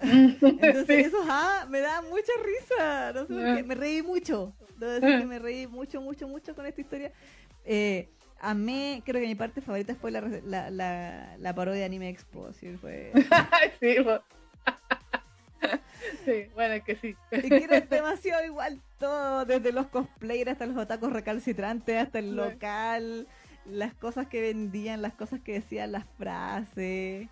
[0.00, 3.12] entonces eso ah, me da mucha risa.
[3.12, 4.54] No sé Me reí mucho.
[4.78, 7.12] Debo decir que me reí mucho, mucho, mucho con esta historia.
[7.64, 8.08] Eh,
[8.54, 10.22] mí creo que mi parte favorita fue la,
[10.70, 12.52] la, la, parodia de Anime Expo.
[12.60, 12.76] ¿sí?
[12.80, 13.12] Fue...
[13.80, 13.96] sí,
[16.24, 17.16] sí, bueno, es que sí.
[17.30, 22.34] Y que era demasiado igual todo, desde los cosplayers hasta los otacos recalcitrantes, hasta el
[22.34, 23.28] local,
[23.66, 27.28] las cosas que vendían, las cosas que decían, las frases.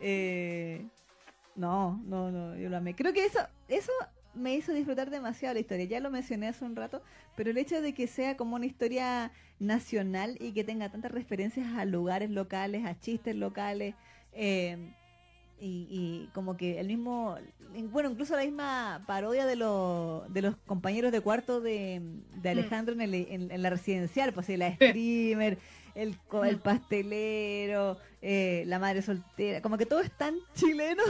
[0.00, 0.86] Eh,
[1.56, 2.94] no, no, no, yo lo amé.
[2.94, 3.92] Creo que eso, eso
[4.34, 5.84] me hizo disfrutar demasiado la historia.
[5.84, 7.02] Ya lo mencioné hace un rato,
[7.36, 11.66] pero el hecho de que sea como una historia nacional y que tenga tantas referencias
[11.76, 13.94] a lugares locales, a chistes locales,
[14.32, 14.92] eh,
[15.66, 17.36] y, como que el mismo,
[17.90, 22.02] bueno, incluso la misma parodia de, de los compañeros de cuarto de,
[22.34, 22.58] de mm.
[22.58, 25.58] Alejandro en, la residencial, pues la streamer,
[25.94, 26.60] el, el mm.
[26.60, 31.02] pastelero, eh, la madre soltera, como que todo es tan chileno.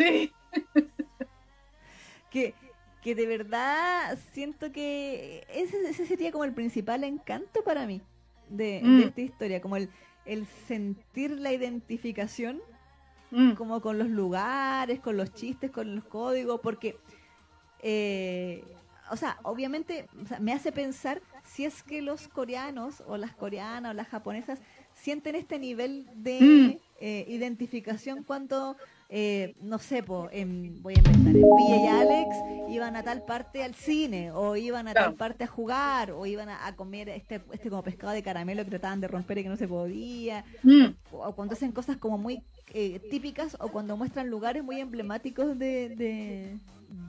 [0.00, 0.32] Sí.
[2.30, 2.54] que,
[3.02, 8.00] que de verdad siento que ese, sería como el principal encanto para mí
[8.48, 9.00] de, mm.
[9.00, 9.88] esta historia, como el,
[10.24, 12.60] el sentir la identificación
[13.30, 13.52] mm.
[13.52, 16.98] como con los lugares, con los chistes, con los códigos, porque,
[17.80, 18.64] eh,
[19.10, 20.08] o sea, obviamente
[20.40, 24.60] me hace pensar si es que los coreanos o las coreanas o las japonesas
[24.94, 26.78] sienten este nivel de mm.
[27.00, 28.76] eh, identificación cuando
[29.12, 32.36] eh, no sé, po, en, voy a inventar, en Villa y Alex
[32.68, 36.48] iban a tal parte al cine, o iban a tal parte a jugar, o iban
[36.48, 39.56] a, comer este, este como pescado de caramelo que trataban de romper y que no
[39.56, 40.86] se podía, mm.
[41.10, 46.60] o, cuando hacen cosas como muy eh, típicas, o cuando muestran lugares muy emblemáticos de,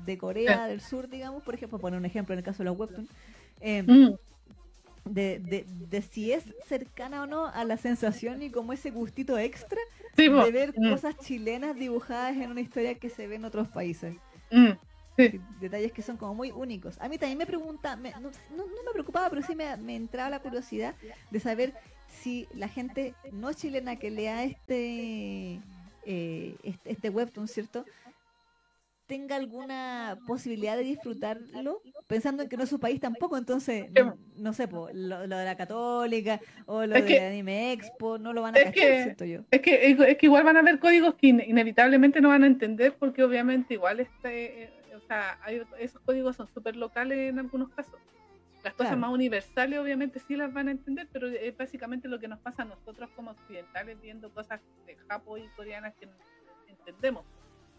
[0.05, 2.79] de, Corea del Sur, digamos, por ejemplo, poner un ejemplo en el caso de los
[2.79, 3.09] webtoons.
[3.59, 4.15] Eh, mm
[5.05, 9.37] de, de, de, si es cercana o no a la sensación y como ese gustito
[9.37, 9.79] extra
[10.15, 10.89] de ver mm.
[10.91, 14.15] cosas chilenas dibujadas en una historia que se ve en otros países.
[14.51, 14.71] Mm,
[15.59, 16.99] detalles que son como muy únicos.
[16.99, 20.39] A mí también me pregunta, no, no, me preocupaba, pero sí me, me, entraba la
[20.39, 20.95] curiosidad
[21.29, 21.73] de saber
[22.07, 25.61] si la gente no chilena que lea este,
[26.05, 27.85] eh, este, este webtoon, ¿cierto?
[29.11, 33.87] Tenga alguna posibilidad de disfrutarlo, pensando en que no es su país tampoco, entonces,
[34.37, 38.63] no, sé, lo, de la católica o lo de Anime Expo, no lo van a
[38.63, 39.41] cachar, siento yo.
[39.51, 42.95] Es que, es que igual van a haber códigos que inevitablemente no van a entender
[42.97, 45.37] porque obviamente igual este, eh, o sea,
[45.77, 47.99] esos códigos son súper locales en algunos casos.
[48.63, 52.29] Las cosas más universales obviamente sí las van a entender, pero es básicamente lo que
[52.29, 56.07] nos pasa a nosotros como occidentales viendo cosas de Japón y coreanas que
[56.69, 57.25] entendemos.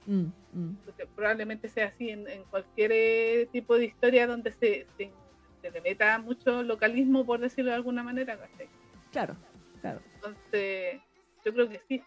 [0.06, 0.76] Mm, mm.
[0.84, 5.10] Porque probablemente sea así en, cualquier eh, tipo de historia donde se, se,
[5.70, 8.38] le meta mucho localismo, por decirlo de alguna manera.
[9.12, 9.36] Claro,
[9.80, 10.00] claro.
[10.16, 11.00] Entonces,
[11.44, 12.02] yo creo que sí.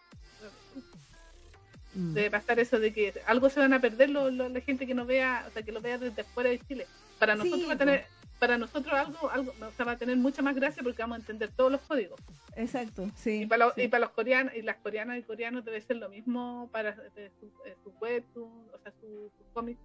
[1.94, 2.12] Mm.
[2.12, 5.46] Debe pasar eso de que algo se van a perder la gente que no vea,
[5.48, 6.86] o sea, que lo vea desde fuera de Chile.
[7.18, 8.04] Para nosotros va a tener,
[8.38, 9.52] para nosotros algo, algo
[9.86, 12.20] va a tener mucha más gracia porque vamos a entender todos los códigos.
[12.54, 13.42] Exacto, sí.
[13.42, 17.50] Y para, los, coreanos, y las coreanas y coreanos debe ser lo mismo para su,
[17.82, 19.80] su web, o sea, sus su cómics,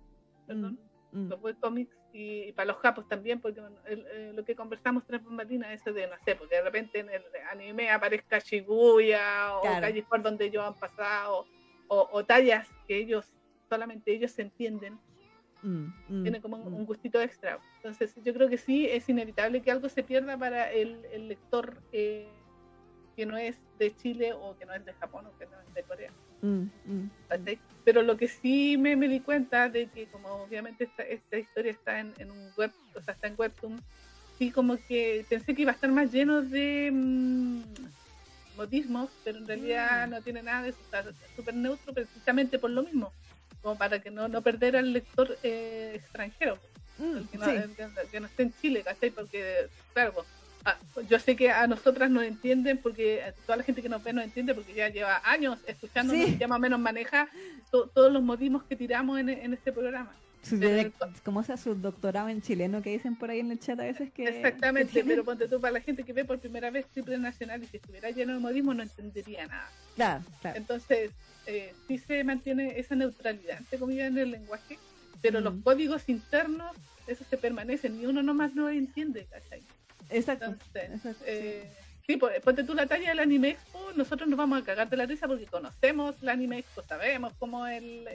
[0.48, 0.80] perdón,
[1.12, 1.30] mm, mm.
[1.30, 5.92] los webcomics y, para los japos también, porque eh, lo que conversamos tres bombatinas ese
[5.94, 10.46] de, no sé, porque de repente en el anime aparezca Shibuya o calles por donde
[10.46, 11.46] ellos han pasado
[11.88, 13.34] o, o tallas que ellos,
[13.70, 15.00] solamente ellos se entienden
[15.64, 16.86] Mm, mm, tiene como un, mm.
[16.86, 17.60] gustito extra.
[17.78, 22.28] Entonces yo creo que sí es inevitable que algo se pierda para el, lector eh,
[23.16, 25.74] que no es de Chile o que no es de Japón o que no es
[25.74, 26.12] de Corea.
[27.84, 31.72] Pero lo que sí me, me, di cuenta de que como obviamente esta, esta historia
[31.72, 33.80] está en, en, un web, o sea, está en Webtoon,
[34.40, 36.92] sí como que pensé que iba a estar más lleno de
[38.58, 41.04] modismos, pero en realidad no tiene nada de eso, está
[41.36, 43.12] súper neutro precisamente por lo mismo
[43.62, 46.58] como para que no, no perder al lector eh, extranjero,
[46.98, 47.46] mm, que, no,
[48.12, 49.12] que, no, esté en Chile, ¿cachai?
[49.12, 50.26] Porque, claro,
[50.66, 50.78] ah,
[51.08, 54.24] yo sé que a nosotras nos entienden porque toda la gente que nos ve nos
[54.24, 57.30] entiende porque ya lleva años escuchando y ya más o menos maneja
[57.70, 60.12] todos los modismos que tiramos en, en este programa.
[61.24, 64.12] como sea su doctorado en chileno que dicen por ahí en el chat a veces
[64.12, 64.24] que...
[64.24, 67.68] Exactamente, pero ponte tú para la gente que ve por primera vez Triple Nacional y
[67.68, 69.70] si estuviera lleno de modismo no entendería nada.
[69.96, 70.58] Claro, claro.
[70.58, 71.12] Entonces,
[71.46, 74.78] eh, sí se mantiene esa neutralidad, entre comillas, en el lenguaje,
[75.22, 75.62] pero los mm.
[75.62, 76.72] códigos internos,
[77.08, 79.62] esos se permanecen y uno nomás no entiende, ¿cachai?
[80.10, 80.56] Exacto.
[81.26, 81.70] Eh,
[82.06, 84.98] sí, pues, ponte tú la talla del Anime Expo, nosotros nos vamos a cagar de
[84.98, 88.08] la risa porque conocemos el Anime Expo, sabemos cómo el,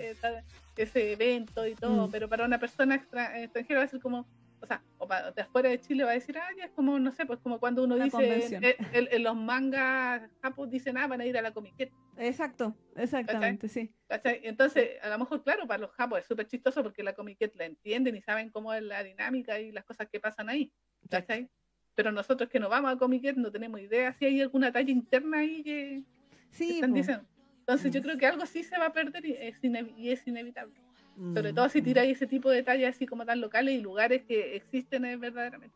[0.77, 2.11] ese evento y todo, mm.
[2.11, 4.27] pero para una persona extranjera va a ser como,
[4.67, 7.13] o sea, o de afuera de Chile va a decir, ah, ya es como, no
[7.13, 11.39] sé, pues como cuando uno dice, en, los mangas japos dicen, ah, van a ir
[11.39, 11.95] a la comiqueta.
[12.17, 13.95] Exacto, exactamente, sí.
[14.09, 17.67] Entonces, a lo mejor, claro, para los japos es súper chistoso porque la comiqueta la
[17.67, 20.73] entienden y saben cómo es la dinámica y las cosas que pasan ahí,
[21.09, 21.49] ¿cachai?
[21.95, 25.39] Pero nosotros que no vamos a comiquet no tenemos idea si hay alguna talla interna
[25.39, 26.03] ahí que,
[26.51, 27.25] sí, están diciendo.
[27.61, 28.03] Entonces, yo mm.
[28.03, 29.59] creo que algo sí se va a perder y es,
[29.97, 30.86] y es inevitable.
[31.17, 34.23] Sobre todo si mm, tiráis ese tipo de detalles así como tan locales y lugares
[34.25, 35.75] que existen verdaderamente.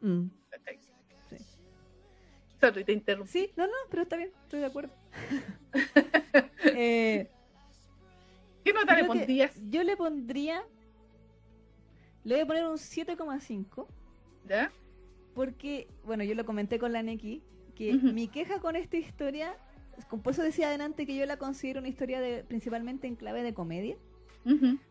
[0.00, 0.28] Mm.
[1.28, 2.84] Sí.
[2.84, 3.30] te interrumpí.
[3.30, 4.94] Sí, no, no, pero está bien, estoy de acuerdo.
[6.74, 7.28] eh,
[8.64, 9.52] ¿Qué nota le pondrías?
[9.68, 10.64] Yo le pondría.
[12.24, 13.86] Le voy a poner un 7,5.
[14.48, 14.72] ¿Ya?
[15.34, 17.42] Porque, bueno, yo lo comenté con la Neki,
[17.74, 19.54] que mi queja con esta historia,
[20.22, 23.52] por eso decía adelante que yo la considero una historia de, principalmente en clave de
[23.52, 23.96] comedia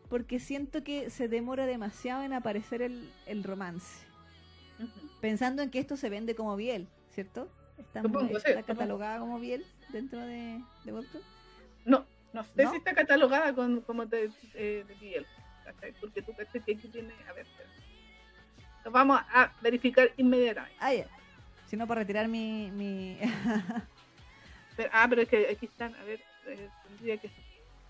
[0.09, 4.05] porque siento que se demora demasiado en aparecer el, el romance.
[5.21, 7.49] Pensando en que esto se vende como biel, ¿cierto?
[7.77, 8.01] Está,
[8.63, 10.91] catalogada como biel dentro de, de
[11.85, 15.25] No, no sé si está catalogada con, como de, de, biel.
[15.99, 17.13] Porque tú crees que aquí tiene.
[17.29, 17.45] A ver,
[18.85, 20.77] lo vamos a verificar inmediatamente.
[20.79, 21.07] Ah, ya.
[21.67, 22.71] Si no, para retirar mi.
[22.71, 23.17] mi...
[24.91, 25.93] ah, pero es que aquí están.
[25.95, 27.29] A ver, eh, tendría que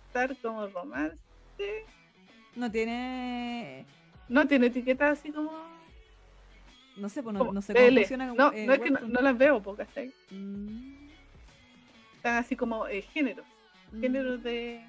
[0.08, 1.27] estar como romance.
[2.56, 3.86] No tiene.
[4.28, 5.52] No tiene etiqueta así como.
[6.98, 8.26] No sé, pues no, sé cómo funciona.
[8.28, 9.86] No, no es que no, las veo, porque
[10.32, 11.10] mm.
[12.16, 13.46] Están así como eh, géneros.
[13.92, 14.02] Mm.
[14.02, 14.84] Géneros de.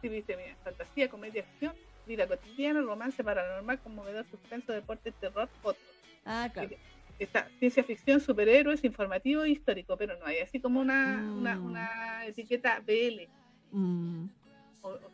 [0.00, 1.74] Sí, viste, mira, fantasía, comedia, acción,
[2.06, 5.82] vida cotidiana, romance paranormal, conmovedor, suspenso, deporte, terror, fotos.
[6.24, 6.70] Ah, claro.
[7.18, 11.64] Está ciencia ficción, superhéroes, informativo e histórico, pero no hay así como una, una, mm.
[11.64, 13.28] una etiqueta BL.
[14.82, 15.10] Mm o, o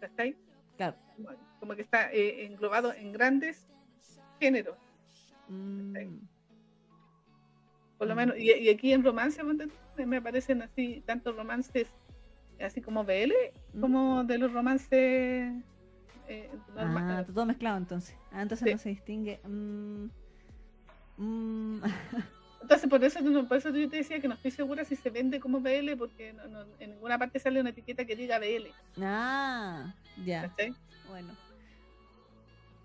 [0.77, 0.97] Claro.
[1.61, 3.67] Como que está eh, englobado en grandes
[4.41, 4.77] géneros.
[5.49, 6.19] Mm.
[7.99, 9.43] Por lo menos, y, aquí en romance
[9.97, 11.89] me aparecen así tantos romances
[12.61, 13.33] así como BL
[13.73, 13.81] mm.
[13.81, 15.53] como de los romances
[16.29, 18.17] eh, ah, todo mezclado entonces.
[18.33, 19.41] Ah, entonces no se distingue.
[19.45, 20.07] Mm.
[22.69, 23.19] entonces por eso,
[23.49, 26.35] por eso yo te decía que no estoy segura si se vende como BL porque
[26.35, 28.67] no, no, en ninguna parte sale una etiqueta que diga BL.
[29.03, 29.95] Ah,
[30.27, 30.55] ya.
[31.09, 31.35] Bueno.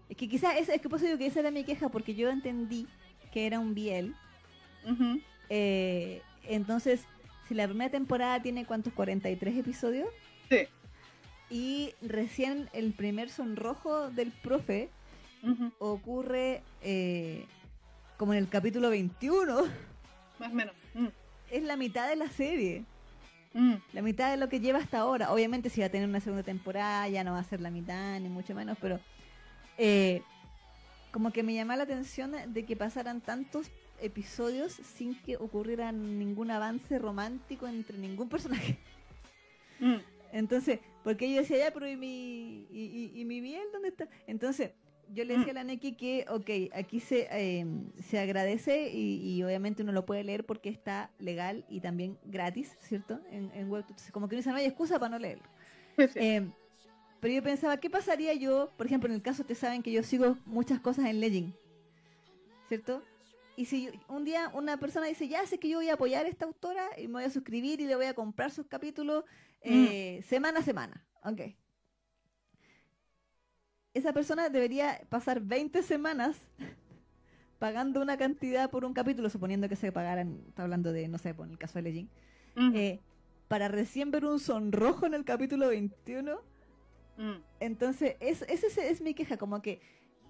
[0.08, 2.16] Es que quizás, es, es que por eso digo que esa era mi queja, porque
[2.16, 2.88] yo entendí
[3.34, 3.72] que era un.
[3.72, 5.20] Ujú.
[5.50, 7.04] Eh, entonces,
[7.50, 10.08] si la primera temporada tiene cuántos, 43 episodios,
[10.50, 10.60] Sí.
[11.50, 14.90] y recién el primer sonrojo del profe
[15.80, 17.46] ocurre eh,
[18.18, 19.64] como en el capítulo 21,
[20.40, 20.74] Más o menos.
[20.94, 21.08] Mm.
[21.52, 22.86] es la mitad de la serie.
[23.54, 23.76] Mm.
[23.94, 25.32] La mitad de lo que lleva hasta ahora.
[25.32, 28.20] Obviamente si va a tener una segunda temporada ya no va a ser la mitad,
[28.20, 29.00] ni mucho menos, pero
[29.78, 30.22] eh,
[31.12, 33.70] como que me llama la atención de que pasaran tantos
[34.02, 38.78] episodios sin que ocurriera ningún avance romántico entre ningún personaje.
[39.80, 39.98] Mm.
[40.32, 44.08] Entonces, porque yo decía, ya, pero ¿y mi, y, y- y mi biel dónde está?
[44.26, 44.72] Entonces,
[45.12, 47.66] yo le decía a la Neki que, ok, aquí se, eh,
[48.02, 52.76] se agradece y, y obviamente uno lo puede leer porque está legal y también gratis,
[52.80, 53.20] ¿cierto?
[53.32, 53.74] En, en.
[53.74, 55.44] Entonces, como que uno dice, no hay excusa para no leerlo.
[55.98, 56.20] Sí, sí.
[56.20, 56.50] Eh,
[57.20, 60.04] pero yo pensaba, ¿qué pasaría yo, por ejemplo, en el caso, ustedes saben que yo
[60.04, 61.54] sigo muchas cosas en Legend,
[62.68, 63.04] ¿cierto?
[63.56, 66.26] Y si yo- un día una persona dice, ya sé que yo voy a apoyar
[66.26, 69.24] a esta autora y me voy a suscribir y le voy a comprar sus capítulos
[69.62, 71.42] eh, semana a semana, ok.
[73.94, 76.38] Esa persona debería pasar 20 semanas
[77.60, 81.34] pagando una cantidad por un capítulo, suponiendo que se pagaran, está hablando de, no sé,
[81.34, 82.10] por el caso de Legend,
[82.76, 83.00] eh,
[83.48, 86.42] para recién ver un sonrojo en el capítulo 21.
[87.18, 87.32] Mm.
[87.60, 89.80] Entonces, es, esa es, es mi queja, como que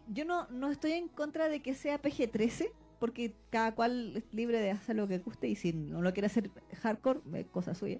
[0.07, 4.59] yo no, no estoy en contra de que sea PG-13, porque cada cual es libre
[4.59, 7.99] de hacer lo que guste y si no lo quiere hacer hardcore, cosa suya.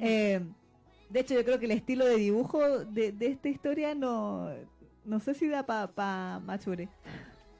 [0.00, 0.40] Eh,
[1.10, 4.50] de hecho, yo creo que el estilo de dibujo de, de esta historia no,
[5.04, 6.88] no sé si da para pa Machure.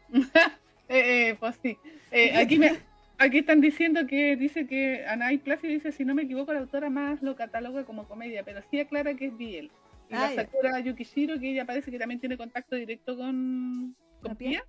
[0.89, 1.79] Eh, eh, pues sí.
[2.11, 2.73] Eh, aquí, me,
[3.17, 6.91] aquí están diciendo que dice que Anay Plácido dice, si no me equivoco, la autora
[6.91, 9.71] más lo cataloga como comedia, pero sí aclara que es Biel.
[10.11, 10.43] Y Ah, la ya.
[10.43, 14.65] Sakura Yukishiro, que ella parece que también tiene contacto directo con, ¿La con Pia?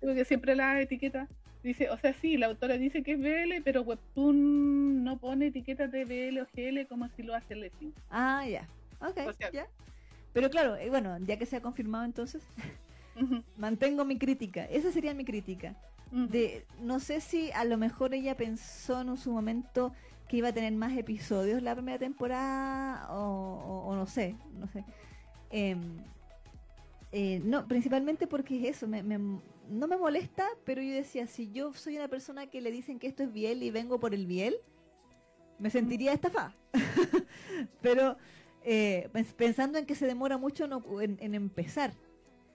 [0.00, 1.28] Creo que siempre la etiqueta.
[1.62, 5.92] Dice, o sea, sí, la autora dice que es BL, pero Webtoon no pone etiquetas
[5.92, 7.94] de BL o GL como si lo hace Lessing.
[8.10, 8.66] Ah, ya.
[9.00, 9.66] Ok, O sea-.
[10.32, 12.42] Pero claro, eh, bueno, ya que se ha confirmado entonces,
[13.56, 14.64] mantengo mi crítica.
[14.64, 15.74] Esa sería mi crítica.
[16.10, 19.92] de no sé si a lo mejor ella pensó en su momento
[20.28, 24.66] que iba a tener más episodios la primera temporada o, o- o no sé, no
[24.68, 24.84] sé.
[25.50, 25.80] Em,
[27.12, 31.50] eh, no, principalmente porque es eso, me, me- no me molesta, pero yo decía, si
[31.52, 34.26] yo soy una persona que le dicen que esto es biel y vengo por el
[34.26, 34.56] biel,
[35.58, 36.54] me sentiría estafada.
[37.82, 38.16] pero
[38.64, 41.92] eh, pens- pensando en que se demora mucho no- en, en empezar.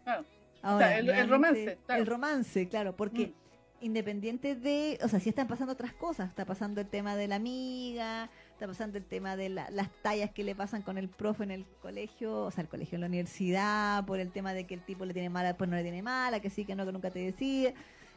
[0.03, 0.25] Claro.
[0.61, 2.01] Ahora, el- romance, claro.
[2.01, 3.85] El romance, claro, porque Mm.
[3.85, 7.35] independiente de, o sea, sí están pasando otras cosas, está pasando el tema de la
[7.35, 11.43] amiga, está pasando el tema de la- las tallas que le pasan con el profe
[11.43, 14.73] en el colegio, o sea, el colegio en la universidad, por el tema de que
[14.73, 16.91] el tipo le tiene mala, pues no le tiene mala, que sí, que no, que
[16.91, 17.73] nunca te decía,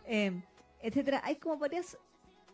[0.06, 0.40] eh,
[0.82, 1.20] etcétera.
[1.24, 1.98] Hay como varias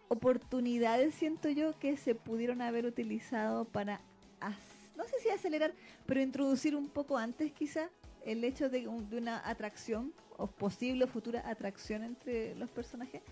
[0.09, 4.01] oportunidades, siento yo, que se pudieron haber utilizado para,
[4.41, 4.55] as-
[4.97, 5.73] no sé si acelerar,
[6.07, 7.91] pero introducir un poco antes quizá
[8.25, 13.23] el hecho de, un- de una atracción o posible o futura atracción entre los personajes.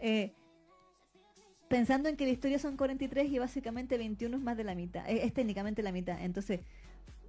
[0.00, 0.32] Eh,
[1.68, 5.08] pensando en que la historia son 43 y básicamente 21 es más de la mitad,
[5.08, 6.20] es, es técnicamente la mitad.
[6.22, 6.60] Entonces,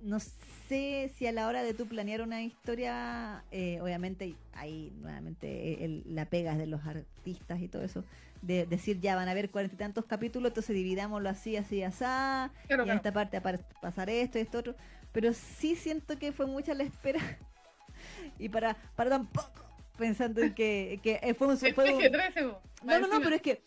[0.05, 5.83] no sé si a la hora de tú planear una historia, eh, obviamente ahí nuevamente
[5.83, 8.03] el- la pegas de los artistas y todo eso,
[8.41, 11.99] de decir ya van a haber cuarenta y tantos capítulos, entonces dividámoslo así, así, así,
[11.99, 13.41] Claro, y en esta parte
[13.81, 14.75] pasar esto, esto, otro.
[15.11, 17.19] Pero sí siento que fue mucha la espera.
[18.39, 19.49] y para, para tampoco,
[19.97, 21.57] pensando en que, que eh, fue un...
[21.73, 23.63] Fue un- PG-13, bo, no, no, no, pero es que,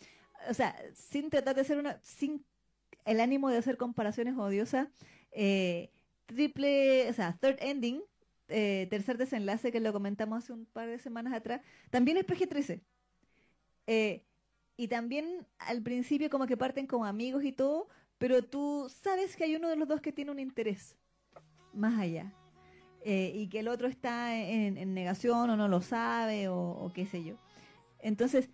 [0.49, 2.45] o sea, sin tratar de hacer una, sin
[3.05, 4.87] el ánimo de hacer comparaciones odiosas,
[5.31, 5.89] eh,
[6.29, 8.01] triple, o sea, third ending,
[8.47, 12.81] eh, tercer desenlace, que lo comentamos hace un par de semanas atrás, también es PG-13.
[13.87, 14.23] Eh,
[14.77, 19.43] y también al principio como que parten como amigos y todo, pero tú sabes que
[19.45, 20.95] hay uno de los dos que tiene un interés
[21.73, 22.33] más allá.
[23.01, 27.05] Eh, y que el otro está en, negación o no lo sabe o, o qué
[27.05, 27.35] sé yo.
[27.99, 28.49] Entonces,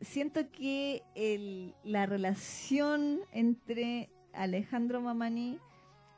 [0.00, 5.58] siento que el- la relación entre Alejandro Mamani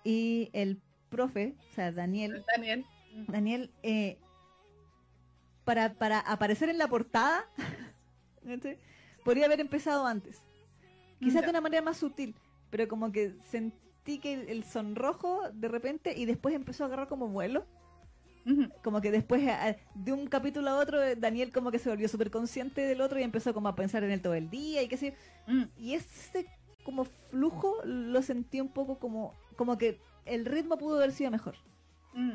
[0.04, 0.80] y el
[1.12, 2.84] profe, o sea, Daniel, Daniel.
[3.28, 4.18] Daniel, eh,
[5.64, 7.44] para, para aparecer en la portada,
[9.24, 10.42] podría haber empezado antes.
[11.20, 11.42] Quizás Ya.
[11.42, 12.34] de una manera más sutil,
[12.70, 17.06] pero como que sentí que el, el sonrojo de repente y después empezó a agarrar
[17.08, 17.64] como vuelo.
[18.82, 19.40] Como que después,
[19.94, 23.20] de un capítulo a otro, eh, Daniel como que se volvió súper consciente del otro
[23.20, 25.14] y empezó como a pensar en él todo el día y qué sé
[25.46, 25.54] yo.
[25.78, 26.46] Y ese
[26.82, 31.56] como flujo lo sentí un poco como, como que el ritmo pudo haber sido mejor.
[32.14, 32.32] mm.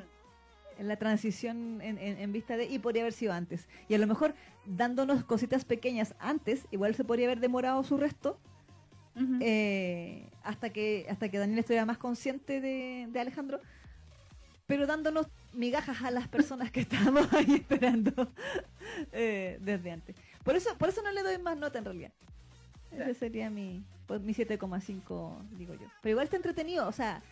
[0.80, 3.68] en la transición en, en- en vista de y podría haber sido antes.
[3.90, 4.36] Y a lo mejor
[4.68, 8.40] dándonos cositas pequeñas antes igual se podría haber demorado su resto
[9.42, 13.60] eh, hasta que hasta que Daniel estuviera más consciente de, de Alejandro
[14.68, 18.12] pero dándonos migajas a las personas que estábamos ahí esperando
[19.14, 20.16] eh, desde antes.
[20.44, 22.12] Por eso por eso no le doy más nota en realidad.
[22.92, 23.84] Ese sería mi
[24.22, 25.88] mi 7,5 digo yo.
[26.02, 27.24] Pero igual está entretenido o sea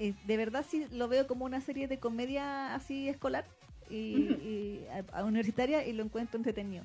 [0.00, 3.44] eh, de verdad sí lo veo como una serie de comedia así escolar
[3.88, 4.40] y, Ujú.
[4.42, 6.84] y a- a universitaria y lo encuentro entretenido.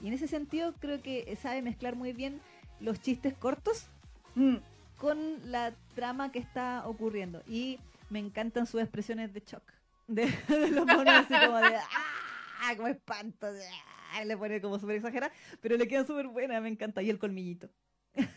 [0.00, 2.40] Y en ese sentido creo que sabe mezclar muy bien
[2.80, 3.86] los chistes cortos
[4.34, 4.56] Mm,
[4.98, 7.42] con la trama que está ocurriendo.
[7.48, 7.78] Y
[8.08, 9.62] me encantan sus expresiones de shock.
[10.06, 12.74] De, de los monos así como de ¡ah!
[12.76, 13.52] como espanto.
[13.52, 13.64] de,
[14.12, 14.24] ¡ah!
[14.24, 17.02] Le pone como súper exagerada, pero le queda súper buena, me encanta.
[17.02, 17.68] Y el colmillito.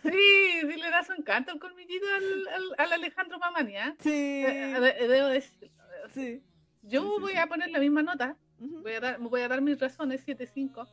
[0.04, 3.74] Sí, sí le da su encanto el colmillito al, al, al Alejandro Mamani.
[4.00, 4.10] Sí,
[4.46, 5.70] Eh, de- Debo decirlo.
[6.14, 6.42] sí.
[6.84, 7.38] Yo Sí, sí, voy sí.
[7.38, 8.38] a poner la misma nota.
[8.60, 8.82] Ujú.
[8.82, 10.88] Voy a dar, voy a dar mis razones 7-5.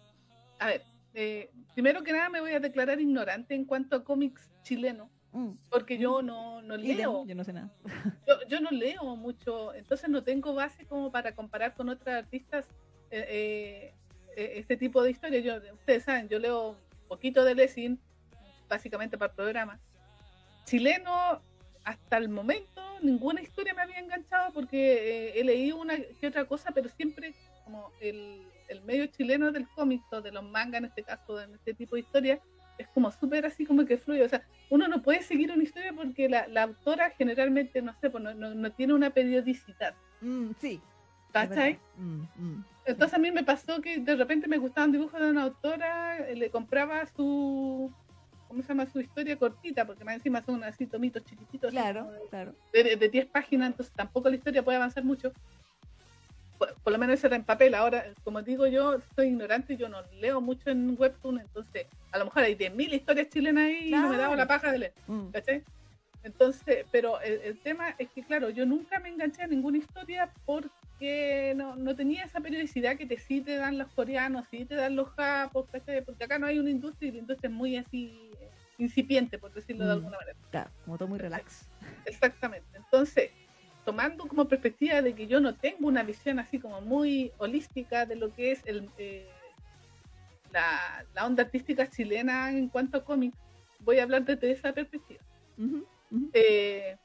[0.58, 0.82] A ver,
[1.14, 5.50] eh, primero que nada me voy a declarar ignorante en cuanto a cómics chilenos, Mm.
[5.70, 7.24] porque yo no, no leo.
[7.26, 7.70] Yo no sé nada.
[8.26, 12.66] Yo, yo no leo mucho, entonces no tengo base como para comparar con otros artistas
[13.10, 13.94] eh, eh,
[14.36, 15.44] eh, este tipo de historias.
[15.44, 17.98] Yo, ustedes saben, yo leo un poquito de Lessing,
[18.68, 19.80] básicamente para el programa.
[20.64, 21.40] Chileno,
[21.84, 26.44] hasta el momento, ninguna historia me había enganchado porque eh, he leído una que otra
[26.44, 27.34] cosa, pero siempre
[27.64, 31.54] como el, el medio chileno del cómic o de los mangas en este caso, en
[31.54, 32.40] este tipo de historias,
[32.78, 34.22] es como súper así como que fluye.
[34.22, 38.10] O sea, uno no puede seguir una historia porque la, la autora generalmente, no sé,
[38.10, 39.94] pues no, no, no tiene una periodicidad.
[40.20, 40.80] Mm, sí.
[41.32, 41.78] ¿Cachai?
[41.96, 42.64] Mm, mm.
[42.86, 46.50] Entonces a mí me pasó que de repente me gustaban dibujos de una autora, le
[46.50, 47.92] compraba su,
[48.48, 48.86] ¿cómo se llama?
[48.86, 51.70] Su historia cortita, porque más encima son así tomitos chiquititos.
[51.70, 52.54] Claro, de- claro.
[52.72, 55.32] de, de, de 10 páginas, entonces tampoco la historia puede avanzar mucho.
[56.58, 57.74] Por, por lo menos era en papel.
[57.74, 62.24] Ahora, como digo yo, soy ignorante, yo no leo mucho en Webtoon, entonces a lo
[62.24, 64.36] mejor hay 10.000 historias chilenas ahí y no me daba Claro.
[64.36, 64.92] la paja de leer.
[65.06, 65.28] Mm.
[65.28, 65.62] ¿cachai?
[66.24, 70.30] Entonces, pero el, el tema es que, claro, yo nunca me enganché a ninguna historia
[70.44, 70.68] porque
[71.56, 74.96] no, no tenía esa periodicidad que te, sí te dan los coreanos, sí te dan
[74.96, 75.66] los japos.
[75.70, 78.48] Porque acá no hay una industria y la industria es muy así eh,
[78.78, 79.96] incipiente, por decirlo de Mm.
[79.96, 80.36] alguna manera.
[80.50, 81.68] Claro, como todo muy relax.
[82.04, 82.66] Exactamente.
[82.74, 83.30] Entonces,
[83.84, 88.16] tomando como perspectiva de que yo no tengo una visión así como muy holística de
[88.16, 89.28] lo que es el, eh,
[90.52, 93.36] la, la onda artística chilena en cuanto a cómics,
[93.80, 95.20] voy a hablar desde esa perspectiva.
[96.32, 96.96] Eh,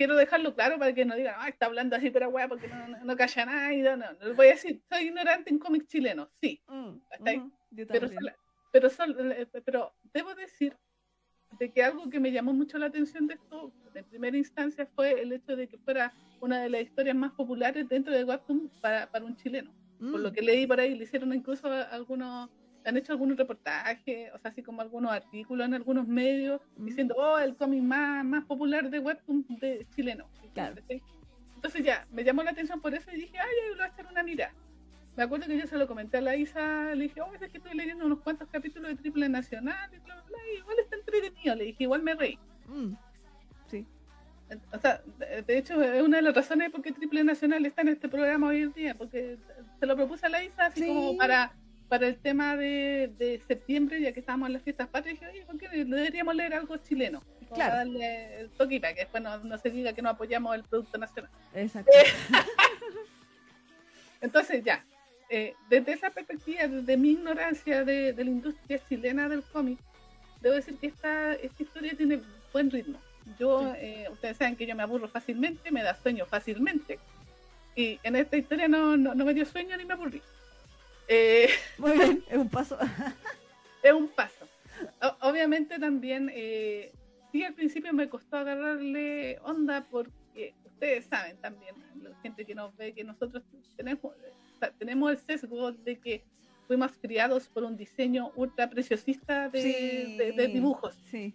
[0.00, 2.88] quiero dejarlo claro para que no digan, ah, está hablando así, pero weá, porque no,
[2.88, 3.70] no, no calla nada.
[3.74, 7.36] Y no, no, les voy a decir, soy ignorante en cómics chilenos, sí, Mm, ¿Cachai?
[7.36, 7.52] ujú.
[7.72, 8.20] Yo pero, también.
[8.22, 8.36] sola-
[8.72, 10.74] pero, sol- eh, pero debo decir
[11.58, 15.20] de que algo que me llamó mucho la atención de esto, en primera instancia, fue
[15.20, 19.06] el hecho de que fuera una de las historias más populares dentro de Webtoon para,
[19.10, 19.70] para un chileno.
[19.98, 22.48] Por lo Mm, que leí por ahí, le hicieron incluso algunos,
[22.84, 26.84] han hecho algunos reportajes, o sea, así como algunos artículos en algunos medios, Mm.
[26.86, 30.26] diciendo, oh, el cómic más, más popular de Webtoon de chileno.
[31.56, 34.06] Entonces ya, me llamó la atención por eso y dije, ay, yo voy a echar
[34.06, 34.54] una mirada.
[35.16, 37.58] Me acuerdo que yo se lo comenté a la Isa, le dije, oh, es que
[37.58, 40.96] estoy leyendo unos cuantos capítulos de Triple Nacional, y bla, bla, bla, y igual está
[40.96, 42.38] entretenido, le dije, igual me reí.
[42.66, 42.92] mm.
[43.66, 43.86] Sí.
[44.72, 47.82] O sea, de de hecho, es una de las razones por qué Triple Nacional está
[47.82, 49.36] en este programa hoy en día, porque
[49.78, 50.86] se lo propuse a la Isa así Sí.
[50.88, 51.52] como para,
[51.90, 55.42] para el tema de, de septiembre, ya que estábamos en las fiestas patrias, dije, oye,
[55.44, 57.20] ¿por qué no deberíamos leer algo chileno?
[57.20, 57.70] Como Claro.
[57.72, 60.62] para darle el toque para que después no, no se diga que no apoyamos el
[60.62, 61.30] producto nacional.
[61.52, 61.90] Exacto.
[64.20, 64.84] Entonces, ya,
[65.28, 69.80] eh, desde esa perspectiva, desde mi ignorancia de, de la industria chilena del cómic,
[70.40, 72.20] debo decir que esta, esta historia tiene
[72.52, 73.00] buen ritmo.
[73.38, 77.00] Yo, eh, ustedes saben que yo me aburro fácilmente, me da sueño fácilmente.
[77.74, 80.22] Y en esta historia no, no, no me dio sueño ni me aburrí.
[81.12, 82.78] Eh, Muy bien, es un paso.
[83.82, 84.46] es un paso.
[85.02, 86.92] O- obviamente también, eh,
[87.32, 92.76] sí al principio me costó agarrarle onda porque ustedes saben también, la gente que nos
[92.76, 93.42] ve, que nosotros
[93.76, 94.12] tenemos,
[94.78, 96.22] tenemos el sesgo de que
[96.68, 100.16] fuimos criados por un diseño ultra preciosista de, Sí.
[100.16, 100.94] de- de dibujos.
[101.10, 101.34] Sí,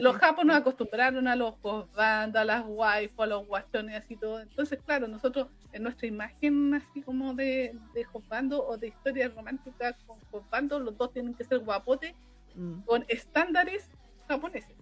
[0.00, 1.54] Los japos nos acostumbraron a los
[1.94, 4.40] bandas, a las waifu, a los guachones, así todo.
[4.40, 9.96] Entonces, claro, nosotros en nuestra imagen así como de, de Josbando o de historia romántica
[10.06, 12.14] con Josbando, los dos tienen que ser guapotes
[12.56, 12.82] Mm.
[12.82, 13.90] con estándares
[14.28, 14.76] japoneses.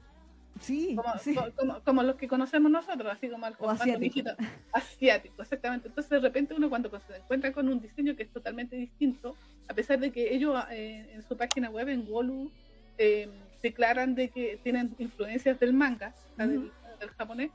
[0.60, 1.34] Sí, como, sí.
[1.34, 4.30] co- como, como los que conocemos nosotros, así como el asiático.
[4.72, 5.88] Asiático, exactamente.
[5.88, 9.34] Entonces de repente uno cuando se encuentra con un diseño que es totalmente distinto,
[9.68, 12.50] a pesar de que ellos eh, en su página web, en Wolu,
[12.98, 13.28] eh,
[13.62, 17.50] declaran de que tienen influencias del manga, del, del japonés,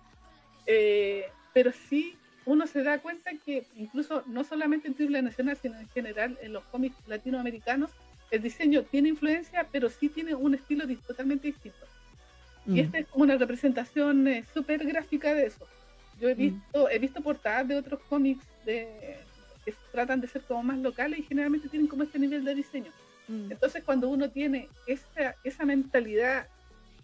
[0.65, 5.77] eh, pero sí uno se da cuenta que incluso no solamente en Triple Nacional, sino
[5.79, 7.91] en general en los cómics latinoamericanos,
[8.31, 11.85] el diseño tiene influencia, pero sí tiene un estilo totalmente distinto.
[12.65, 12.79] Y Mm.
[12.79, 15.67] esta es como una representación eh, súper gráfica de eso.
[16.19, 16.37] Yo he Mm.
[16.37, 19.17] visto, he visto portadas de otros cómics de,
[19.65, 22.91] que tratan de ser como más locales y generalmente tienen como este nivel de diseño.
[23.27, 23.51] Mm.
[23.51, 26.47] Entonces cuando uno tiene esa, esa mentalidad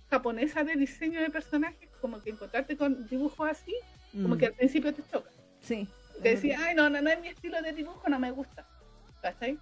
[0.10, 3.74] japonesa de diseño de personajes, como que encontrarte con dibujos así,
[4.12, 4.38] como Mm.
[4.38, 5.30] que al principio te choca.
[5.62, 5.88] Sí.
[6.22, 8.68] Que decía, ay, no, no, no es mi estilo de dibujo, no me gusta.
[9.22, 9.58] ¿Cachai?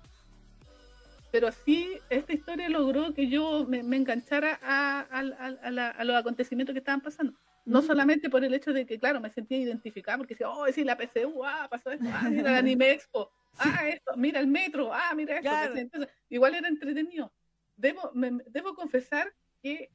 [1.31, 5.89] Pero sí, esta historia logró que yo me, me enganchara a, a- a- a la-
[5.91, 7.33] a los acontecimientos que estaban pasando.
[7.63, 7.85] No Mm.
[7.85, 10.97] solamente por el hecho de que, claro, me sentía identificada, porque decía, oh, sí, la
[10.97, 15.35] PCU, ah, pasó esto, ah, el Anime Expo, ah, esto, mira el metro, ah, mira
[15.35, 15.49] esto.
[15.49, 15.75] Claro.
[15.77, 17.31] Entonces, igual era entretenido.
[17.75, 19.89] Debo, me- debo confesar que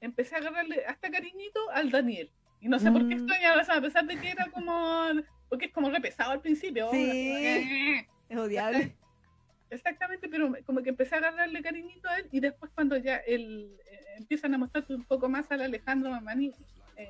[0.00, 2.30] empecé a agarrarle hasta cariñito al Daniel.
[2.60, 3.18] Y no sé por qué Mm.
[3.18, 5.04] extrañaba, o sea, a pesar de que era como,
[5.48, 6.90] porque es como re pesado al principio.
[6.90, 8.04] Sí.
[8.28, 8.96] Es odiable.
[9.70, 13.76] Exactamente, pero como que empecé a agarrarle cariñito a él y después cuando ya él
[13.90, 16.52] eh, empiezan a mostrarte un poco más al Alejandro Mamani,
[16.96, 17.08] eh,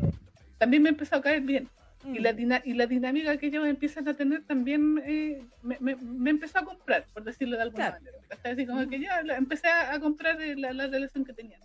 [0.59, 1.69] también me empezó a caer bien.
[2.05, 2.23] Y, Mm.
[2.23, 6.31] la dina- y la dinámica que ellos empiezan a tener también eh, me, me- me
[6.31, 8.05] empezó a comprar, por decirlo de alguna Claro.
[8.05, 8.19] manera.
[8.29, 8.53] ¿cachai?
[8.53, 11.61] Así como que ya la- empecé a, comprar eh, la, la relación que tenían.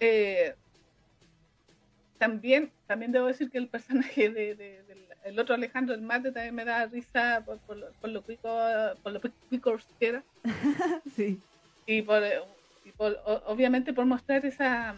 [0.00, 0.54] Eh,
[2.18, 6.32] también, también debo decir que el personaje de, de- del el otro Alejandro, el mate,
[6.32, 8.58] también me da risa por, por, lo- por lo cuico,
[9.02, 10.22] por lo cuico que era
[11.16, 11.40] Sí.
[11.86, 12.22] y por,
[12.84, 14.94] y por- obviamente por mostrar esa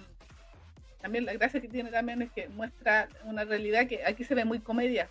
[1.07, 4.45] también la gracia que tiene también es que muestra una realidad que aquí se ve
[4.45, 5.09] muy comedia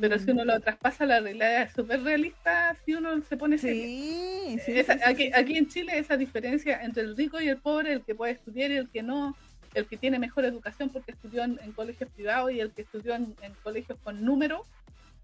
[0.00, 0.18] pero Mm.
[0.20, 3.82] si uno lo traspasa a la realidad es súper realista si uno se pone serio.
[3.82, 7.56] Sí, sí, Esa- sí, aquí, aquí en Chile esa diferencia entre el rico y el
[7.56, 9.34] pobre el que puede estudiar y el que no
[9.74, 13.14] el que tiene mejor educación porque estudió en, en colegios privados y el que estudió
[13.14, 14.64] en, en colegios con número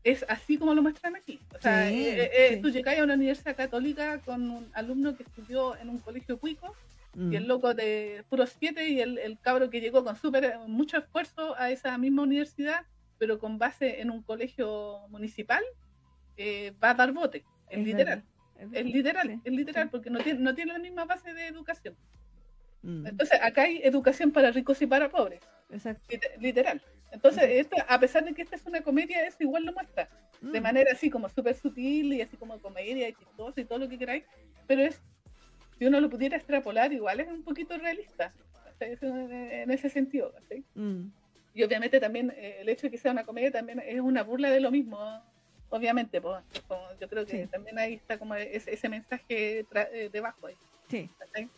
[0.02, 1.38] es así como lo muestran aquí.
[1.56, 5.76] O sea, eh, eh, tú llegas a una universidad católica con un alumno que estudió
[5.76, 6.74] en un colegio cuico
[7.14, 7.32] Mm.
[7.32, 10.98] y el loco de puros siete y el, el cabro que llegó con súper mucho
[10.98, 12.86] esfuerzo a esa misma universidad,
[13.18, 15.62] pero con base en un colegio municipal,
[16.36, 17.44] eh, va a dar bote.
[17.68, 18.24] Es, Es literal.
[18.56, 19.88] verdad, Es literal, Sí, es literal, sí.
[19.90, 21.96] porque no tiene, no tiene la misma base de educación.
[22.82, 26.02] Mm, Entonces, acá hay educación para ricos y para pobres, Exacto.
[26.08, 26.82] lit- literal.
[27.12, 27.52] Entonces, Ujú.
[27.52, 30.08] esto, a pesar de que esta es una comedia, eso igual lo muestra
[30.40, 33.78] de Mm, manera así como súper sutil y así como comedia y chistosa y todo
[33.78, 34.24] lo que queráis,
[34.66, 35.00] pero es,
[35.78, 38.32] si uno lo pudiera extrapolar, igual es un poquito realista,
[38.80, 40.32] en, ese sentido.
[40.32, 40.64] ¿cachai?
[40.74, 41.10] mm,
[41.54, 44.50] Y obviamente también eh, el hecho de que sea una comedia también es una burla
[44.50, 44.98] de lo mismo,
[45.70, 47.46] obviamente, pues, como yo creo que Sí.
[47.50, 50.56] también ahí está como ese, ese mensaje eh, debajo ahí.
[50.88, 51.08] Sí.
[51.18, 51.48] ¿cachai?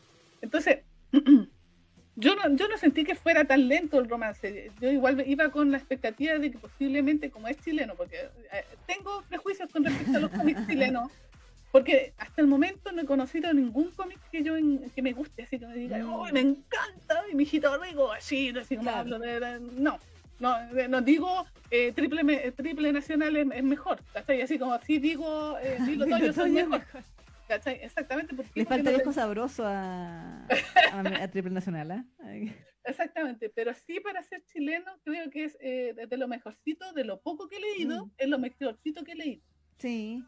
[0.41, 0.79] Entonces,
[2.17, 4.71] yo no, yo no sentí que fuera tan lento el romance.
[4.81, 8.17] Yo igual iba con la expectativa de que posiblemente, como es chileno, porque
[8.53, 11.11] eh, tengo prejuicios con respecto a los cómics chilenos,
[11.73, 15.43] porque hasta el momento no he conocido ningún cómic que yo en- que me guste,
[15.43, 16.09] así que me diga, Mm.
[16.13, 17.23] ¡oh, me encanta!
[17.31, 19.01] Y mi hijito rico, así, así como Claro.
[19.01, 19.99] hablo de, de- No,
[20.39, 24.41] no, de- no digo eh, triple, me- triple nacional es, es mejor, ¿cachai?
[24.43, 26.83] Así como así digo, eh, Lilo Toño son mejor,
[27.49, 27.81] ¿cachai?
[27.83, 28.35] Exactamente.
[28.35, 30.47] porque Le falta no te- sabroso a,
[30.93, 32.05] a, a Triple Nacional, ¿ah?
[32.21, 37.03] Ay, Exactamente, pero sí para ser chileno creo que es eh, de, lo mejorcito, de
[37.05, 38.11] lo poco que he leído, Mm.
[38.17, 39.43] es lo mejorcito que he leído.
[39.79, 40.23] Sí.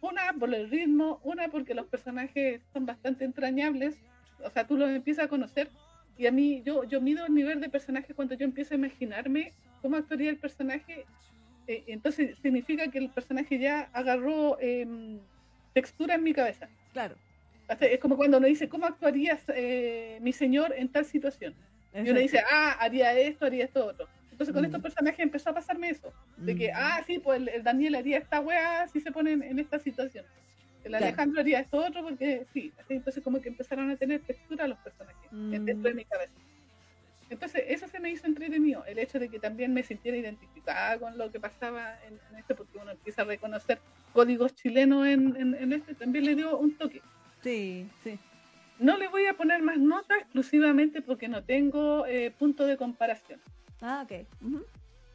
[0.00, 3.96] Una por el ritmo, una porque los personajes son bastante entrañables,
[4.44, 5.70] o sea, tú los empiezas a conocer
[6.16, 9.54] y a mí yo, yo mido el nivel de personaje cuando yo empiezo a imaginarme
[9.82, 11.04] cómo actuaría el personaje,
[11.66, 15.18] eh, entonces significa que el personaje ya agarró em,
[15.72, 16.68] textura en mi cabeza.
[16.92, 17.16] Claro.
[17.80, 21.54] Es como cuando uno dice, ¿cómo actuaría eh, mi señor en tal situación?
[21.94, 24.08] Y uno dice, ah, haría esto, haría esto otro.
[24.38, 24.66] Entonces con Mm.
[24.66, 26.12] estos personajes empezó a pasarme eso.
[26.36, 26.76] De que, Mm.
[26.76, 29.80] ah, sí, pues el, el Daniel haría esta weá si se pone en, en esta
[29.80, 30.24] situación.
[30.84, 31.06] El Claro.
[31.06, 32.72] Alejandro haría esto otro porque sí.
[32.88, 35.50] Entonces como que empezaron a tener textura los personajes Mm.
[35.64, 36.32] dentro de mi cabeza.
[37.30, 41.18] Entonces eso se me hizo entretenido, el hecho de que también me sintiera identificada con
[41.18, 43.80] lo que pasaba en, en este, porque uno empieza a reconocer
[44.12, 47.02] códigos chilenos en, en, en este, también le dio un toque.
[47.42, 48.18] Sí, sí.
[48.78, 53.40] No le voy a poner más nota exclusivamente porque no tengo eh, punto de comparación.
[53.80, 54.26] Ah, ok.
[54.42, 54.64] Ujú.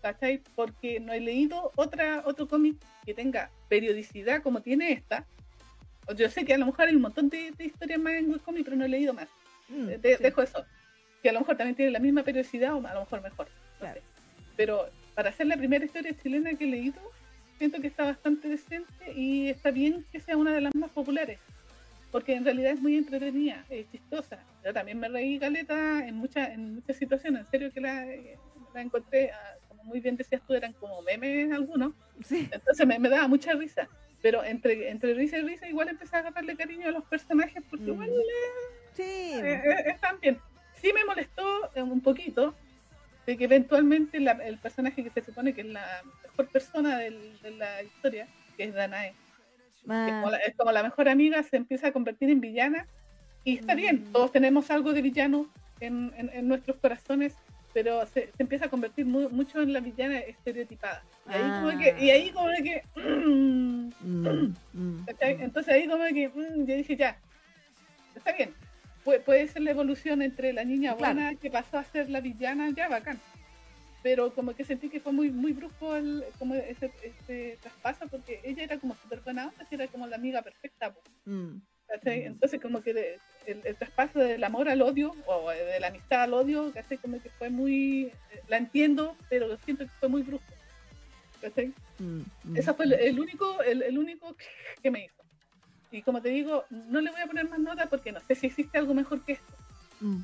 [0.01, 0.41] ¿cachai?
[0.55, 2.75] Porque no he leído otra, otro cómic
[3.05, 5.25] que tenga periodicidad como tiene esta.
[6.17, 8.65] Yo sé que a lo mejor hay un montón de, de historias más en webcomic,
[8.65, 9.29] pero no he leído más.
[9.69, 10.23] Mm, Eh, de- sí.
[10.23, 10.65] Dejo eso.
[11.21, 13.47] Que a lo mejor también tiene la misma periodicidad o a lo mejor mejor.
[13.47, 14.01] no Claro.
[14.01, 14.05] sé.
[14.57, 16.99] Pero para ser la primera historia chilena que he leído,
[17.57, 21.39] siento que está bastante decente y está bien que sea una de las más populares.
[22.11, 24.37] Porque en realidad es muy entretenida, es chistosa.
[24.65, 27.45] Yo también me reí galeta en, muchas en muchas situaciones.
[27.45, 28.05] En serio que la,
[28.73, 31.93] la encontré, ah, como muy bien decías tú, eran como memes algunos.
[32.25, 32.47] Sí.
[32.51, 33.87] Entonces me, me daba mucha risa.
[34.21, 37.85] Pero entre, entre risa y risa igual empecé a agarrarle cariño a los personajes porque
[37.85, 37.93] Mm.
[37.93, 38.09] igual
[38.93, 39.03] Sí.
[39.03, 40.39] eh, eh, están bien.
[40.81, 41.43] Sí me molestó
[41.75, 42.55] eh, un poquito
[43.25, 45.85] de que eventualmente la- el personaje que se supone que es la
[46.23, 48.27] mejor persona del- de la historia,
[48.57, 51.87] que es Danae, que es Ah, como, la, es como la mejor amiga, se empieza
[51.87, 52.87] a convertir en villana.
[53.45, 54.11] Y está bien, Mm.
[54.13, 55.49] todos tenemos algo de villano
[55.81, 57.35] en, en- en nuestros corazones,
[57.73, 61.03] pero se, se empieza a convertir mu- mucho en la villana estereotipada.
[61.29, 65.05] Y ahí como que, y ahí como de que mm, mm, mm.
[65.39, 66.31] Entonces ahí como que
[66.65, 67.17] yo dije ya,
[68.15, 68.53] está bien.
[69.03, 71.15] Puede, puede ser la evolución entre la niña Claro.
[71.15, 73.19] buena que pasó a ser la villana, ya bacán.
[74.01, 78.39] Pero como que sentí que fue muy muy brusco el, como ese, ese traspaso porque
[78.43, 80.93] ella era como súper buena onda, era como la amiga perfecta.
[81.93, 82.21] ¿Cachai?
[82.21, 82.27] Mm.
[82.27, 86.23] Entonces como que de- el, el traspaso del amor al odio o de la amistad
[86.23, 86.97] al odio, ¿cachai?
[86.97, 90.53] Como que fue muy, eh, la entiendo, pero siento que fue muy brusco.
[91.41, 91.73] ¿cachai?
[91.99, 94.35] Mm, mm, Ese fue el, el único, el, el único
[94.81, 95.21] que me hizo.
[95.91, 98.47] Y como te digo, no le voy a poner más nota porque no sé si
[98.47, 99.53] existe algo mejor que esto.
[99.99, 100.21] mm.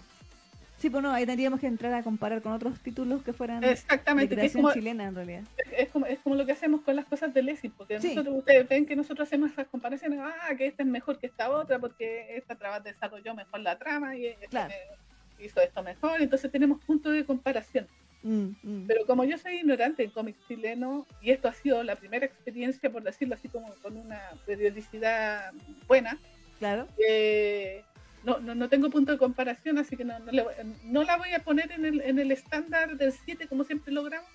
[0.79, 3.71] Sí, pues no, ahí tendríamos que entrar a comparar con otros títulos que fueran de
[3.71, 5.41] Exactamente, que es creación como, chilena en realidad.
[5.77, 8.09] es, como, es como lo que hacemos con las cosas de Lessing, porque Sí.
[8.09, 11.49] nosotros, ustedes ven que nosotros hacemos esas comparaciones, ah, que esta es mejor que esta
[11.51, 14.69] otra, porque esta traba desarrolló mejor la trama y Claro.
[14.69, 17.87] me- hizo esto mejor, entonces tenemos puntos de comparación.
[18.23, 18.85] Mm, mm.
[18.87, 22.89] Pero como yo soy ignorante en cómics chileno, y esto ha sido la primera experiencia,
[22.89, 25.51] por decirlo así, como con una periodicidad
[25.87, 26.17] buena,
[26.59, 26.87] Claro.
[27.07, 27.83] eh,
[28.23, 30.43] no, no, no tengo punto de comparación, así que no, no, le
[30.83, 34.29] no la voy a poner en el, en el estándar del 7 como siempre logramos,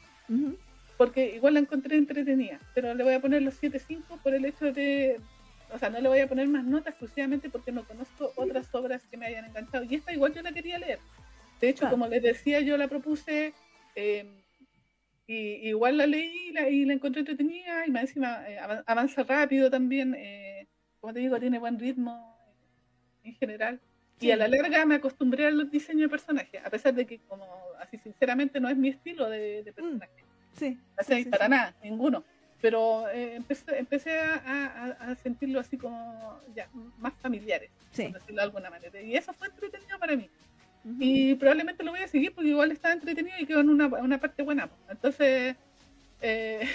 [0.96, 4.72] porque igual la encontré entretenida, pero le voy a poner los 7.5 por el hecho
[4.72, 5.20] de,
[5.72, 9.02] o sea, no le voy a poner más notas exclusivamente porque no conozco otras obras
[9.10, 10.98] que me hayan enganchado, y esta igual yo la quería leer.
[11.60, 11.96] De hecho, Claro.
[11.96, 13.52] como les decía, yo la propuse,
[13.96, 14.40] eh,
[15.26, 18.84] y igual la leí y la, y la encontré entretenida, y más encima eh, avan-
[18.86, 20.68] avanza rápido también, eh,
[21.00, 22.33] como te digo, tiene buen ritmo
[23.24, 23.80] en general.
[24.20, 24.28] Sí.
[24.28, 27.18] Y a la larga me acostumbré a los diseños de personajes, a pesar de que,
[27.28, 27.46] como
[27.80, 30.12] así sinceramente, no es mi estilo de, de personaje.
[30.56, 30.78] Sí.
[30.94, 31.04] para
[31.46, 31.50] sí.
[31.50, 32.22] nada, ninguno.
[32.60, 36.68] Pero eh, empecé, empecé a, a- a sentirlo así como ya
[36.98, 38.04] más familiares, Sí.
[38.04, 39.00] por decirlo de alguna manera.
[39.02, 40.30] Y eso fue entretenido para mí.
[40.84, 40.96] Ujú.
[41.00, 44.18] Y probablemente lo voy a seguir porque igual está entretenido y quedó en una, una
[44.18, 44.68] parte buena.
[44.88, 45.56] Entonces,
[46.22, 46.68] eh,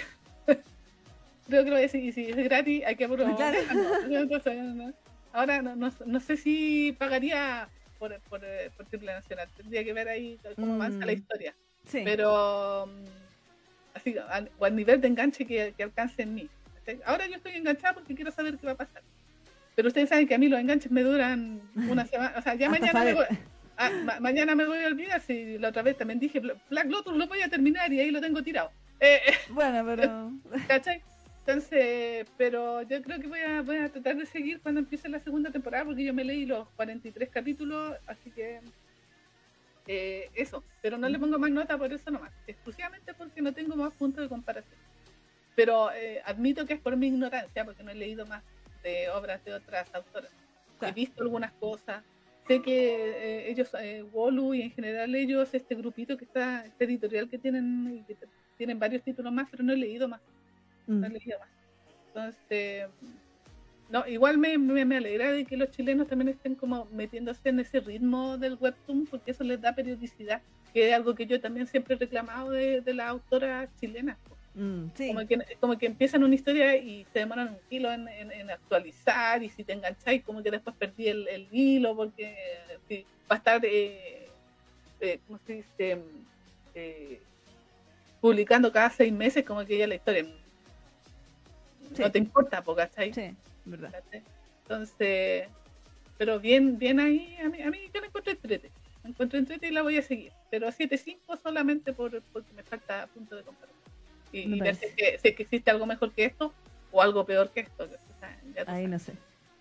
[1.48, 2.12] creo que lo voy a seguir.
[2.12, 3.54] Si es gratis, hay que aprovechar.
[3.64, 4.04] Claro.
[4.10, 4.92] Entonces, no.
[5.32, 9.48] Ahora no, no, no sé si pagaría por, por, eh, por Triple Nacional.
[9.56, 11.16] Tendría que ver ahí cómo avanza la Mm.
[11.16, 11.54] historia
[11.86, 12.02] Sí.
[12.04, 16.48] pero mm, así al, o al nivel de enganche que, que alcance en mí.
[17.04, 19.02] Ahora yo estoy enganchada porque quiero saber qué va a pasar.
[19.76, 22.66] Pero ustedes saben que a mí los enganches me duran una semana, o sea, ya
[22.70, 23.24] Hasta mañana me, voy,
[23.76, 26.86] ah, ma- mañana me voy a olvidar si la otra vez también dije Bla- Black
[26.90, 28.72] Lotus lo voy a terminar y ahí lo tengo tirado.
[28.98, 29.20] Eh,
[29.50, 30.32] Bueno, pero.
[30.68, 31.02] ¿Cachai?
[31.50, 35.18] Entonces, pero yo creo que voy a, voy a tratar de seguir cuando empiece la
[35.18, 38.60] segunda temporada porque yo me leí los 43 capítulos, así que
[39.88, 43.74] eh, eso, pero no le pongo más nota por eso nomás, exclusivamente porque no tengo
[43.74, 44.78] más puntos de comparación.
[45.56, 48.44] Pero eh, admito que es por mi ignorancia, porque no he leído más
[48.84, 50.30] de obras de otras autoras.
[50.78, 50.92] Claro.
[50.92, 52.04] He visto algunas cosas,
[52.46, 53.72] sé que eh, ellos,
[54.12, 58.16] Wolu y en general ellos, este grupito que está, este editorial que tienen, que
[58.56, 60.20] tienen varios títulos más, pero no he leído más
[60.90, 61.04] Mm.
[62.08, 62.86] Entonces,
[63.88, 67.60] no, igual me, me, me alegra de que los chilenos también estén como metiéndose en
[67.60, 70.42] ese ritmo del webtoon, porque eso les da periodicidad,
[70.72, 74.16] que es algo que yo también siempre he reclamado de, de las autoras chilenas.
[74.54, 75.06] Mm, sí.
[75.08, 78.50] Como, que, como que empiezan una historia y se demoran un kilo en, en- en
[78.50, 82.36] actualizar, y si te engancháis, como que después perdí el, el hilo, porque
[82.88, 84.28] sí, va a estar, eh,
[85.00, 85.98] eh, ¿cómo se dice?
[86.74, 87.20] Eh,
[88.20, 90.26] publicando cada seis meses, como que ya la historia
[91.94, 92.02] Sí.
[92.02, 93.12] no te importa, po, ¿cachai?
[93.12, 93.34] Sí,
[93.64, 93.90] verdad.
[93.92, 94.22] ¿Cachai?
[94.62, 95.48] Entonces,
[96.18, 98.70] pero bien, bien ahí, a mí, a mí yo la encuentro entrete.
[99.02, 100.32] La encuentro entrete y la voy a seguir.
[100.50, 103.80] Pero 7.5 solamente por, porque me falta punto de comparación.
[104.32, 104.86] Y, y ver si parece.
[104.86, 106.52] es, que, si existe algo mejor que esto
[106.92, 107.84] o algo peor que esto.
[107.84, 107.88] o
[108.20, 108.88] sea, ya Ahí sabes.
[108.90, 109.12] no sé.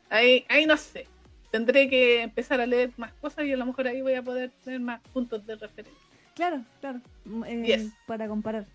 [0.10, 1.08] ahí, ahí no sé.
[1.52, 4.52] Tendré que empezar a leer más cosas y a lo mejor ahí voy a poder
[4.64, 5.98] tener más puntos de referencia.
[6.36, 7.02] Claro, claro.
[7.26, 7.92] Mm, eh, Yes.
[8.06, 8.66] Para comparar.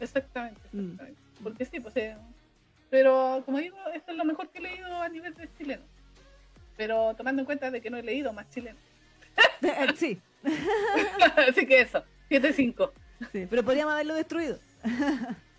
[0.00, 0.80] Exactamente, Mm.
[0.80, 1.20] exactamente.
[1.42, 1.96] Porque sí, pues.
[1.96, 2.16] eh,
[2.90, 5.84] pero como digo, esto es lo mejor que he leído a nivel de chileno.
[6.76, 8.78] Pero tomando en cuenta de que no he leído más chileno.
[9.96, 10.20] sí,
[11.48, 12.90] Así que eso, 7-5.
[13.32, 14.58] sí, pero podríamos haberlo destruido.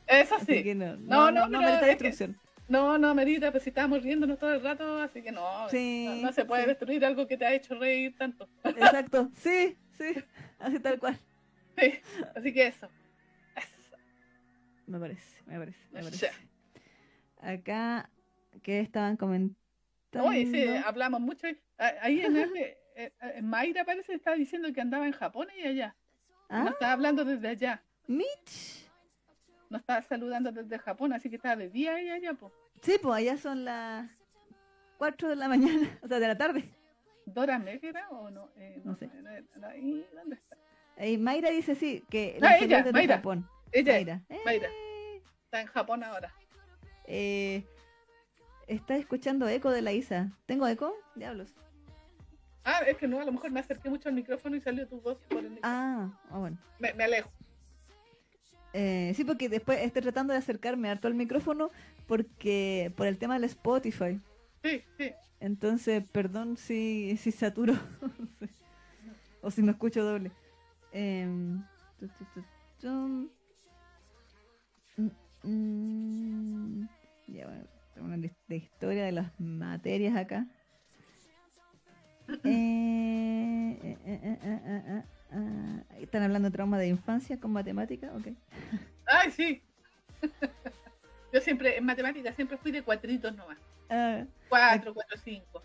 [0.07, 0.63] Eso Así sí.
[0.63, 2.37] que no, No, no, no, no, merita es que- destrucción.
[2.67, 5.67] No, no, Merita, pues si estábamos riéndonos todo el rato, así que no.
[5.69, 6.69] Sí, no, no se puede sí.
[6.69, 8.47] destruir algo que te ha hecho reír tanto.
[8.63, 10.13] Exacto, sí, sí,
[10.57, 11.19] así tal cual.
[11.77, 11.99] Sí,
[12.33, 12.87] así que eso.
[13.57, 13.97] Eso.
[14.87, 16.31] Me parece, me parece, me parece.
[17.41, 18.09] Acá,
[18.63, 19.57] ¿qué estaban comentando?
[20.27, 21.47] Oye, sí, hablamos mucho.
[21.77, 25.65] Ah, Ahí en, eh, eh, Mayra parece que estaba diciendo que andaba en Japón y
[25.65, 25.95] allá.
[26.49, 27.83] No Ah, estaba hablando desde allá.
[28.07, 28.89] Mitch.
[29.69, 32.51] No estaba saludando desde Japón, así que estaba de día y allá, pues.
[32.81, 34.09] Sí, pues allá son las
[34.97, 36.69] 4 de la mañana, o sea, de la tarde.
[37.25, 38.49] ¿Dora Megra o no?
[38.57, 39.07] Eh, No sé.
[39.07, 40.57] no, no, ahí, ¿Dónde está?
[41.05, 43.15] Y Mayra dice sí, que Ah, la ella, desde Mayra.
[43.15, 43.47] Japón.
[43.71, 44.21] Ella Mayra.
[44.45, 44.69] Mayra.
[44.69, 46.33] Eh, está en Japón ahora.
[47.13, 47.65] Eh,
[48.67, 50.31] está escuchando eco de la Isa.
[50.45, 50.95] ¿Tengo eco?
[51.15, 51.53] Diablos.
[52.63, 55.01] Ah, es que no, a lo mejor me acerqué mucho al micrófono y salió tu
[55.01, 55.61] voz por el micrófono.
[55.63, 56.57] Ah, ah, bueno.
[56.79, 57.29] Me, me alejo.
[58.71, 61.71] Eh, sí, porque después estoy tratando de acercarme harto al micrófono
[62.07, 64.21] porque por el tema del Spotify.
[64.63, 65.11] Sí, sí.
[65.41, 67.73] Entonces, perdón si, si saturo
[69.41, 70.31] o si me escucho doble.
[70.93, 72.43] Tu, tu, tu,
[72.79, 73.29] tum.
[74.95, 75.09] Mm,
[75.43, 77.00] mm.
[77.31, 77.63] Ya, bueno,
[77.97, 80.45] una de historia de las materias acá.
[82.45, 85.03] Eh, eh,
[85.33, 88.11] eh, ¿Están hablando de trauma de infancia con matemática?
[88.15, 88.27] Ok.
[89.05, 89.61] Ay, sí.
[91.33, 93.57] Yo siempre, en matemáticas, siempre fui de cuatritos nomás.
[93.89, 95.61] Ah, Cuatro, cuatro, cinco.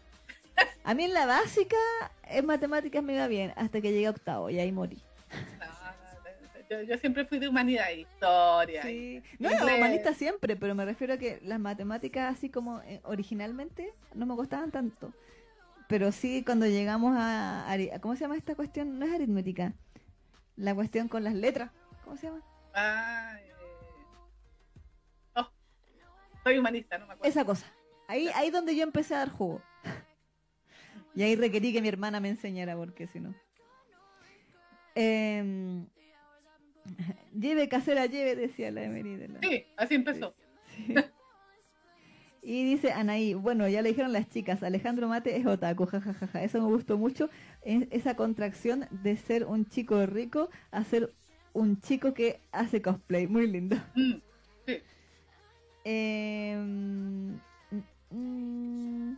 [0.84, 1.76] a mí en la básica,
[2.24, 5.00] en matemáticas me iba bien, hasta que llegué a octavo y ahí morí.
[6.68, 8.82] Yo, yo siempre fui de humanidad, historia.
[8.82, 9.22] Sí.
[9.38, 9.76] No, Inglés.
[9.76, 14.34] humanista siempre, pero me refiero a que las matemáticas así como eh, originalmente no me
[14.34, 15.12] costaban tanto.
[15.88, 18.98] Pero sí cuando llegamos a, ¿Cómo se llama esta cuestión?
[18.98, 19.74] No es aritmética.
[20.56, 21.70] La cuestión con las letras.
[22.04, 22.42] ¿Cómo se llama?
[22.74, 23.52] Ah, eh.
[25.36, 25.48] Oh,
[26.42, 27.30] soy humanista, no me acuerdo.
[27.30, 27.66] Esa cosa.
[28.08, 29.62] Ahí ahí donde yo empecé a dar jugo.
[31.14, 33.34] y ahí requerí que mi hermana me enseñara porque si no.
[34.94, 35.86] Em,
[37.38, 39.40] lleve casera, lleve, decía la Emery de la...
[39.40, 40.34] Sí, así empezó.
[40.76, 40.94] Sí.
[42.48, 46.44] Y dice Anaí, bueno, ya le dijeron las chicas, Alejandro Mate es otaku, jajajaja.
[46.44, 47.28] Eso me gustó mucho,
[47.62, 51.12] es- esa contracción de ser un chico rico a ser
[51.54, 53.26] un chico que hace cosplay.
[53.26, 53.74] Muy lindo.
[53.96, 54.12] Mm,
[54.64, 54.78] sí.
[55.82, 57.32] Em,
[57.72, 57.80] mm,
[58.12, 59.16] mm.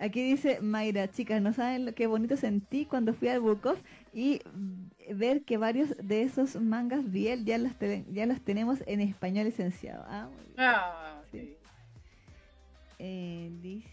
[0.00, 3.80] Aquí dice Mayra, chicas, no saben lo que bonito sentí cuando fui al Off
[4.12, 8.82] y mm, ver que varios de esos mangas bien ya los, te- ya los tenemos
[8.86, 10.04] en español licenciado.
[10.08, 10.54] Ah, muy bien.
[10.58, 11.38] Ah, Sí.
[11.40, 11.56] sí.
[13.00, 13.88] Eh, dice,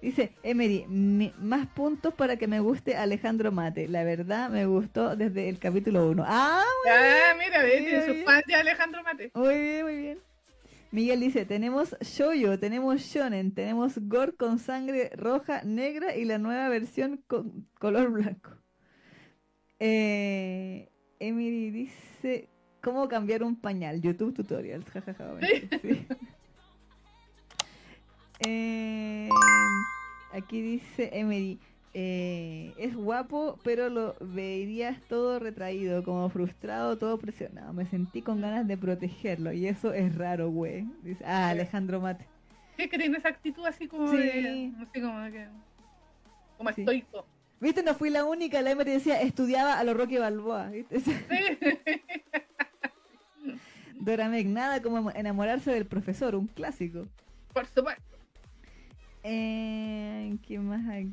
[0.00, 3.86] dice Emery, mi- más puntos para que me guste Alejandro Mate.
[3.88, 6.24] La verdad me gustó desde el capítulo 1.
[6.26, 9.30] Ah, Ah, mira, tiene sus fans de Alejandro Mate.
[9.34, 10.18] muy bien, muy bien.
[10.92, 16.68] Miguel dice, tenemos shoyo, tenemos shonen, tenemos gore con sangre roja, negra y la nueva
[16.68, 18.56] versión con color blanco.
[19.78, 20.90] Eh,
[21.20, 22.48] Emily dice,
[22.82, 24.00] ¿cómo cambiar un pañal?
[24.00, 25.32] YouTube tutorials, jajaja.
[25.32, 25.48] bueno,
[25.80, 26.06] sí.
[28.42, 29.28] Eh,
[30.32, 31.60] aquí dice Emily,
[31.92, 37.72] eh, es guapo, pero lo verías todo retraído, como frustrado, todo presionado.
[37.72, 40.86] Me sentí con ganas de protegerlo y eso es raro, güey.
[41.02, 42.26] Dice, ah, Alejandro Mate.
[42.76, 44.16] Sí, que tiene esa actitud así como Sí.
[44.16, 44.72] de.
[44.80, 45.46] Así como que.
[46.56, 46.80] Como Sí.
[46.82, 47.26] estoico.
[47.60, 50.68] Viste, no fui la única, la Emery decía, estudiaba a lo Rocky Balboa.
[50.70, 50.96] ¿viste?
[54.00, 57.06] Dora Meg, nada como enamorarse del profesor, un clásico.
[57.52, 58.02] Por supuesto.
[59.22, 61.12] Eh, ¿Qué más aquí?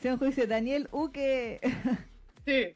[0.00, 1.60] Seonjo dice, Daniel Uke.
[2.46, 2.72] Sí.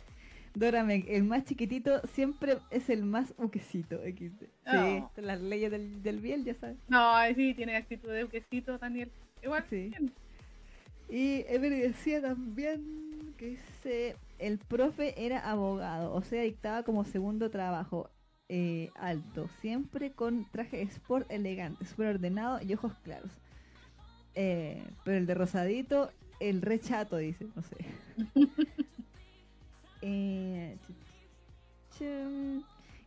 [0.54, 3.98] Dora Meg, el más chiquitito siempre es el más uquecito.
[4.04, 4.30] Sí,
[4.66, 5.10] Oh.
[5.16, 6.76] las leyes del, del biel, ya sabes.
[6.86, 9.10] No, sí, tiene actitud de quesito, Daniel.
[9.42, 9.64] Igual.
[9.68, 9.88] Sí.
[9.88, 10.12] bien.
[11.08, 17.50] Y Emery decía también que dice, el profe era abogado, o sea, dictaba como segundo
[17.50, 18.10] trabajo.
[18.50, 23.30] eh, alto, siempre con traje sport elegante, súper ordenado y ojos claros.
[24.34, 27.76] Eh, pero el de rosadito, el rechato, dice, no sé.
[30.06, 30.76] Eh,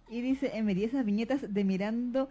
[0.09, 2.29] y dice Emery, esas viñetas de mirando.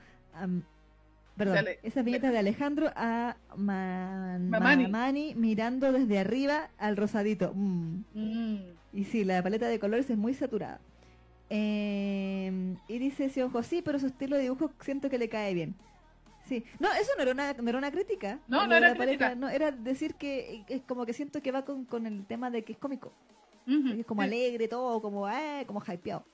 [1.37, 1.79] Perdón, Dale.
[1.83, 4.83] esas viñetas de Alejandro a Man- Mamani.
[4.85, 7.53] Mamani mirando desde arriba al rosadito.
[7.55, 8.05] Mm.
[8.15, 8.59] Mm.
[8.95, 10.81] Y sí, la paleta de colores es muy saturada.
[11.51, 15.53] Eh, y dice ese ojo, sí, pero su estilo de dibujo siento que le cae
[15.55, 15.75] bien.
[16.47, 18.39] Sí, no, eso no era una, no era una crítica.
[18.47, 19.35] No, no era pareja, crítica.
[19.35, 22.63] no, era decir que es como que siento que va con, con el tema de
[22.63, 23.13] que es cómico.
[23.67, 24.27] Ujú, Es como sí.
[24.29, 26.25] alegre todo, como, eh, como hypeado.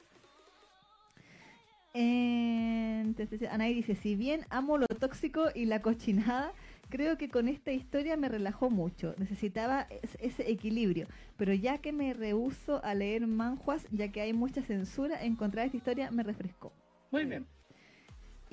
[1.95, 6.53] Entonces, Anaí dice, si bien amo lo tóxico y la cochinada,
[6.89, 9.15] creo que con esta historia me relajó mucho.
[9.19, 11.07] Necesitaba es- ese equilibrio.
[11.37, 15.77] Pero ya que me rehuso a leer manjuas, ya que hay mucha censura, encontrar esta
[15.77, 16.73] historia me refrescó.
[17.11, 17.47] Muy bien.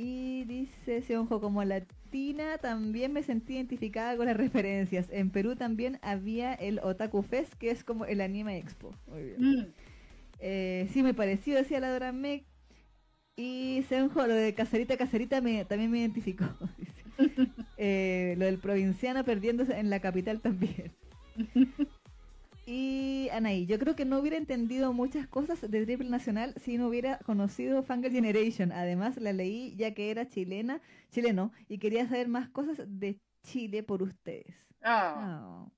[0.01, 5.09] Y dice Sionjo, como latina también me sentí identificada con las referencias.
[5.11, 8.95] En Perú también había el Otaku Fest, que es como el Anime Expo.
[9.07, 9.41] Muy bien.
[9.41, 9.73] Mm,
[10.39, 12.45] Eh, sí, me pareció, decía la Dora Meg.
[13.35, 16.45] Y Senjo, lo de caserita, caserita, me, también me identificó.
[16.77, 17.03] dice.
[17.77, 20.93] Eh, lo del provinciano perdiéndose en la capital también.
[22.71, 26.87] Y Anaí, yo creo que no hubiera entendido muchas cosas de Triple Nacional si no
[26.87, 28.71] hubiera conocido Fangirl Generation.
[28.71, 30.79] Además, la leí ya que era chilena,
[31.11, 34.55] chileno, y quería saber más cosas de Chile por ustedes.
[34.83, 35.71] Ah, Oh.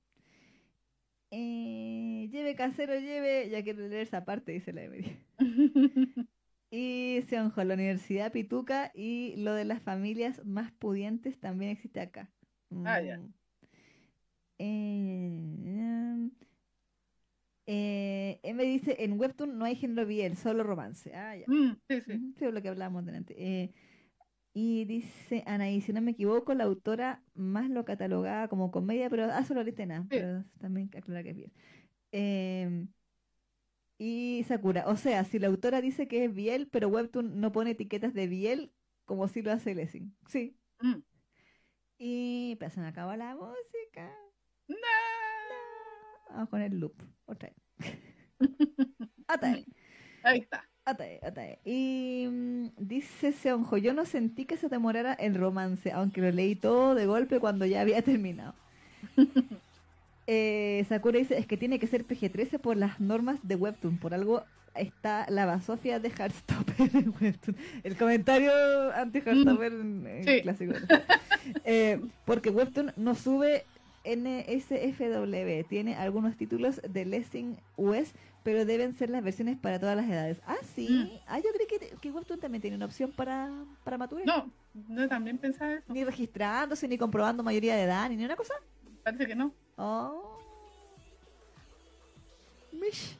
[1.32, 5.18] Eh, lleve casero, lleve, ya quiero leer esa parte, dice la Emery.
[6.74, 12.32] Y Seonjo, la Universidad Pituca y lo de las familias más pudientes también existe acá.
[12.86, 13.18] Ah, ya.
[13.18, 13.34] Mm.
[14.60, 15.91] Eh,
[17.74, 21.16] eh, eh, me dice, en Webtoon no hay género biel, solo romance.
[21.16, 21.46] Ah, ya.
[21.48, 22.34] Mm, sí, sí.
[22.38, 23.34] Sí, lo que hablábamos delante.
[23.38, 23.72] Eh,
[24.54, 29.24] y dice Anaí, si no me equivoco, la autora más lo catalogaba como comedia, pero
[29.32, 31.54] ah, solo ahorita nada, pero también aclara que es bien.
[32.12, 32.88] Eh,
[33.98, 37.72] y Sakura, o sea, si la autora dice que es biel, pero Webtoon no pone
[37.72, 38.74] etiquetas de biel,
[39.06, 40.14] como si lo hace Lessing.
[40.28, 40.58] Sí.
[40.82, 41.04] Mm.
[42.00, 44.12] Y me acabó la música.
[44.68, 45.21] No.
[46.32, 46.94] Vamos con el loop,
[47.26, 47.98] otra vez.
[49.42, 49.66] Vez.
[50.24, 50.66] Ahí está.
[50.84, 51.60] Atae, atae.
[51.64, 56.56] Y mm, dice Seonjo, yo no sentí que se demorara el romance, aunque lo leí
[56.56, 58.54] todo de golpe cuando ya había terminado.
[60.28, 64.14] Eh, Sakura dice, es que tiene que ser PG-13 por las normas de Webtoon, por
[64.14, 64.46] algo
[64.76, 67.58] está la basofia de Heartstopper en Webtoon.
[67.84, 68.52] El comentario
[68.94, 69.74] anti-Heartstopper
[70.24, 70.42] Sí.
[70.44, 70.74] clásico.
[71.66, 73.66] Eh, porque Webtoon no sube
[74.04, 78.14] NSFW, tiene algunos títulos de Lessing US,
[78.44, 80.42] pero deben ser las versiones para todas las edades.
[80.46, 80.88] Ah, sí.
[80.90, 81.20] Mm.
[81.28, 83.50] Ah, yo creí que, que Webtoon también tiene una opción para,
[83.84, 84.26] para maturar.
[84.26, 84.52] No,
[84.88, 85.94] no también pensaba eso.
[85.94, 88.54] Ni registrándose, ni comprobando mayoría de edad, ni una cosa.
[89.04, 89.54] Parece que no.
[89.78, 90.38] Oh.
[92.72, 93.18] Mish.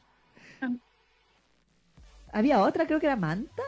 [0.60, 0.70] Ah.
[2.32, 3.62] Había otra, creo que era Manta,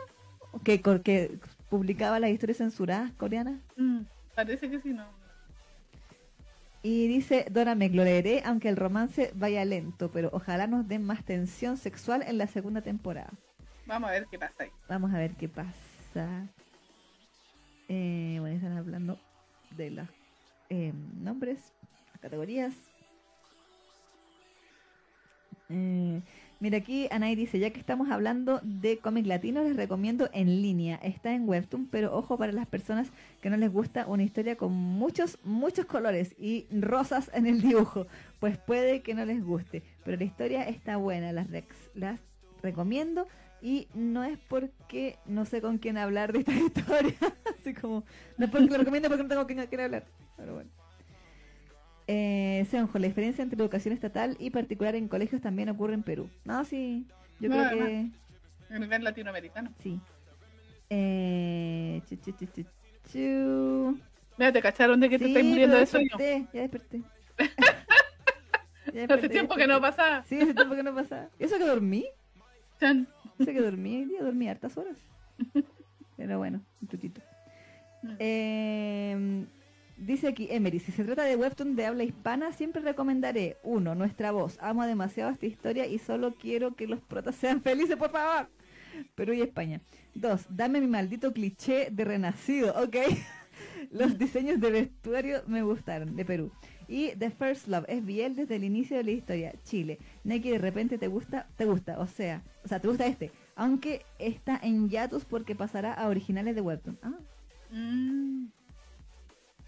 [0.64, 1.38] que, que
[1.68, 3.60] publicaba las historias censuradas coreanas.
[3.76, 4.00] Mm,
[4.34, 5.23] parece que sí, no.
[6.84, 11.02] Y dice, Dora, me lo leeré, aunque el romance vaya lento, pero ojalá nos den
[11.02, 13.32] más tensión sexual en la segunda temporada.
[13.86, 14.70] Vamos a ver qué pasa ahí.
[14.86, 16.46] Vamos a ver qué pasa.
[17.88, 19.18] Eh, bueno, están hablando
[19.70, 20.08] de los
[20.68, 20.92] eh,
[21.22, 21.72] nombres,
[22.20, 22.74] categorías.
[25.70, 26.20] Eh,
[26.64, 30.96] mira aquí, Anaí dice, ya que estamos hablando de cómic latino, les recomiendo en línea.
[31.02, 33.08] Está en Webtoon, pero ojo para las personas
[33.42, 38.06] que no les gusta una historia con muchos, muchos colores y rosas en el dibujo,
[38.40, 39.82] pues puede que no les guste.
[40.06, 41.48] Pero la historia está buena, las,
[41.94, 42.20] las
[42.62, 43.26] recomiendo.
[43.60, 47.18] Y no es porque no sé con quién hablar de esta historia.
[47.60, 48.04] Así como,
[48.38, 50.06] no es porque lo recomiendo porque no tengo con quién hablar.
[50.38, 50.83] Pero bueno.
[52.06, 56.28] Eh, Seonjo, la diferencia entre educación estatal y particular en colegios también ocurre en Perú.
[56.44, 57.06] No, sí.
[57.40, 57.88] Yo No, creo además.
[57.88, 59.70] que En nivel latinoamericano.
[59.82, 59.98] sí.
[60.90, 62.64] Eh, chu, chu, chu, chu,
[63.10, 63.98] chu.
[64.36, 66.08] Mira, te cacharon de que te estás muriendo de sueño.
[66.18, 67.02] desperté, ya desperté.
[68.92, 70.22] Ya Hace desperté, tiempo ya que no pasaba.
[70.24, 71.28] Sí, hace tiempo que no pasaba.
[71.38, 72.04] ¿Y eso que dormí?
[72.78, 73.08] Chan.
[73.38, 74.96] Sé que dormí hoy día, dormí hartas horas.
[76.16, 77.20] Pero bueno, un poquito.
[78.20, 79.46] Eh,
[79.96, 84.32] dice aquí Emery, si se trata de webtoon de habla hispana, siempre recomendaré, uno, nuestra
[84.32, 84.58] voz.
[84.60, 88.48] Amo demasiado esta historia y solo quiero que los protas sean felices, por favor.
[89.14, 89.80] Perú y España.
[90.14, 92.96] Dos, dame mi maldito cliché de renacido, ¿ok?
[93.90, 96.52] Los diseños de vestuario me gustaron, de Perú.
[96.86, 99.98] Y The First Love es Biel desde el inicio de la historia, Chile.
[100.24, 104.04] Neki de repente te gusta, te gusta, o sea, o sea, te gusta este, aunque
[104.18, 106.98] está en hiatus porque pasará a originales de Webtoon.
[107.02, 107.18] Ah,
[107.74, 108.46] Mm,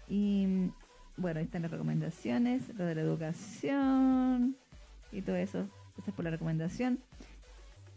[0.07, 0.71] y
[1.17, 4.55] bueno, ahí están las recomendaciones, lo de la educación
[5.11, 5.67] y todo eso.
[5.95, 6.99] Gracias por la recomendación.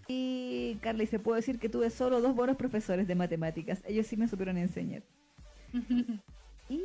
[0.09, 3.83] Y Carla dice, puedo decir que tuve solo dos buenos profesores de matemáticas.
[3.87, 5.03] Ellos sí me supieron enseñar.
[6.69, 6.79] Y...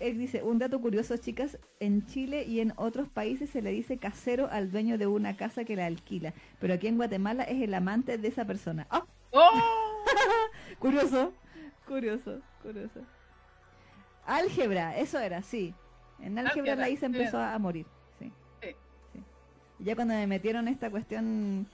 [0.00, 3.98] Él dice, un dato curioso, chicas, en Chile y en otros países se le dice
[3.98, 7.74] casero al dueño de una casa que la alquila, pero aquí en Guatemala es el
[7.74, 8.86] amante de esa persona.
[8.90, 9.04] ¡Ah!
[9.32, 9.50] ¡Oh!
[10.78, 11.32] Curioso,
[11.86, 13.00] curioso, curioso.
[14.26, 15.74] Álgebra, eso era, sí.
[16.20, 17.50] En álgebra, Álgebra, la Isa empezó bien.
[17.50, 17.86] a morir,
[18.18, 18.32] sí.
[18.62, 18.74] Sí.
[19.80, 21.66] ya cuando me metieron esta cuestión,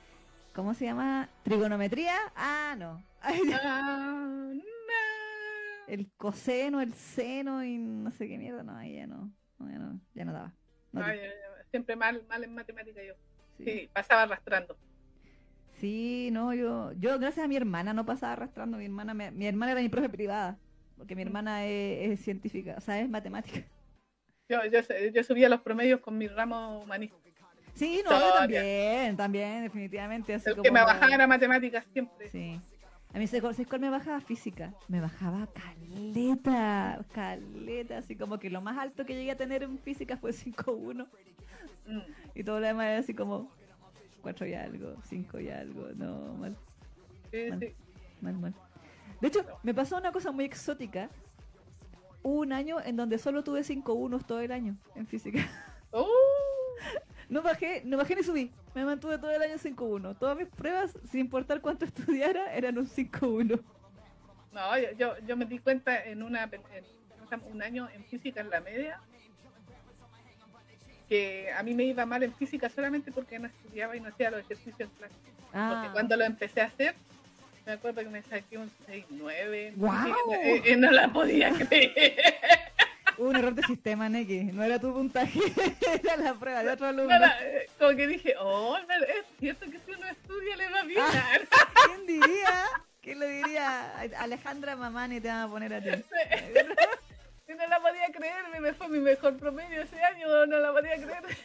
[0.55, 1.28] ¿cómo se llama?
[1.45, 2.15] ¿Trigonometría?
[2.35, 3.03] Ah, no.
[3.23, 3.32] Ah,
[4.53, 4.62] no.
[5.87, 9.78] el coseno, el seno y no sé qué mierda, no, ahí ya no, no, ya
[9.78, 10.53] no, ya no daba.
[10.93, 11.20] No, ay,
[11.70, 13.15] siempre mal, mal en matemática yo.
[13.59, 13.65] sí.
[13.65, 14.77] Sí, pasaba arrastrando.
[15.81, 19.73] Sí, no, yo, yo gracias a mi hermana no pasaba arrastrando, mi hermana, mi hermana
[19.73, 20.59] era mi profe privada,
[20.98, 23.62] porque mi hermana es, es científica, o sea, es matemática.
[24.48, 24.81] Yo, yo,
[25.15, 27.16] yo subía los promedios con mi ramo humanista.
[27.73, 30.35] Sí, no, yo también, también, definitivamente.
[30.35, 32.28] Así El como que me bajaba era matemáticas siempre.
[32.31, 32.61] Sí.
[33.15, 34.20] A mí, ¿sabes cuál- sabes cuál me bajaba?
[34.20, 34.74] Física.
[34.89, 39.78] Me bajaba caleta, caleta, así como que lo más alto que llegué a tener en
[39.78, 41.07] física fue 5.1
[41.86, 42.01] Mm.
[42.35, 43.51] y todo lo demás era así como
[44.23, 46.57] 4 y algo, 5 y algo, no, mal.
[47.31, 47.75] Sí, sí.
[48.21, 48.55] Mal, mal.
[49.21, 51.09] De hecho, me pasó una cosa muy exótica.
[52.23, 55.41] Hubo un año en donde solo tuve 5 unos todo el año en física.
[55.93, 56.05] Uh,
[57.29, 58.51] No bajé, no bajé ni subí.
[58.75, 60.19] Me mantuve todo el año 5-1.
[60.19, 63.61] Todas mis pruebas, sin importar cuánto estudiara, eran un 5-1.
[64.53, 68.51] no, yo, yo, yo me di cuenta en una en- un año en física en
[68.51, 69.01] la media
[71.11, 74.31] que a mí me iba mal en física solamente porque no estudiaba y no hacía
[74.31, 75.15] los ejercicios en clase.
[75.53, 75.73] Ah.
[75.74, 76.95] Porque cuando lo empecé a hacer,
[77.66, 79.73] me acuerdo que me saqué un 6-9.
[79.74, 80.09] ¡Guau!
[80.45, 82.15] Y, y- y no la podía creer.
[83.19, 84.45] Hubo un error de sistema, Neki.
[84.45, 85.39] No era tu puntaje,
[86.03, 87.12] era la prueba de otro alumno.
[87.43, 91.03] Eh, como que dije, oh, es cierto que si uno estudia le va bien.
[91.03, 91.39] Ah.
[91.87, 92.65] ¿Quién diría?
[93.03, 93.99] ¿Quién lo diría?
[94.19, 95.91] Alejandra Mamani te van a poner a ti.
[97.56, 101.22] No la podía creer, me fue mi mejor promedio ese año, no la podía creer.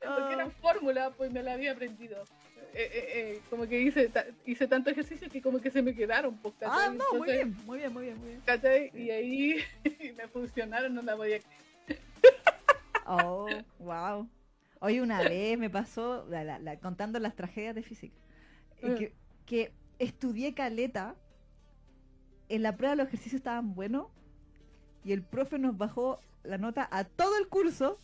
[0.00, 2.24] Porque eran fórmulas, pues me la había aprendido.
[2.72, 4.10] Eh, eh, eh, como que hice,
[4.44, 6.36] hice tanto ejercicio que como que se me quedaron.
[6.38, 8.40] Pues, Ah, no, muy bien, muy bien, muy bien, muy bien.
[8.44, 8.90] ¿cachai?
[8.94, 9.56] Y ahí
[10.16, 12.00] me funcionaron, no la podía creer.
[13.06, 14.28] Oh, wow.
[14.80, 18.16] Hoy una vez me pasó, la- la- la- contando las tragedias de física,
[18.80, 19.12] que,
[19.46, 21.14] que estudié caleta,
[22.48, 24.06] en la prueba los ejercicios estaban buenos,
[25.04, 27.98] y el profe nos bajó la nota a todo el curso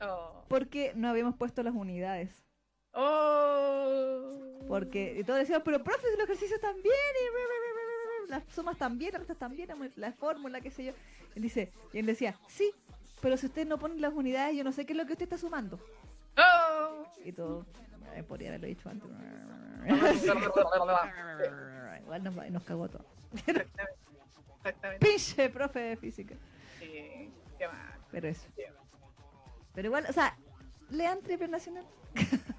[0.00, 0.44] Oh.
[0.48, 2.44] porque no habíamos puesto las unidades.
[2.92, 4.60] Oh.
[4.68, 6.94] Porque y todos decíamos, pero profe, los ejercicios están bien,
[8.26, 10.92] y las sumas bien, las restas bien, la fórmula, qué sé yo.
[11.34, 12.72] Él dice, y él decía, sí,
[13.20, 15.24] pero si ustedes no ponen las unidades, yo no sé qué es lo que usted
[15.24, 15.78] está sumando.
[16.36, 17.06] Oh.
[17.24, 17.64] Y todo,
[18.28, 19.08] podría haberlo dicho antes.
[22.02, 23.04] Igual nos, nos cagó todo.
[23.34, 23.94] Exactamente.
[24.58, 25.06] Exactamente.
[25.06, 26.34] Pinche profe de física.
[26.80, 27.98] Sí, qué mal.
[28.10, 28.46] Pero eso.
[29.74, 30.36] Pero igual, o sea,
[30.90, 31.84] lean Triple Nacional.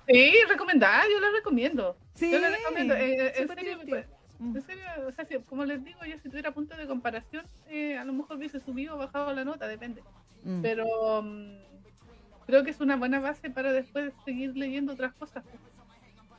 [0.07, 1.97] Sí, recomendada, yo la recomiendo.
[2.13, 2.93] Sí, yo la recomiendo.
[2.95, 4.17] eh, eh, en serio, divertido.
[4.39, 4.55] Mm.
[4.55, 7.97] En serio, o sea, si- como les digo, yo si tuviera punto de comparación, eh,
[7.97, 10.03] a lo mejor hubiese subido o bajado la nota, depende.
[10.43, 10.61] Mm.
[10.61, 11.57] Pero mm,
[12.45, 15.43] creo que es una buena base para después seguir leyendo otras cosas.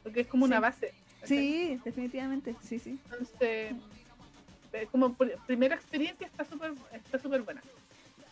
[0.04, 0.52] Porque es como Sí.
[0.52, 0.94] una base.
[1.20, 1.28] ¿cachai?
[1.38, 3.00] Sí, definitivamente, sí, sí.
[3.10, 3.74] Entonces,
[4.90, 7.62] como pr- primera experiencia está súper está súper buena.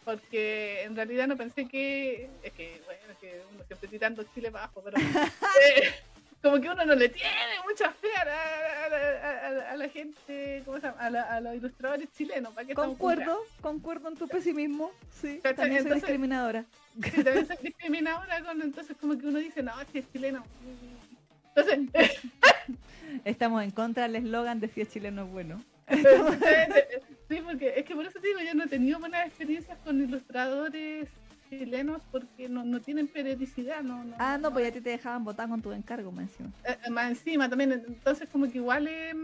[0.04, 2.30] Porque en realidad no pensé que.
[2.42, 4.96] Es que, bueno, es que uno siempre tirando Chile para abajo, pero.
[5.66, 5.92] eh,
[6.42, 7.30] como que uno no le tiene
[7.68, 11.00] mucha fe a la, a la- a- a la gente, ¿cómo se llama?
[11.00, 12.52] A, la- a los ilustradores chilenos.
[12.54, 14.92] ¿para qué estamos con Concuerdo, concuerdo en tu pesimismo.
[15.20, 15.56] Sí, ¿Cachai?
[15.56, 16.64] también soy Entonces- discriminadora.
[17.02, 18.62] Sí, también se discrimina ahora con.
[18.62, 20.44] Entonces, como que uno dice, no, si es chileno.
[21.56, 21.80] Entonces,
[23.24, 25.62] Estamos en contra del eslogan de si es chileno es bueno.
[27.28, 30.00] sí, porque es que por eso te digo, yo no he tenido buenas experiencias con
[30.02, 31.08] ilustradores
[31.48, 35.48] chilenos porque no, no tienen periodicidad, no, no, Ah, no, pues ya te dejaban votar
[35.48, 36.50] con tu encargo, más encima.
[36.64, 39.14] Eh, eh, más encima también, entonces como que igual eh,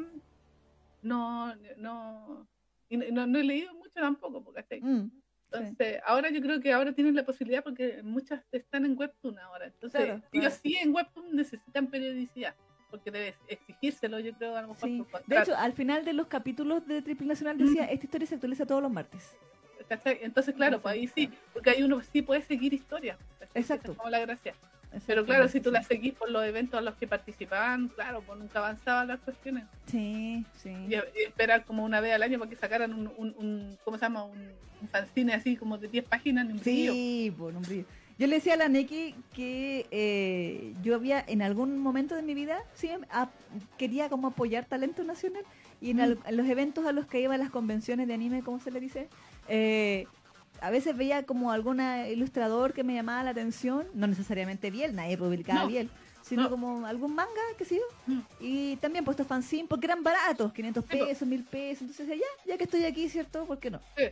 [1.03, 2.47] no, no,
[2.89, 4.81] y no, no- no he leído mucho tampoco, porque.
[4.81, 5.17] Mm, sí.
[5.51, 9.67] entonces ahora yo creo que ahora tienen la posibilidad porque muchas están en Webtoon ahora,
[9.67, 10.57] entonces Claro, ellos claro.
[10.63, 12.55] sí en Webtoon necesitan periodicidad,
[12.93, 15.03] porque debes exigírselo yo creo a lo mejor Sí.
[15.11, 18.35] por De hecho, al final de los capítulos de Triple Nacional decía, esta historia se
[18.37, 19.35] actualiza todos los martes.
[19.89, 20.19] ¿cachai?
[20.23, 23.17] Entonces, claro, pues ahí sí, porque ahí uno sí puede seguir historia.
[23.41, 23.61] ¿cachai?
[23.63, 23.95] Exacto.
[23.97, 24.55] Como la gracia.
[25.07, 28.39] Pero claro, si tú la seguís por los eventos a los que participaban, claro, pues
[28.39, 29.65] nunca avanzaban las cuestiones.
[29.87, 30.69] Sí, sí.
[30.69, 33.97] Y, y esperar como una vez al año para que sacaran un, un, un- ¿cómo
[33.97, 34.25] se llama?
[34.25, 34.39] Un,
[34.83, 36.93] un fanzine así como de 10 páginas ni un brillo.
[36.93, 37.87] Sí, por un brillo.
[38.23, 42.35] Yo le decía a la Neki que eh, yo había en algún momento de mi
[42.35, 43.29] vida sí a-
[43.79, 45.43] quería como apoyar talento nacional
[45.81, 48.61] y en, al- en los eventos a los que iba las convenciones de anime, ¿cómo
[48.61, 49.09] se le dice?
[49.49, 50.07] Eh,
[50.61, 55.19] a veces veía como algún ilustrador que me llamaba la atención, no necesariamente Biel, nadie
[55.19, 55.67] publicaba No.
[55.67, 55.91] Biel,
[56.23, 56.51] sino No.
[56.51, 57.83] como algún manga, qué sé yo.
[58.07, 58.21] Mm.
[58.39, 61.07] Y también puestos fanzine porque eran baratos, 500 Sí, po.
[61.07, 61.81] pesos, 1000 pesos.
[61.91, 63.47] Entonces ya, ya que estoy aquí, ¿cierto?
[63.47, 63.81] ¿Por qué no?
[63.97, 64.05] Sí.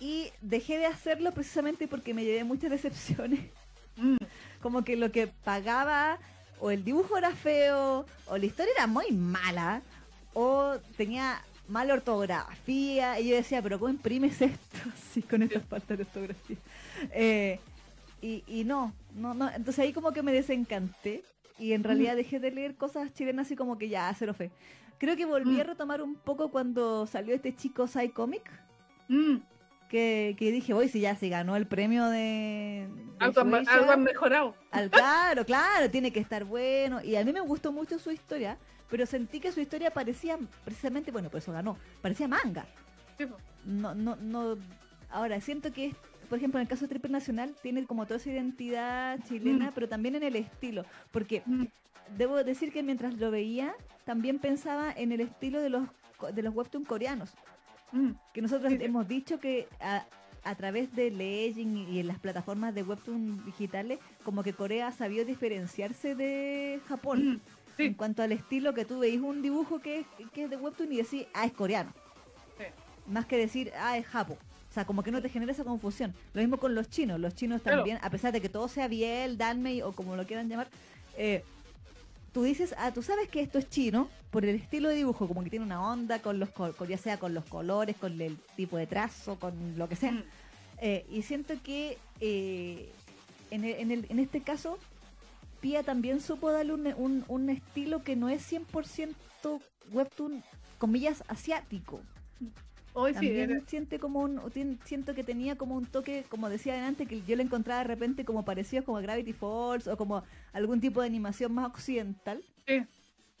[0.00, 3.40] Y dejé de hacerlo precisamente porque me llevé muchas decepciones.
[3.96, 4.16] Mm,
[4.62, 6.18] Como que lo que pagaba,
[6.60, 9.82] o el dibujo era feo, o la historia era muy mala,
[10.34, 13.18] o tenía mala ortografía.
[13.20, 14.78] Y yo decía, pero ¿cómo imprimes esto?
[15.12, 16.56] Sí, con estas faltas de ortografía.
[17.12, 17.58] Eh,
[18.22, 19.48] y, y no, no, no.
[19.48, 21.24] Entonces ahí como que me desencanté.
[21.58, 24.50] Y en realidad dejé de leer cosas chilenas así como que ya, cero fe.
[24.98, 25.66] Creo que volví a Mm.
[25.68, 28.48] retomar un poco cuando salió este chico Psycomic.
[29.08, 29.36] mm.
[29.88, 32.18] Que, que dije, hoy si ya se ganó el premio de...
[32.18, 32.88] de
[33.20, 33.72] Algo, Shueisha".
[33.72, 34.54] algo han mejorado.
[34.70, 37.02] Al, claro, claro, tiene que estar bueno.
[37.02, 38.58] Y a mí me gustó mucho su historia,
[38.90, 42.66] pero sentí que su historia parecía precisamente, bueno, por eso ganó, parecía manga.
[43.16, 43.26] Sí.
[43.64, 44.58] No, no, no.
[45.10, 45.94] Ahora, siento que,
[46.28, 49.72] por ejemplo, en el caso de Triple Nacional, tiene como toda esa identidad chilena, Mm.
[49.74, 50.84] pero también en el estilo.
[51.10, 51.64] Porque Mm,
[52.18, 53.74] debo decir que mientras lo veía,
[54.04, 55.88] también pensaba en el estilo de los,
[56.34, 57.32] de los webtoon coreanos.
[57.92, 58.10] Mm.
[58.34, 60.04] Que nosotros Sí, hemos dicho que a,
[60.44, 65.24] a través de Legend y en las plataformas de webtoon digitales, como que Corea sabió
[65.24, 67.34] diferenciarse de Japón.
[67.34, 67.40] Mm,
[67.76, 67.82] sí.
[67.86, 70.92] En cuanto al estilo que tú veis un dibujo que, es- que es de webtoon
[70.92, 71.92] y decís, ah, es coreano.
[72.58, 72.64] Sí.
[73.06, 74.34] Más que decir, ah, es japo.
[74.70, 76.14] O sea, como que no te genera esa confusión.
[76.34, 77.18] Lo mismo con los chinos.
[77.18, 77.78] Los chinos Claro.
[77.78, 80.68] también, a pesar de que todo sea Biel, Danmei o como lo quieran llamar,
[81.16, 81.42] eh,
[82.38, 85.42] tú dices, ah, tú sabes que esto es chino por el estilo de dibujo, como
[85.42, 88.76] que tiene una onda, con los con- ya sea con los colores, con el tipo
[88.76, 90.12] de trazo, con lo que sea.
[90.12, 90.22] Mm,
[90.80, 92.92] Eh, y siento que eh,
[93.50, 94.78] en, el- en, el- en este caso,
[95.60, 99.60] Pia también supo darle un, un- un estilo que no es 100%
[99.90, 100.44] webtoon,
[100.78, 102.00] comillas, asiático.
[103.00, 106.48] Hoy sí, También era- siente como un, tien- siento que tenía como un toque, como
[106.48, 109.96] decía antes, que yo le encontraba de repente como parecido como a Gravity Falls o
[109.96, 112.42] como algún tipo de animación más occidental.
[112.66, 112.80] sí.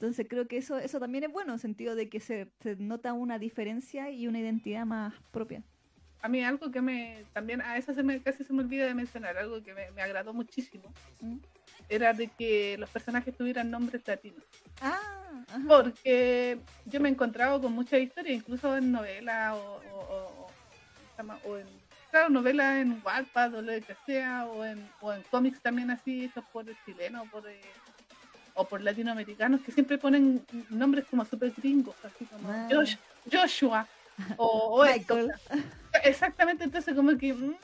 [0.00, 2.76] Entonces creo que eso eso también es bueno, en el sentido de que se, se
[2.76, 5.64] nota una diferencia y una identidad más propia.
[6.22, 8.94] A mí algo que me también a eso se me casi se me olvida de
[8.94, 11.36] mencionar, algo que me, me agradó muchísimo, ¿Mm?
[11.88, 14.42] era de que los personajes tuvieran nombres latinos.
[14.80, 14.98] Ah,
[15.48, 15.60] ajá.
[15.68, 19.80] Porque yo me he encontrado con muchas historias, incluso en novelas o,
[21.58, 21.66] en
[22.10, 26.24] claro, novelas en Wattpad o lo que sea, o en, o en cómics también así,
[26.24, 27.60] hechos por el chileno por, eh,
[28.54, 32.68] o por latinoamericanos, que siempre ponen nombres como super gringos, así como Ah.
[32.70, 32.98] Josh-
[33.30, 33.86] Joshua
[34.36, 35.32] o, Michael.
[36.08, 37.54] Exactamente, entonces como que mm,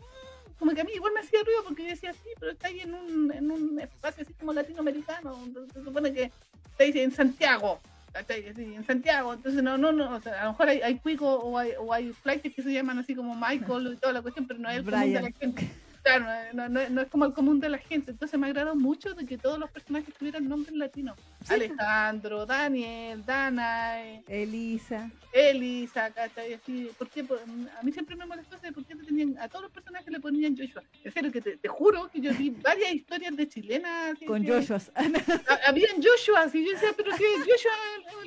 [0.59, 2.81] como que a mí igual me hacía ruido porque yo decía, sí, pero está ahí
[2.81, 5.37] en un, en un espacio así como latinoamericano,
[5.73, 6.31] se supone que
[6.71, 7.81] está ahí en Santiago,
[8.29, 11.59] en Santiago, entonces no, no, no, o sea, a lo mejor hay, hay cuico o
[11.59, 14.61] hay, o hay flights que se llaman así como Michael y toda la cuestión, pero
[14.61, 15.71] no es el común de la gente.
[16.05, 19.15] Claro, no, no, no es como el común de la gente, entonces me agradó mucho
[19.15, 21.17] de que todos los personajes tuvieran nombres latinos.
[21.47, 21.55] Sí.
[21.55, 23.99] Alejandro, Daniel, Dana,
[24.29, 25.11] Elisa.
[25.33, 26.53] Elisa, ¿cachai?
[26.55, 27.25] Así, ¿por qué?
[27.25, 30.13] Por- a mí siempre me molestó ese por qué le tenían, a todos los personajes
[30.13, 30.83] le ponían Joshua.
[31.13, 34.19] Serio, que te, te juro que yo vi varias historias de chilenas.
[34.27, 34.79] Con que- Joshua.
[34.95, 35.05] ha-
[35.69, 37.73] Habían Joshua, y yo decía, pero si Joshua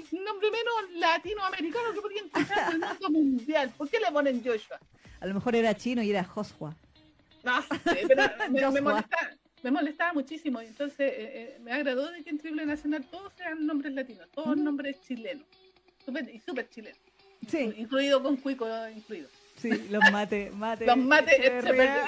[0.01, 3.71] es el nombre menos latinoamericano que podía encontrar en el mundo mundial.
[3.77, 4.79] ¿Por qué le ponen Joshua?
[5.19, 6.75] A lo mejor era chino y era Joshua.
[7.47, 7.69] No sé,
[8.07, 8.23] pero
[8.71, 9.29] me, molestaba,
[9.63, 10.61] me molestaba muchísimo.
[10.61, 14.27] y Entonces, eh, eh, me agradó de que en Triple Nacional todos sean nombres latinos,
[14.33, 14.63] todos Mm.
[14.63, 15.45] nombres chilenos.
[16.33, 16.99] Y súper chilenos.
[17.49, 19.27] Sí, Incluido con Cuico incluido.
[19.57, 20.85] sí, los mate, mate.
[20.85, 22.05] Los mates Echeverría.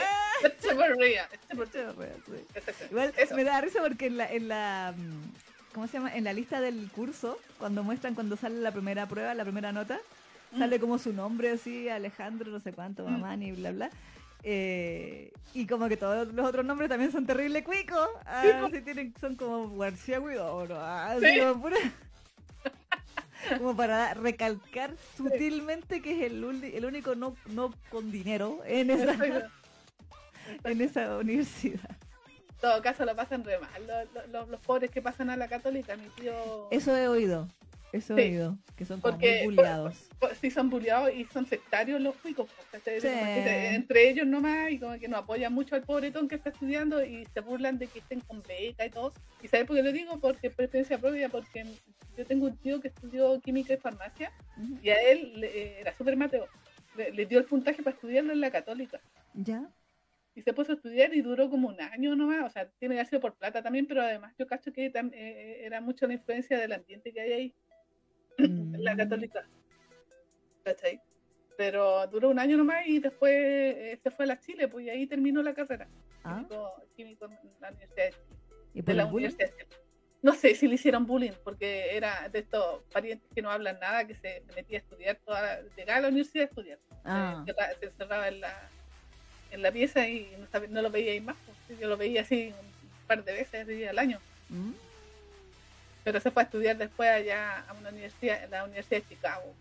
[2.90, 3.36] Igual Eso.
[3.36, 6.16] me da risa porque en la, en la mm, ¿cómo se llama?
[6.16, 10.00] En la lista del curso, cuando muestran cuando sale la primera prueba, la primera nota,
[10.52, 10.58] Mm.
[10.60, 13.12] sale como su nombre así, Alejandro, no sé cuánto, Mm.
[13.12, 13.90] Mamani, bla bla.
[14.44, 18.08] Eh, y como que todos los otros nombres también son terrible cuicos.
[18.26, 20.78] Ah, Sí, tienen, son como García Huidobro.
[20.80, 21.78] ah, así como, pura-
[23.58, 26.44] como para recalcar sutilmente que es el,
[26.74, 29.18] el único no, no con dinero en esa,
[30.64, 31.90] en esa universidad.
[31.90, 34.08] En todo caso lo pasan re mal.
[34.32, 36.68] Los- los pobres que pasan a la católica, mi tío.
[36.72, 37.48] Eso he oído.
[37.92, 38.22] Eso Sí.
[38.22, 38.58] oído.
[38.76, 40.10] Que son como Porque- muy bulleados.
[40.40, 42.16] sí son bulleados y son sectarios los
[43.02, 47.04] se- entre ellos nomás y como que no apoyan mucho al pobretón que está estudiando
[47.04, 49.14] y se burlan de que estén con beca y todo.
[49.42, 50.20] ¿Y sabes por qué lo digo?
[50.20, 51.66] Porque es experiencia propia, porque
[52.18, 54.32] yo tengo un tío que estudió química y farmacia
[54.84, 56.48] y a él le- era súper mateo.
[56.96, 59.00] Le, le dio el puntaje para estudiarlo en la católica.
[59.34, 59.70] ¿Ya?
[60.36, 63.00] y se puso a estudiar y duró como un año nomás, o sea, tiene que
[63.00, 66.14] haber sido por plata también, pero además yo cacho que tam- eh, era mucho la
[66.14, 67.54] influencia del ambiente que hay ahí
[68.80, 68.98] la Mm.
[68.98, 69.48] católica.
[70.64, 71.00] ¿Cachai?
[71.58, 74.90] Pero duró un año nomás y después eh, se fue a la Chile, pues y
[74.90, 75.88] ahí terminó la carrera.
[76.24, 78.24] Ah, Químico, químico en la Universidad de, Chile,
[78.74, 79.06] ¿Y de la?
[79.06, 79.68] Universidad de Chile.
[80.22, 84.06] no sé si le hicieron bullying, porque era de estos parientes que no hablan nada,
[84.06, 86.80] que se metía a estudiar, toda, llegaba a la universidad a estudiar.
[87.04, 87.44] Ah.
[87.46, 88.70] Se, se encerraba en la,
[89.52, 91.36] en la pieza y no, no lo veía ahí más.
[91.68, 91.80] pues.
[91.80, 94.20] Yo lo veía así un par de veces al año.
[94.50, 94.72] Mm.
[96.04, 99.54] Pero se fue a estudiar después allá a una universidad, en la Universidad de Chicago.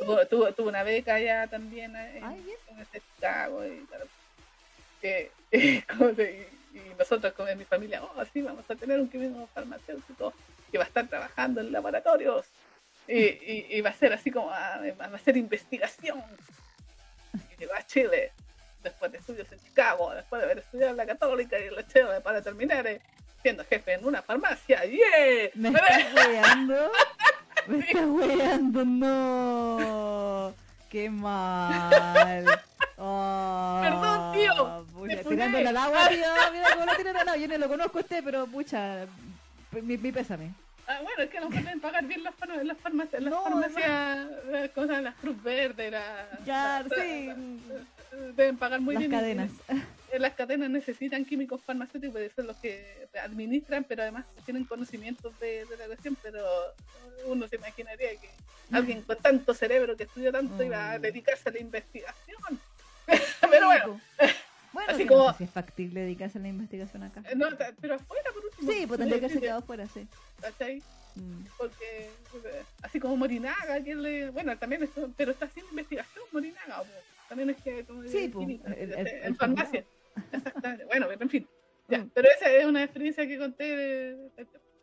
[0.00, 3.64] Tuvo, tuvo, tuvo una beca allá también eh, en Ay, Universidad de Chicago.
[3.66, 4.04] Y, claro,
[5.00, 5.30] que-
[6.16, 9.48] se- y, y nosotros como en mi familia, oh sí, vamos a tener un químico
[9.54, 10.34] farmacéutico
[10.70, 12.44] que va a estar trabajando en laboratorios.
[13.08, 16.22] Y, va a ser así como, ah, va a hacer investigación.
[17.54, 18.32] Y llegó a Chile,
[18.82, 21.86] después de estudios en Chicago, después de haber estudiado en la Católica y en la
[21.86, 23.00] Chile, para terminar eh,
[23.42, 24.84] siendo jefe en una farmacia.
[24.84, 25.50] ¡Yeah!
[25.54, 26.90] ¿Me estás weando?
[27.66, 28.84] ¿Me estás weando?
[28.84, 30.54] No.
[30.90, 32.44] Qué mal.
[32.96, 34.86] Oh, Perdón, tío.
[35.22, 36.18] pucha, al agua, tío.
[36.52, 37.36] Mira cómo lo tiran al agua.
[37.36, 39.06] Yo no lo conozco a usted, pero pucha.
[39.82, 40.52] Mi, mi pésame.
[40.88, 42.32] Ah, bueno, es que no pueden pagar bien las,
[42.64, 47.26] las farmacias, las No, farmacias, las cosas, las Cruz Verde, la, Ya, la- sí.
[47.26, 49.10] la- deben pagar muy Las bien.
[49.10, 49.50] cadenas.
[49.68, 49.82] Eh,
[50.18, 55.64] Las cadenas necesitan químicos farmacéuticos, porque son los que administran, pero además tienen conocimientos de,
[55.66, 56.44] de la cuestión, pero
[57.26, 58.28] uno se imaginaría que
[58.72, 61.02] alguien con tanto cerebro que estudió tanto iba a Mm.
[61.02, 62.60] dedicarse a la investigación.
[63.50, 64.00] pero bueno,
[64.72, 67.22] Bueno, así que como- no sé si es factible dedicarse a la investigación acá.
[67.30, 67.46] eh, no,
[67.80, 68.72] pero afuera por último.
[68.72, 70.06] Sí, pues tendría que haberse quedado fuera, sí.
[70.40, 70.82] ¿cachai?
[71.14, 71.46] Mm.
[71.56, 72.10] porque
[72.44, 76.82] eh, así como Morinaga, que le, bueno, también esto, pero está haciendo investigación Morinaga,
[77.26, 79.82] también es que como Sí, el- el- el en farmacia.
[80.32, 80.84] Exactamente.
[80.90, 81.46] Bueno, pero en fin.
[81.88, 84.16] Ya, pero esa es una experiencia que conté de-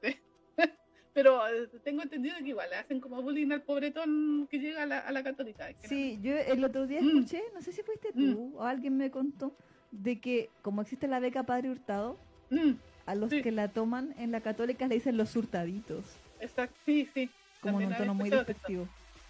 [1.14, 4.86] pero eh, tengo entendido que igual le hacen como bullying al pobretón que llega a
[4.86, 5.68] la, a la católica.
[5.84, 7.08] Sí, yo el otro día Mm.
[7.10, 9.56] escuché, no sé si fuiste tú o alguien me contó,
[9.92, 12.18] de que como existe la beca Padre Hurtado,
[12.50, 12.74] Mm,
[13.08, 13.42] a los Sí.
[13.42, 16.06] que la toman en la católica le dicen los hurtaditos,
[16.40, 17.30] exacto, sí, sí.
[17.62, 18.88] como en un tono muy despectivo.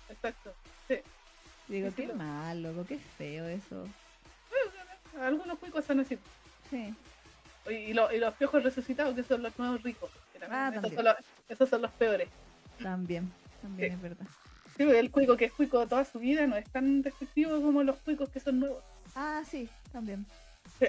[0.10, 0.54] Exacto.
[0.88, 0.96] Sí.
[1.70, 3.88] Digo, Sí, sí, qué lo- mal, loco, qué feo eso.
[5.22, 6.18] Algunos cuicos son así.
[6.70, 6.94] Sí.
[7.70, 10.10] Y, lo- y los piojos resucitados, que son los nuevos ricos.
[10.50, 11.16] Ah, esos, son los,
[11.48, 12.28] esos son los peores.
[12.82, 13.32] También,
[13.62, 13.96] también Sí.
[13.96, 14.26] es verdad.
[14.76, 17.96] Sí, el cuico que es cuico toda su vida no es tan despectivo como los
[17.98, 18.84] cuicos que son nuevos.
[19.16, 20.26] Ah, sí, también.
[20.80, 20.88] Sí.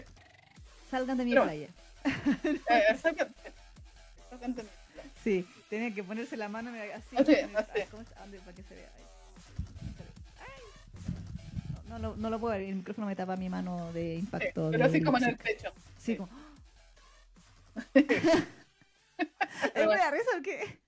[0.90, 1.68] Salgan de mi Pero- playa.
[2.44, 3.52] Eh, exactamente.
[4.24, 4.64] Exactamente.
[5.22, 7.16] Sí, tenía que ponerse la mano así.
[7.16, 7.34] Así.
[7.55, 8.90] ah, ¿cómo se- dónde- para que se vea?
[11.94, 14.68] No, lo- no lo puedo ver, el micrófono me tapa mi mano de Sí, impacto.
[14.72, 15.70] pero así como en el pecho.
[15.96, 16.28] Sí, como.
[19.74, 20.78] Risa porque.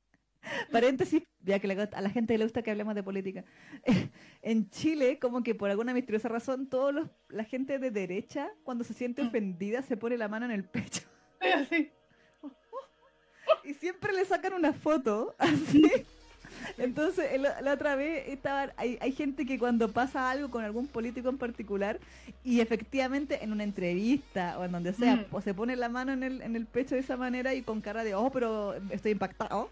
[0.73, 3.45] Paréntesis, ya que le- a la gente le gusta que hablemos de política.
[4.43, 8.85] En Chile, como que por alguna misteriosa razón, todos los, la gente de derecha, cuando
[8.85, 9.29] se siente Mm.
[9.29, 11.03] ofendida, se pone la mano en el pecho.
[11.41, 11.91] Sí, así.
[13.65, 15.83] Y siempre le sacan una foto así.
[16.79, 21.29] Entonces, la otra vez estaba, hay, hay gente que cuando pasa algo con algún político
[21.29, 21.99] en particular
[22.45, 25.25] y efectivamente en una entrevista o en donde sea, Mm.
[25.31, 27.81] o se pone la mano en el, en el pecho de esa manera y con
[27.81, 29.71] cara de, oh, pero estoy impactado,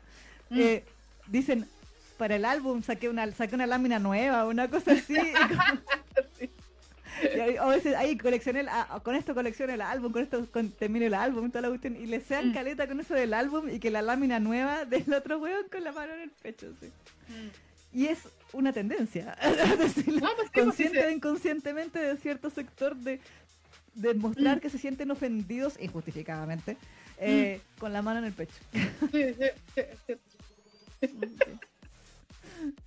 [0.51, 0.59] Mm.
[0.61, 0.85] eh,
[1.29, 1.67] dicen,
[2.19, 5.17] para el álbum saqué una, saqué una lámina nueva, una cosa así.
[7.23, 10.71] y a veces ahí coleccioné el- ah, con esto colecciono el álbum, con esto con-
[10.71, 12.55] termino el álbum, toda la cuestión, y le sean Mm.
[12.55, 15.93] caleta con eso del álbum y que la lámina nueva del otro weón con la
[15.93, 16.87] mano en el pecho, sí.
[17.29, 17.97] Mm.
[17.99, 18.19] Y es
[18.53, 19.37] una tendencia,
[19.79, 21.07] decirlo No, pues pues consciente sí.
[21.07, 23.21] o inconscientemente de cierto sector de,
[23.95, 24.59] de Mm.
[24.61, 26.77] que se sienten ofendidos injustificadamente
[27.19, 28.55] eh, con la mano en el pecho.
[28.73, 30.15] Sí, sí, sí, sí.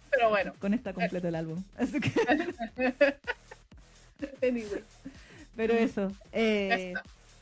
[0.09, 1.63] Pero bueno, Con esta completo el álbum.
[1.77, 2.09] Así que,
[4.41, 4.83] anyway,
[5.55, 7.01] pero eso, eh, Eso.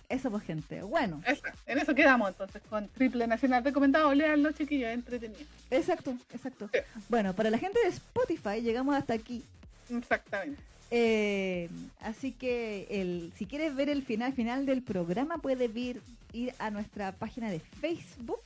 [0.09, 0.81] eso pues gente.
[0.81, 4.13] Bueno, eso, en eso quedamos entonces con Triple Nacional recomendado.
[4.13, 5.41] Leanlo, chiquillos, entretenido.
[5.69, 6.69] exacto, exacto.
[6.73, 6.79] Sí.
[7.09, 9.43] Bueno, para la gente de Spotify llegamos hasta aquí.
[9.89, 10.61] Exactamente.
[10.91, 11.69] Eh,
[11.99, 16.69] así que el, si quieres ver el final final del programa, puedes ir, ir a
[16.69, 18.41] nuestra página de Facebook,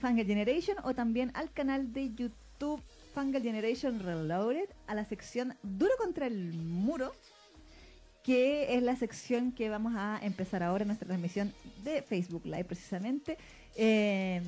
[0.00, 2.82] Fangirl Generation, o también al canal de YouTube
[3.14, 7.14] Fangirl Generation Reloaded, a la sección Duro contra el Muro,
[8.24, 11.52] que es la sección que vamos a empezar ahora en nuestra transmisión
[11.84, 13.36] de Facebook Live precisamente.
[13.76, 14.42] Eh,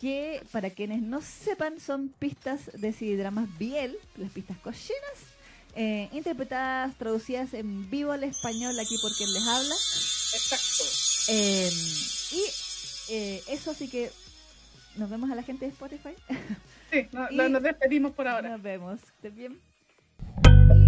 [0.00, 5.18] que para quienes no sepan son pistas de CD-dramas Biel, las pistas cochinas,
[5.76, 9.74] eh, interpretadas, traducidas en vivo al español aquí por quien les habla.
[9.74, 10.84] Exacto.
[11.28, 11.70] Eh,
[12.32, 12.42] y
[13.12, 14.10] eh, eso así que
[14.96, 16.14] nos vemos a la gente de Spotify.
[16.90, 18.50] Sí, no- nos despedimos por ahora.
[18.50, 19.00] Nos vemos.
[19.02, 20.83] ¿Estén bien?